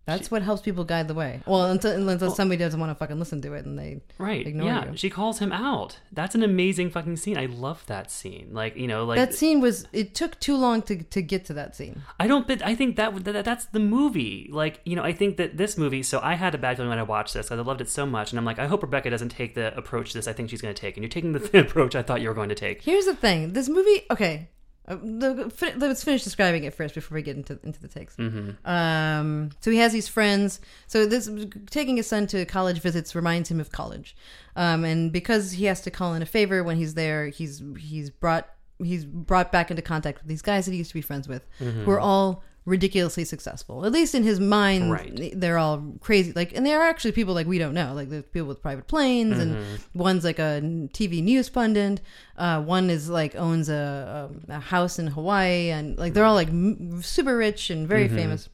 [0.05, 1.41] That's what helps people guide the way.
[1.47, 4.45] Well, until, until somebody doesn't want to fucking listen to it and they Right.
[4.47, 4.91] ignore yeah.
[4.91, 4.97] you.
[4.97, 5.99] She calls him out.
[6.11, 7.39] That's an amazing fucking scene.
[7.39, 8.49] I love that scene.
[8.53, 9.87] Like, you know, like that scene was.
[9.93, 12.03] It took too long to to get to that scene.
[12.19, 12.49] I don't.
[12.49, 14.49] But I think that, that that's the movie.
[14.53, 16.03] Like you know, I think that this movie.
[16.03, 17.49] So I had a bad feeling when I watched this.
[17.49, 19.77] 'cause I loved it so much, and I'm like, I hope Rebecca doesn't take the
[19.77, 22.21] approach this I think she's going to take, and you're taking the approach I thought
[22.21, 22.83] you were going to take.
[22.83, 24.03] Here's the thing: this movie.
[24.11, 24.49] Okay,
[24.89, 28.17] uh, the, fin- let's finish describing it first before we get into into the takes.
[28.17, 28.57] Mhm.
[28.67, 30.61] Um, so he has these friends.
[30.87, 31.31] So this
[31.71, 34.17] taking his son to college visits reminds him of college,
[34.57, 38.11] um, and because he has to call in a favor when he's there, he's he's
[38.11, 38.49] brought
[38.83, 41.47] he's brought back into contact with these guys that he used to be friends with,
[41.61, 41.85] Mhm.
[41.85, 43.85] who are all ridiculously successful.
[43.85, 45.33] At least in his mind, Right.
[45.35, 46.33] they're all crazy.
[46.33, 47.93] Like, and they are actually people like we don't know.
[47.93, 49.41] Like, there's people with private planes, Mhm.
[49.41, 50.61] and one's like a
[50.93, 52.01] TV news pundit.
[52.37, 56.35] Uh, one is like owns a, a, a house in Hawaii, and like they're all
[56.37, 58.15] like m- super rich and very Mhm.
[58.15, 58.49] famous.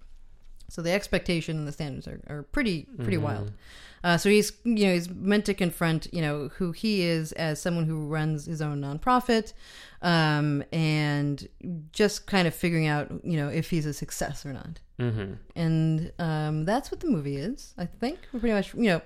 [0.71, 3.23] So the expectation and the standards are, are pretty pretty Mhm.
[3.23, 3.53] wild.
[4.05, 7.61] Uh, so he's you know he's meant to confront you know who he is as
[7.61, 9.53] someone who runs his own nonprofit,
[10.03, 11.49] um, and
[11.93, 14.81] just kind of figuring out you know if he's a success or not.
[14.99, 15.39] Mhm.
[15.55, 17.75] And um, that's what the movie is.
[17.79, 19.03] I think pretty much you know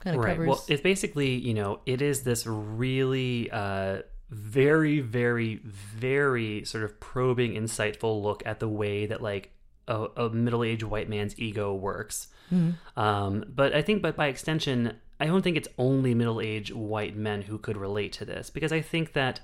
[0.00, 0.32] kind of right.
[0.32, 0.48] covers.
[0.48, 6.98] Well, it's basically you know it is this really uh, very very very sort of
[7.00, 9.52] probing, insightful look at the way that like
[9.88, 12.28] a, a middle aged white man's ego works.
[12.52, 12.74] Mhm.
[12.96, 17.16] Um, but I think, but by extension, I don't think it's only middle aged white
[17.16, 19.40] men who could relate to this because I think that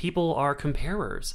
[0.00, 1.34] people are comparers.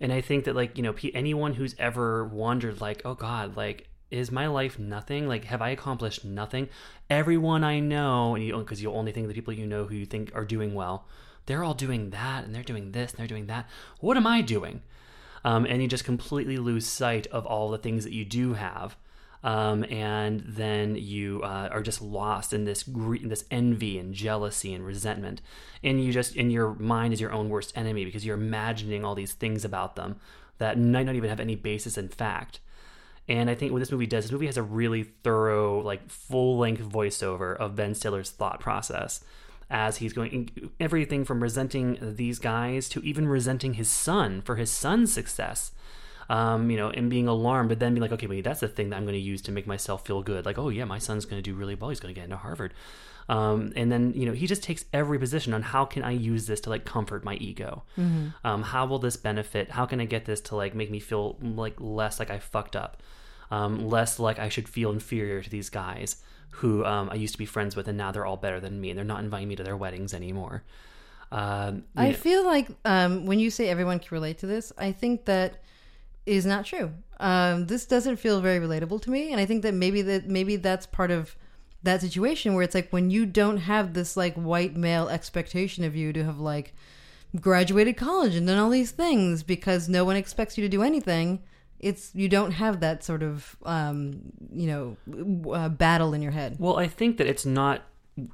[0.00, 3.86] And I think that, like, you know, anyone who's ever wondered, like, oh God, like,
[4.10, 5.28] is my life nothing?
[5.28, 6.68] Like, have I accomplished nothing?
[7.08, 10.06] Everyone I know, and you, because you only think the people you know who you
[10.06, 11.06] think are doing well,
[11.46, 13.68] they're all doing that, and they're doing this, and they're doing that.
[14.00, 14.82] What am I doing?
[15.44, 18.96] Um, and you just completely lose sight of all the things that you do have.
[19.42, 24.74] Um, and then you uh, are just lost in this gre- this envy and jealousy
[24.74, 25.40] and resentment,
[25.82, 29.14] and you just and your mind is your own worst enemy because you're imagining all
[29.14, 30.20] these things about them
[30.58, 32.60] that might not even have any basis in fact.
[33.28, 36.58] And I think what this movie does, this movie has a really thorough, like full
[36.58, 39.24] length voiceover of Ben Stiller's thought process
[39.70, 44.70] as he's going everything from resenting these guys to even resenting his son for his
[44.70, 45.70] son's success.
[46.30, 48.90] Um, you know, and being alarmed, but then being like, okay, wait, that's the thing
[48.90, 50.46] that I'm going to use to make myself feel good.
[50.46, 51.90] Like, oh yeah, my son's going to do really well.
[51.90, 52.72] He's going to get into Harvard.
[53.28, 56.46] Um, and then you know, he just takes every position on how can I use
[56.46, 57.82] this to like comfort my ego.
[57.98, 58.32] Mhm.
[58.44, 59.72] Um, how will this benefit?
[59.72, 62.76] How can I get this to like make me feel like less like I fucked
[62.76, 63.02] up,
[63.50, 67.38] um, less like I should feel inferior to these guys who um, I used to
[67.38, 69.56] be friends with, and now they're all better than me, and they're not inviting me
[69.56, 70.62] to their weddings anymore.
[71.32, 74.92] Um, I know- feel like um, when you say everyone can relate to this, I
[74.92, 75.62] think that
[76.26, 76.92] is not true.
[77.18, 80.56] Um, this doesn't feel very relatable to me, and I think that maybe that maybe
[80.56, 81.36] that's part of
[81.82, 85.96] that situation where it's like when you don't have this like white male expectation of
[85.96, 86.74] you to have like
[87.38, 91.40] graduated college and done all these things because no one expects you to do anything.
[91.78, 96.56] It's you don't have that sort of um, you know uh, battle in your head.
[96.58, 97.82] Well, I think that it's not.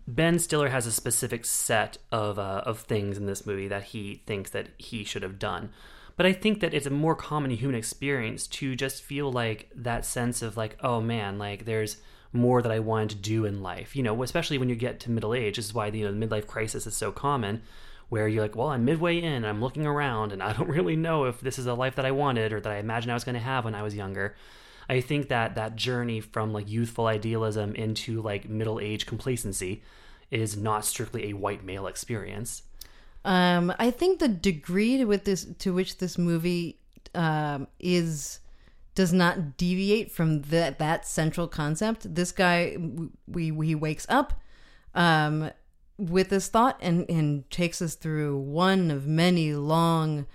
[0.09, 4.23] Ben Stiller has a specific set of uh, of things in this movie that he
[4.27, 5.71] thinks that he should have done,
[6.17, 10.05] but I think that it's a more common human experience to just feel like that
[10.05, 11.99] sense of like, oh man, like there's
[12.33, 13.95] more that I wanted to do in life.
[13.95, 15.57] You know, especially when you get to middle age.
[15.57, 17.63] This is why you know the midlife crisis is so common,
[18.09, 21.25] where you're like, well, I'm midway in, I'm looking around, and I don't really know
[21.25, 23.35] if this is a life that I wanted or that I imagined I was going
[23.35, 24.37] to have when I was younger.
[24.89, 29.83] I think that that journey from like youthful idealism into like middle age complacency
[30.31, 32.63] is not strictly a white male experience.
[33.27, 36.79] Um, I think the degree to with this to which this movie
[37.13, 38.39] um, is
[38.95, 42.15] does not deviate from that that central concept.
[42.15, 42.77] This guy,
[43.27, 44.33] we he wakes up
[44.95, 45.51] um,
[45.99, 50.27] with this thought and and takes us through one of many long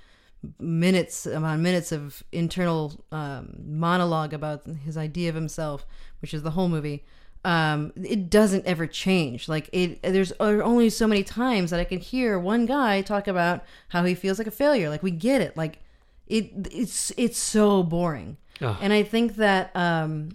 [0.60, 5.86] minutes amount minutes of internal um, monologue about his idea of himself,
[6.20, 7.06] which is the whole movie.
[7.44, 9.50] Um, it doesn't ever change.
[9.50, 13.64] Like it, there's only so many times that I can hear one guy talk about
[13.90, 14.90] how he feels like a failure.
[14.90, 15.58] Like we get it.
[15.58, 15.80] Like
[16.28, 18.38] it, it's it's so boring.
[18.82, 20.30] And I think that um,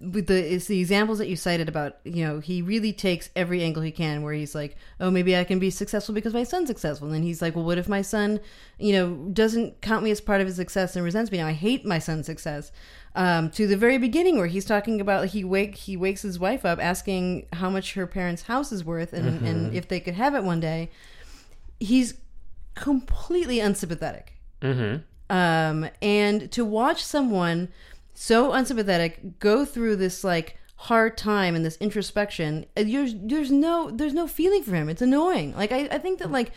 [0.00, 3.62] with the it's the examples that you cited about you know he really takes every
[3.62, 6.68] angle he can where he's like oh maybe I can be successful because my son's
[6.68, 7.06] successful.
[7.08, 8.40] And then he's like well what if my son
[8.78, 11.38] you know doesn't count me as part of his success and resents me?
[11.38, 12.72] Now I hate my son's success.
[13.16, 16.64] Um, to the very beginning where he's talking about he wake he wakes his wife
[16.64, 19.74] up asking how much her parents' house is worth and, and Mhm.
[19.74, 20.90] if they could have it one day.
[21.80, 22.14] He's
[22.74, 24.34] completely unsympathetic.
[24.62, 25.34] Mm-hmm.
[25.34, 27.68] um, and to watch someone
[28.22, 32.66] so unsympathetic, go through this like hard time and this introspection.
[32.76, 34.90] There's there's no there's no feeling for him.
[34.90, 35.54] It's annoying.
[35.56, 36.52] Like I, I think that like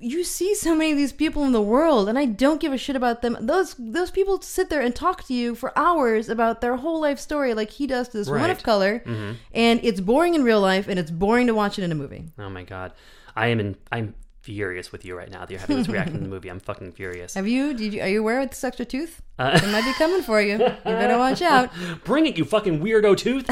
[0.00, 2.78] you see so many of these people in the world and I don't give a
[2.78, 3.36] shit about them.
[3.38, 7.18] Those those people sit there and talk to you for hours about their whole life
[7.18, 8.48] story like he does to this Right.
[8.48, 9.02] of color.
[9.04, 9.36] Mhm.
[9.52, 12.24] And it's boring in real life and it's boring to watch it in a movie.
[12.38, 12.92] Oh my god,
[13.36, 13.76] I am in.
[13.90, 16.48] I'm furious with you right now that you're having this reaction to the movie.
[16.48, 17.34] I'm fucking furious.
[17.34, 19.22] Have you did you are you aware of this extra tooth?
[19.38, 20.54] Uh, it might be coming for you.
[20.54, 21.70] You better watch out.
[22.04, 23.48] Bring it, you fucking weirdo tooth.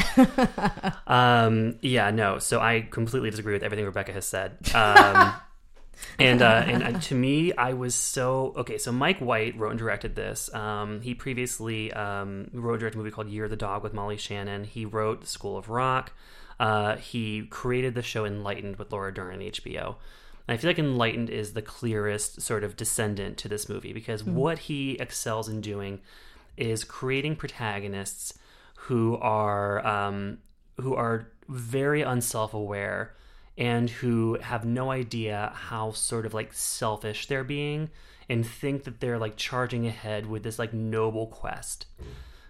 [1.08, 2.38] um, yeah, no.
[2.38, 4.58] So I completely disagree with everything Rebecca has said.
[4.74, 5.32] Um,
[6.18, 8.78] and uh, and uh, to me, I was so okay.
[8.78, 10.52] So Mike White wrote and directed this.
[10.52, 13.94] Um, he previously um, wrote and directed a movie called Year of the Dog with
[13.94, 14.64] Molly Shannon.
[14.64, 16.12] He wrote School of Rock.
[16.58, 19.96] Uh, he created the show Enlightened with Laura Dern on HBO.
[20.50, 24.24] And I feel like Enlightened is the clearest sort of descendant to this movie because
[24.24, 24.32] Mhm.
[24.32, 26.00] what he excels in doing
[26.56, 28.36] is creating protagonists
[28.74, 30.38] who are um,
[30.80, 33.14] who are very unself-aware
[33.56, 37.88] and who have no idea how sort of like selfish they're being
[38.28, 41.86] and think that they're like charging ahead with this like noble quest.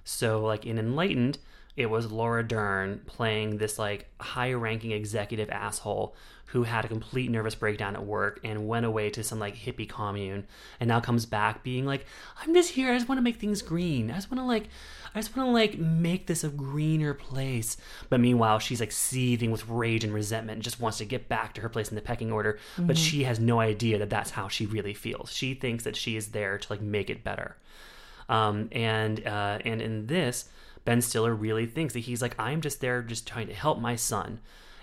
[0.05, 1.37] So like in Enlightened,
[1.77, 6.15] it was Laura Dern playing this like high-ranking executive asshole
[6.53, 9.89] who had a complete nervous breakdown at work and went away to some like hippie
[9.89, 10.47] commune
[10.81, 12.05] and now comes back being like,
[12.43, 14.11] I'm just here, I just want to make things green.
[14.11, 14.69] I just want to like
[15.15, 17.77] I just want to like make this a greener place.
[18.09, 21.55] But meanwhile, she's like seething with rage and resentment and just wants to get back
[21.55, 22.59] to her place in the pecking order.
[22.79, 23.11] But Mhm.
[23.11, 25.33] she has no idea that that's how she really feels.
[25.33, 27.57] She thinks that she is there to like make it better.
[28.29, 30.49] Um, and uh, and in this,
[30.85, 33.97] Ben Stiller really thinks that he's like, I'm just there, just trying to help my
[33.97, 34.41] son,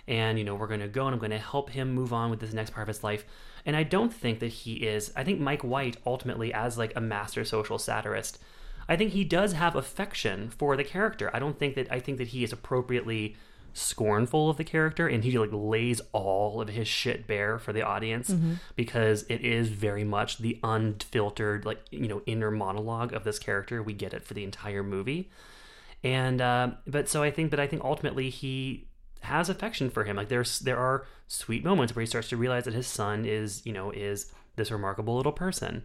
[0.08, 2.54] and you know we're gonna go and I'm gonna help him move on with this
[2.54, 3.26] next part of his life.
[3.66, 5.12] And I don't think that he is.
[5.16, 8.40] I think Mike White ultimately, as like a master social satirist,
[8.88, 11.30] I think he does have affection for the character.
[11.34, 13.36] I don't think that I think that he is appropriately
[13.74, 17.84] scornful of the character and he like lays all of his shit bare for the
[17.84, 18.56] audience Mhm.
[18.76, 23.84] because it is very much the unfiltered like you know inner monologue of this character
[23.84, 25.30] we get it for the entire movie
[26.04, 28.88] and uh, but so i think but i think ultimately he
[29.22, 32.64] has affection for him like there's there are sweet moments where he starts to realize
[32.64, 35.84] that his son is you know is this remarkable little person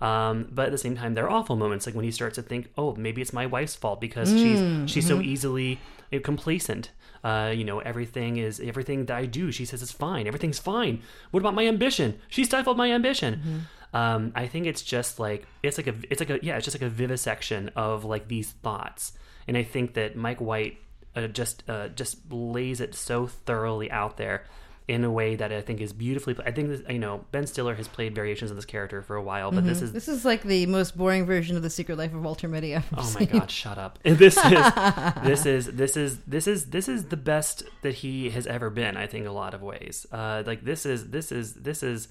[0.00, 2.42] um, but at the same time, there are awful moments, like when he starts to
[2.42, 5.24] think, "Oh, maybe it's my wife's fault because Mm, she's she's so mhm.
[5.26, 5.78] easily
[6.22, 6.90] complacent.
[7.22, 9.52] Uh, you know, everything is everything that I do.
[9.52, 10.26] She says it's fine.
[10.26, 11.02] Everything's fine.
[11.32, 12.18] What about my ambition?
[12.28, 13.66] She stifled my ambition.
[13.92, 16.76] Um, I think it's just like it's like a it's like a yeah, it's just
[16.80, 19.12] like a vivisection of like these thoughts,
[19.46, 20.78] and I think that Mike White
[21.16, 24.44] uh, just uh, just lays it so thoroughly out there
[24.88, 26.34] in a way that I think is beautifully.
[26.44, 29.22] I think this, you know Ben Stiller has played variations of this character for a
[29.22, 29.82] while, but this Mhm.
[29.84, 32.74] is this is like the most boring version of the Secret Life of Walter Mitty.
[32.74, 33.98] I've Oh my god, shut up.
[34.04, 34.42] This is
[35.22, 38.96] this is this is this is this is the best that he has ever been,
[38.96, 40.06] I think a lot of ways.
[40.10, 42.08] Uh like this is this is this is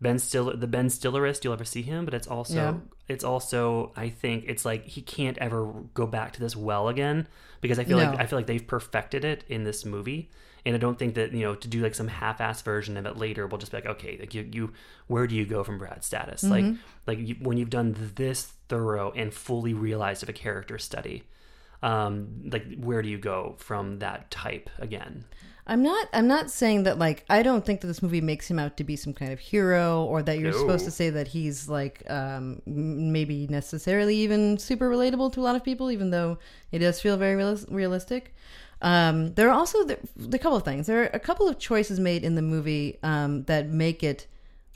[0.00, 2.74] Ben Stiller the Ben Stillerist you'll ever see him, but it's also Yeah.
[3.08, 7.26] it's also I think it's like he can't ever go back to this well again
[7.60, 10.30] because I feel like I feel like they've perfected it in this movie.
[10.66, 13.16] And I don't think that you know to do like some half-ass version of it
[13.16, 14.72] later will just be like okay like you you
[15.06, 16.78] where do you go from Brad status like Mhm.
[17.06, 21.24] like you, when you've done this thorough and fully realized of a character study
[21.82, 25.24] um like where do you go from that type again
[25.70, 26.08] I'm not.
[26.12, 26.98] I'm not saying that.
[26.98, 29.38] Like, I don't think that this movie makes him out to be some kind of
[29.38, 30.58] hero, or that you're No.
[30.58, 35.54] supposed to say that he's like um, maybe necessarily even super relatable to a lot
[35.54, 36.38] of people, even though
[36.72, 38.34] it does feel very realis- realistic.
[38.82, 40.86] Um, there are also the, the couple of things.
[40.88, 44.26] There are a couple of choices made in the movie um, that make it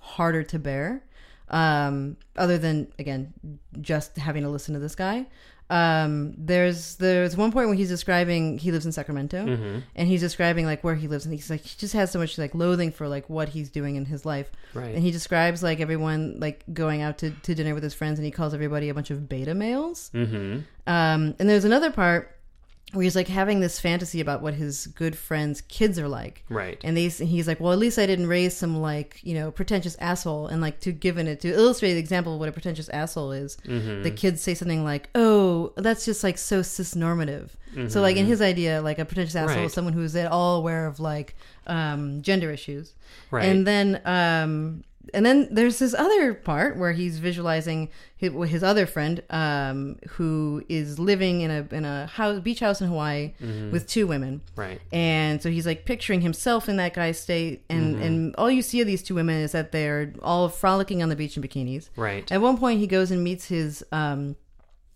[0.01, 1.03] harder to bear.
[1.49, 3.33] Um, other than again,
[3.81, 5.27] just having to listen to this guy.
[5.71, 9.83] Um, there's there's one point where he's describing he lives in Sacramento, Mhm.
[9.97, 12.37] and he's describing like where he lives, and he's like he just has so much
[12.37, 14.51] like loathing for like what he's doing in his life.
[14.75, 14.95] Right.
[14.95, 18.27] And he describes like everyone like going out to, to dinner with his friends, and
[18.27, 20.11] he calls everybody a bunch of beta males.
[20.15, 22.34] mm-hmm Um, and there's another part
[22.93, 26.45] where he's like having this fantasy about what his good friends' kids are like.
[26.49, 26.81] Right.
[26.85, 29.97] And they, he's like, well, at least I didn't raise some like you know pretentious
[30.01, 30.47] asshole.
[30.47, 33.57] And like to give it to illustrate the example of what a pretentious asshole is,
[33.67, 34.03] Mhm.
[34.05, 37.57] the kids say something like, "Oh, that's just like so cis normative."
[37.89, 38.29] So like in Mhm.
[38.29, 39.65] his idea, like a pretentious asshole Right.
[39.67, 41.35] is someone who's at all aware of like
[41.67, 42.95] um, gender issues.
[43.33, 43.47] Right.
[43.49, 48.87] And then um, and then there's this other part where he's visualizing his, his other
[48.87, 53.71] friend um, who is living in a in a house, beach house in Hawaii Mhm.
[53.73, 54.41] with two women.
[54.57, 54.81] Right.
[54.93, 58.03] And so he's like picturing himself in that guy's state, and Mhm.
[58.03, 61.17] and all you see of these two women is that they're all frolicking on the
[61.17, 61.91] beach in bikinis.
[61.97, 62.31] Right.
[62.33, 64.37] At one point, he goes and meets his um,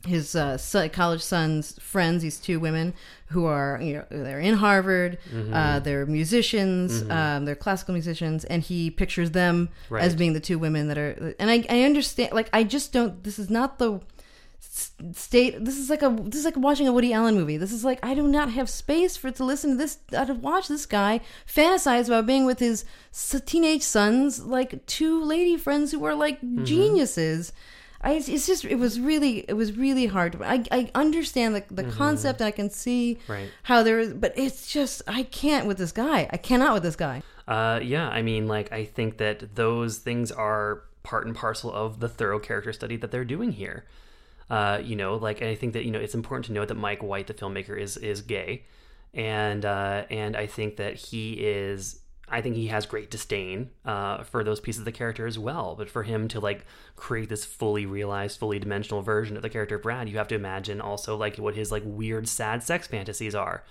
[0.08, 2.94] his uh, son, college son's friends, these two women
[3.28, 5.52] who are, you know, they're in Harvard, Mm-hmm.
[5.54, 7.10] uh, they're musicians, Mhm.
[7.10, 10.02] um, they're classical musicians, and he pictures them Right.
[10.02, 11.34] as being the two women that are.
[11.38, 13.22] And I, I understand, like, I just don't.
[13.22, 14.00] This is not the
[15.12, 15.64] state.
[15.64, 16.10] This is like a.
[16.24, 17.56] This is like watching a Woody Allen movie.
[17.56, 19.98] This is like I do not have space for to listen to this.
[20.16, 22.84] uh, To watch this guy fantasize about being with his
[23.46, 26.64] teenage sons, like two lady friends who are like Mm-hmm.
[26.64, 27.52] geniuses.
[28.00, 30.40] I, it's just it was really it was really hard.
[30.40, 31.92] I, I understand the, the Mhm.
[31.92, 33.48] concept and I can see Right.
[33.64, 36.28] how there is, but it's just I can't with this guy.
[36.30, 37.22] I cannot with this guy.
[37.48, 41.98] Uh, yeah, I mean, like, I think that those things are part and parcel of
[41.98, 43.84] the thorough character study that they're doing here.
[44.50, 47.02] Uh, you know, like, I think that you know it's important to note that Mike
[47.02, 48.64] White, the filmmaker, is is gay,
[49.14, 52.00] and uh, and I think that he is.
[52.30, 55.74] I think he has great disdain uh, for those pieces of the character as well.
[55.76, 59.78] But for him to like create this fully realized, fully dimensional version of the character
[59.78, 63.64] Brad, you have to imagine also like what his like weird, sad sex fantasies are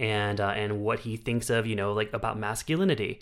[0.00, 3.20] and uh, and what he thinks of you know like about masculinity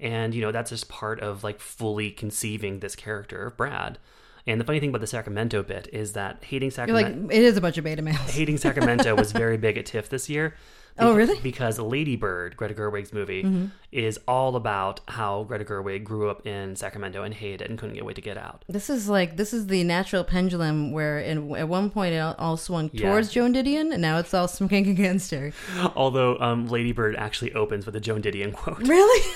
[0.00, 3.98] and you know that's just part of like fully conceiving this character of brad
[4.46, 7.42] and the funny thing about the sacramento bit is that hating You're like sacramento it
[7.42, 8.18] is a bunch of beta males.
[8.34, 10.54] hating sacramento was very big at tiff this year
[10.98, 11.38] Oh, really?
[11.42, 13.70] because lady bird greta gerwig's movie Mhm.
[13.92, 17.94] is all about how greta gerwig grew up in sacramento and hated it and couldn't
[17.96, 21.54] get wait to get out This is like this is the natural pendulum where in,
[21.56, 23.10] at one point it all- swung Yeah.
[23.10, 25.52] towards Joan Didion, and now it's all swinging against her.
[25.94, 29.32] although um, lady bird actually opens with a joan didion quote Really?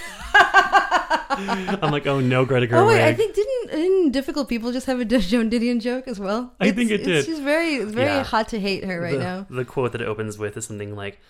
[1.32, 4.86] i'm like oh no greta gerwig Oh wait, I think didn't didn't difficult people just
[4.86, 6.52] have a Joan Didion joke as well?
[6.60, 7.30] I think it It's- did.
[7.32, 8.24] It's very it's very Yeah.
[8.24, 9.46] hot to hate her right the, now.
[9.48, 11.20] The quote that it opens with is something like,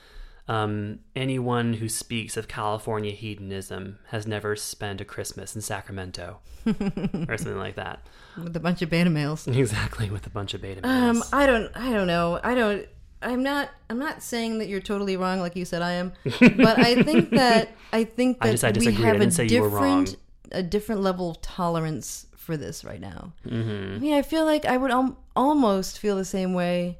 [0.48, 7.36] um, "Anyone who speaks of California hedonism has never spent a Christmas in Sacramento," or
[7.36, 8.00] something like that.
[8.36, 9.46] With a bunch of beta males.
[9.64, 11.16] Exactly, with a bunch of beta males.
[11.16, 11.38] Um.
[11.38, 12.40] I don't, I don't know.
[12.42, 12.86] I don't.
[13.22, 13.70] I'm not.
[13.90, 16.12] I'm not saying that you're totally wrong, like you said I am.
[16.40, 18.88] But I think that I think I that just- I we.
[18.88, 20.04] I have a didn't say you were wrong.
[20.04, 20.22] different,
[20.52, 23.32] a different level of tolerance for this right now.
[23.46, 23.96] Mhm.
[23.96, 26.98] I mean, I feel like I would al- almost feel the same way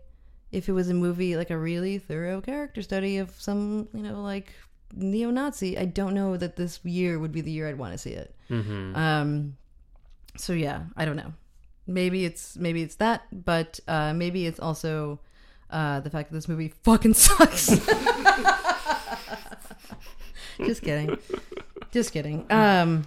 [0.53, 4.21] if it was a movie like a really thorough character study of some, you know,
[4.23, 4.53] like
[4.95, 5.79] neo-Nazi.
[5.79, 8.35] I don't know that this year would be the year I'd want to see it.
[8.49, 8.97] Mhm.
[8.97, 9.57] Um,
[10.37, 11.33] so yeah, I don't know.
[11.87, 15.21] Maybe it's maybe it's that, but uh, maybe it's also
[15.71, 17.69] uh, the fact that this movie fucking sucks.
[20.59, 21.17] Just kidding.
[21.91, 22.47] Just kidding.
[22.51, 23.07] Um,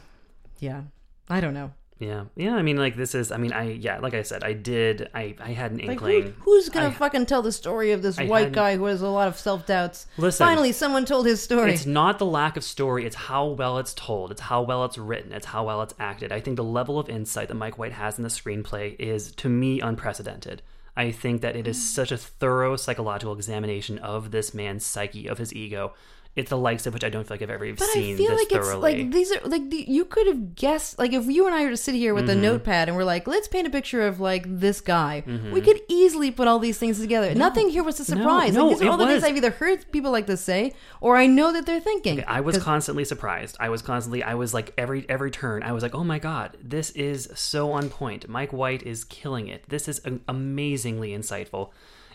[0.60, 0.82] yeah,
[1.30, 1.72] I don't know.
[2.04, 2.56] Yeah, yeah.
[2.56, 3.32] I mean, like this is.
[3.32, 4.00] I mean, I yeah.
[4.00, 5.10] Like I said, I did.
[5.14, 6.24] I I had an Like, inkling.
[6.24, 8.86] who, who's gonna I- fucking tell the story of this I white hadn't- guy who
[8.86, 10.08] has a lot of self doubts?
[10.18, 10.46] Listen.
[10.46, 11.72] finally, someone told his story.
[11.72, 14.98] It's not the lack of story, it's how well it's told, it's how well it's
[14.98, 16.32] written, it's how well it's acted.
[16.32, 19.50] I think the level of insight that Mike White has in the screenplay is, to
[19.50, 20.62] me, unprecedented.
[20.96, 21.82] I think that it is hmm.
[21.82, 25.94] such a thorough psychological examination of this man's psyche, of his ego.
[26.36, 28.36] It's the likes of which I don't feel like I've ever But seen I feel
[28.36, 31.54] like it's like these are like the, you could have guessed like if you and
[31.54, 32.40] I were to sit here with a Mhm.
[32.42, 35.52] notepad and we're like let's paint a picture of like this guy Mhm.
[35.52, 37.38] we could easily put all these things together No.
[37.48, 39.30] nothing here was a surprise no, like, these are it all the things was.
[39.30, 42.40] I've either heard people like this say or I know that they're thinking Okay, I
[42.42, 43.56] was constantly surprised.
[43.60, 44.24] I was constantly.
[44.24, 45.62] I was like every every turn.
[45.62, 48.28] I was like, oh my god, this is so on point.
[48.28, 49.66] Mike White is killing it.
[49.70, 51.70] This is am- amazingly insightful.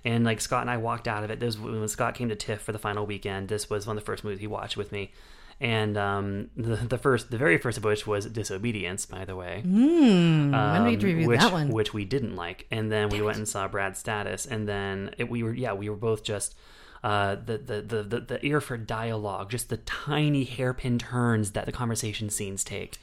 [0.04, 1.40] And like Scott and I walked out of it.
[1.40, 3.48] This was when Scott came to TIFF for the final weekend.
[3.48, 5.12] This was one of the first movies he watched with me.
[5.60, 9.62] And um, the the first, the very first of which was Disobedience, by the way.
[9.62, 11.68] Hmm, when did we Um, review which, that one?
[11.70, 15.28] Which we didn't like, and then we went and saw Brad's Status, and then it,
[15.28, 16.54] we were yeah we were both just
[17.02, 21.66] uh, the, the the the the ear for dialogue, just the tiny hairpin turns that
[21.66, 22.98] the conversation scenes take.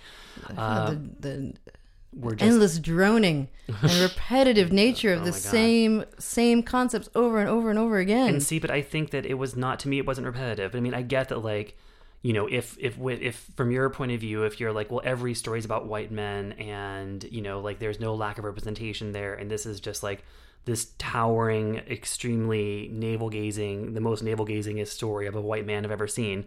[0.57, 1.84] Uh, the, the we're
[2.15, 7.69] just- endless droning and repetitive nature of Oh the same same concepts over and over
[7.69, 9.97] and over again And see, but I think that it was not to me.
[9.99, 10.75] It wasn't repetitive.
[10.75, 11.77] I mean, I get that, like,
[12.21, 15.33] you know, if if if from your point of view, if you're like, well, every
[15.33, 19.33] story is about white men, and you know, like, there's no lack of representation there,
[19.33, 20.23] and this is just like
[20.65, 25.91] this towering, extremely navel gazing, the most navel gazingest story of a white man I've
[25.91, 26.45] ever seen.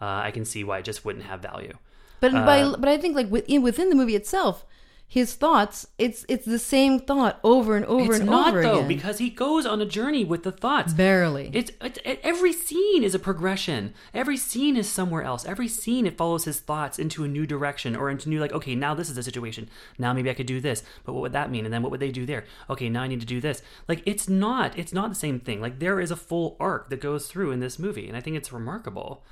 [0.00, 1.72] Uh, I can see why it just wouldn't have value.
[2.20, 4.66] But Uh, by, but I think like within within the movie itself,
[5.06, 8.62] his thoughts it's it's the same thought over and over and it's and not over
[8.62, 8.88] though again.
[8.88, 10.92] because he goes on a journey with the thoughts.
[10.92, 11.50] Barely.
[11.52, 13.94] It's, it's it- every scene is a progression.
[14.12, 15.44] Every scene is somewhere else.
[15.44, 18.74] Every scene it follows his thoughts into a new direction or into new like okay
[18.74, 19.68] now this is the situation.
[19.98, 21.64] Now maybe I could do this, but what would that mean?
[21.64, 22.44] And then what would they do there?
[22.68, 23.62] Okay now I need to do this.
[23.86, 25.60] Like it's not it's not the same thing.
[25.60, 28.36] Like there is a full arc that goes through in this movie, and I think
[28.36, 29.22] it's remarkable.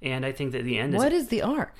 [0.00, 1.74] And I think that the end is What is the arc?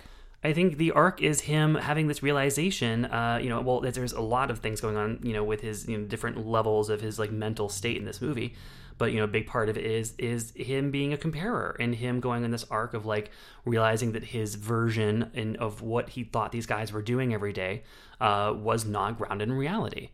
[0.45, 3.05] I think the arc is him having this realization.
[3.05, 5.21] Uh, you know, well, there's a lot of things going on.
[5.23, 8.21] You know, with his you know, different levels of his like mental state in this
[8.21, 8.55] movie.
[8.99, 11.95] But you know, a big part of it is is him being a comparer and
[11.95, 13.31] him going on this arc of like
[13.65, 17.83] realizing that his version in, of what he thought these guys were doing every day
[18.21, 20.11] uh, was not grounded in reality.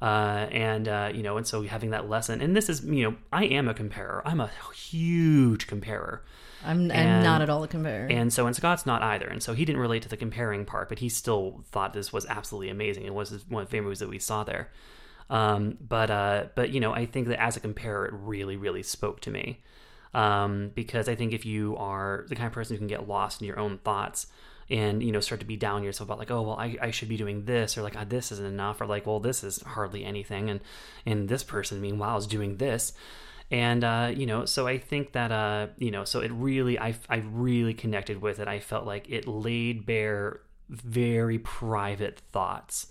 [0.00, 3.16] Uh, and uh, you know, and so having that lesson, and this is you know,
[3.32, 4.22] I am a comparer.
[4.24, 6.20] I'm a huge comparer.
[6.66, 8.10] I'm, I'm not at all a comparer.
[8.10, 9.26] And so, and Scott's not either.
[9.26, 12.26] And so he didn't relate to the comparing part, but he still thought this was
[12.26, 13.04] absolutely amazing.
[13.04, 14.70] It was one of the favorite movies that we saw there.
[15.30, 18.82] Um, but, uh, but, you know, I think that as a comparer, it really, really
[18.82, 19.62] spoke to me.
[20.14, 23.40] Um, because I think if you are the kind of person who can get lost
[23.40, 24.28] in your own thoughts
[24.70, 27.08] and, you know, start to be down yourself about like, oh, well, I, I should
[27.08, 30.04] be doing this or like, ah, this isn't enough or like, well, this is hardly
[30.04, 30.48] anything.
[30.48, 30.60] And,
[31.04, 32.92] and this person, meanwhile, is doing this
[33.50, 36.94] and uh, you know so i think that uh, you know so it really I,
[37.08, 42.88] I really connected with it i felt like it laid bare very private thoughts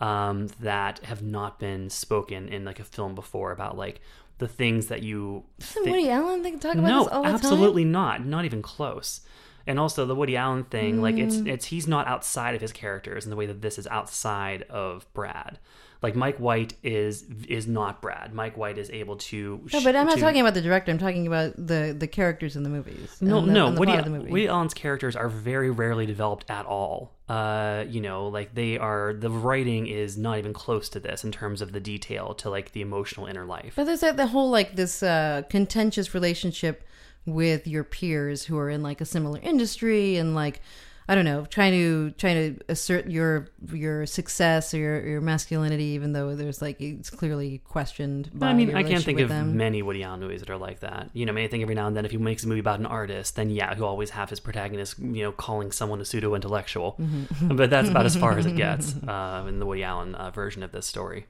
[0.00, 4.00] um, that have not been spoken in like a film before about like
[4.38, 7.28] the things that you Doesn't thi- Woody Allen think, talk about no this all the
[7.28, 7.34] time?
[7.36, 9.22] absolutely not not even close
[9.66, 11.48] and also the woody allen thing like it's Mm.
[11.48, 15.12] it's he's not outside of his characters in the way that this is outside of
[15.14, 15.58] brad
[16.02, 20.06] like mike white is is not brad mike white is able to No, but I'm
[20.06, 20.90] not to- talking about the director.
[20.92, 23.16] I'm talking about the the characters in the movies.
[23.20, 23.70] no, the, no.
[23.70, 24.30] Woody, plot the movie.
[24.30, 27.12] Woody Allen's characters are very rarely developed at all.
[27.28, 29.12] Uh, you know, like they are.
[29.14, 32.72] The writing is not even close to this in terms of the detail to like
[32.72, 33.72] the emotional inner life.
[33.76, 36.84] But there's like the whole like this uh, contentious relationship
[37.24, 40.60] with your peers who are in like a similar industry and like
[41.08, 45.84] I don't know, trying to trying to assert your your success or your, your masculinity,
[45.84, 48.30] even though there's like it's clearly questioned.
[48.34, 49.56] By I mean, I can't think of them.
[49.56, 51.10] many Woody Allen movies that are like that.
[51.12, 52.60] You know, I, mean, I think every now and then, if he makes a movie
[52.60, 56.04] about an artist, then yeah, he'll always have his protagonist, you know, calling someone a
[56.04, 56.96] pseudo intellectual.
[57.00, 57.56] Mhm.
[57.56, 60.62] but that's about as far as it gets uh, in the Woody Allen uh, version
[60.64, 61.26] of this story.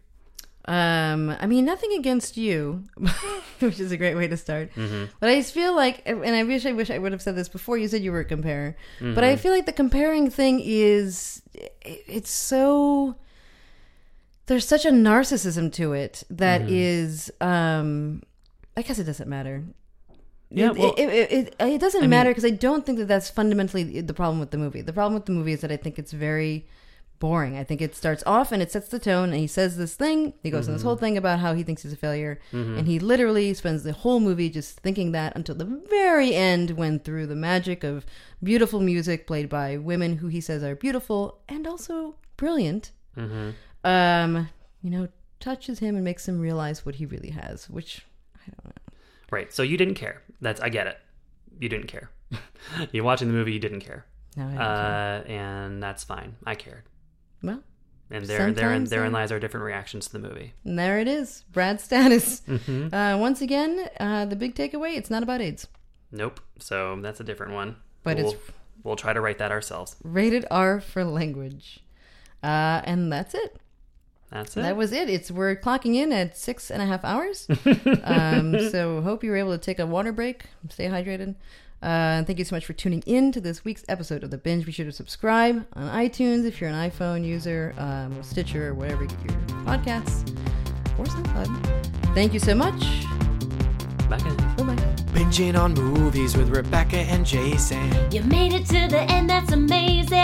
[0.68, 2.82] Um, I mean, nothing against you,
[3.60, 4.74] which is a great way to start.
[4.74, 5.08] Mhm.
[5.20, 7.48] But I just feel like, and I wish I wish I would have said this
[7.48, 7.78] before.
[7.78, 9.38] You said you were a comparer, but I Mhm.
[9.38, 11.42] feel like the comparing thing is
[11.84, 13.14] it's so
[14.46, 16.68] there's such a narcissism to it that Mhm.
[16.70, 17.30] is.
[17.40, 18.22] um
[18.76, 19.64] I guess it doesn't matter.
[20.50, 23.08] Yeah, it, well, it, it, it, it doesn't I matter because I don't think that
[23.08, 24.80] that's fundamentally the problem with the movie.
[24.82, 26.66] The problem with the movie is that I think it's very
[27.18, 27.56] boring.
[27.56, 30.34] I think it starts off and it sets the tone, and he says this thing.
[30.42, 30.86] He goes on this Mhm.
[30.86, 32.78] whole thing about how he thinks he's a failure, Mhm.
[32.78, 36.98] and he literally spends the whole movie just thinking that until the very end, when
[36.98, 38.04] through the magic of
[38.42, 43.54] beautiful music played by women who he says are beautiful and also brilliant, Mhm.
[43.84, 44.48] um,
[44.82, 45.08] you know,
[45.40, 48.04] touches him and makes him realize what he really has, which
[48.36, 48.72] I don't know.
[49.30, 49.52] Right.
[49.52, 50.22] So you didn't care.
[50.40, 50.98] That's I get it.
[51.60, 52.10] You didn't care.
[52.92, 53.52] You're watching the movie.
[53.52, 54.04] You didn't care.
[54.36, 56.36] No, I didn't uh, and that's fine.
[56.44, 56.82] I cared.
[57.46, 57.62] Well,
[58.10, 60.52] and therein, therein, therein uh, lies our different reactions to the movie.
[60.64, 62.40] And there it is, Brad status.
[62.46, 62.92] Mhm.
[62.92, 65.66] Uh, once again, uh, the big takeaway: it's not about AIDS.
[66.12, 66.40] Nope.
[66.58, 67.76] So that's a different one.
[68.04, 68.50] But we'll, it's-
[68.84, 69.96] we'll try to write that ourselves.
[70.04, 71.80] Rated R for language,
[72.42, 73.56] uh, and that's it.
[74.30, 74.60] That's it.
[74.62, 75.08] That was it.
[75.08, 77.46] It's we're clocking in at six and a half hours.
[78.04, 81.34] um, so hope you were able to take a water break, stay hydrated.
[81.82, 84.38] Uh, and thank you so much for tuning in to this week's episode of The
[84.38, 84.64] Binge.
[84.64, 89.02] Be sure to subscribe on iTunes if you're an iPhone user, um, Stitcher, or wherever
[89.02, 90.28] you get your podcasts,
[90.98, 92.14] or SoundCloud.
[92.14, 92.80] Thank you so much.
[94.08, 94.18] Bye.
[94.56, 94.76] Bye-bye.
[95.12, 97.90] Binging on movies with Rebecca and Jason.
[98.10, 100.16] You made it to the end, that's amazing.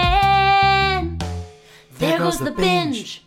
[1.98, 3.24] There, goes, the binge.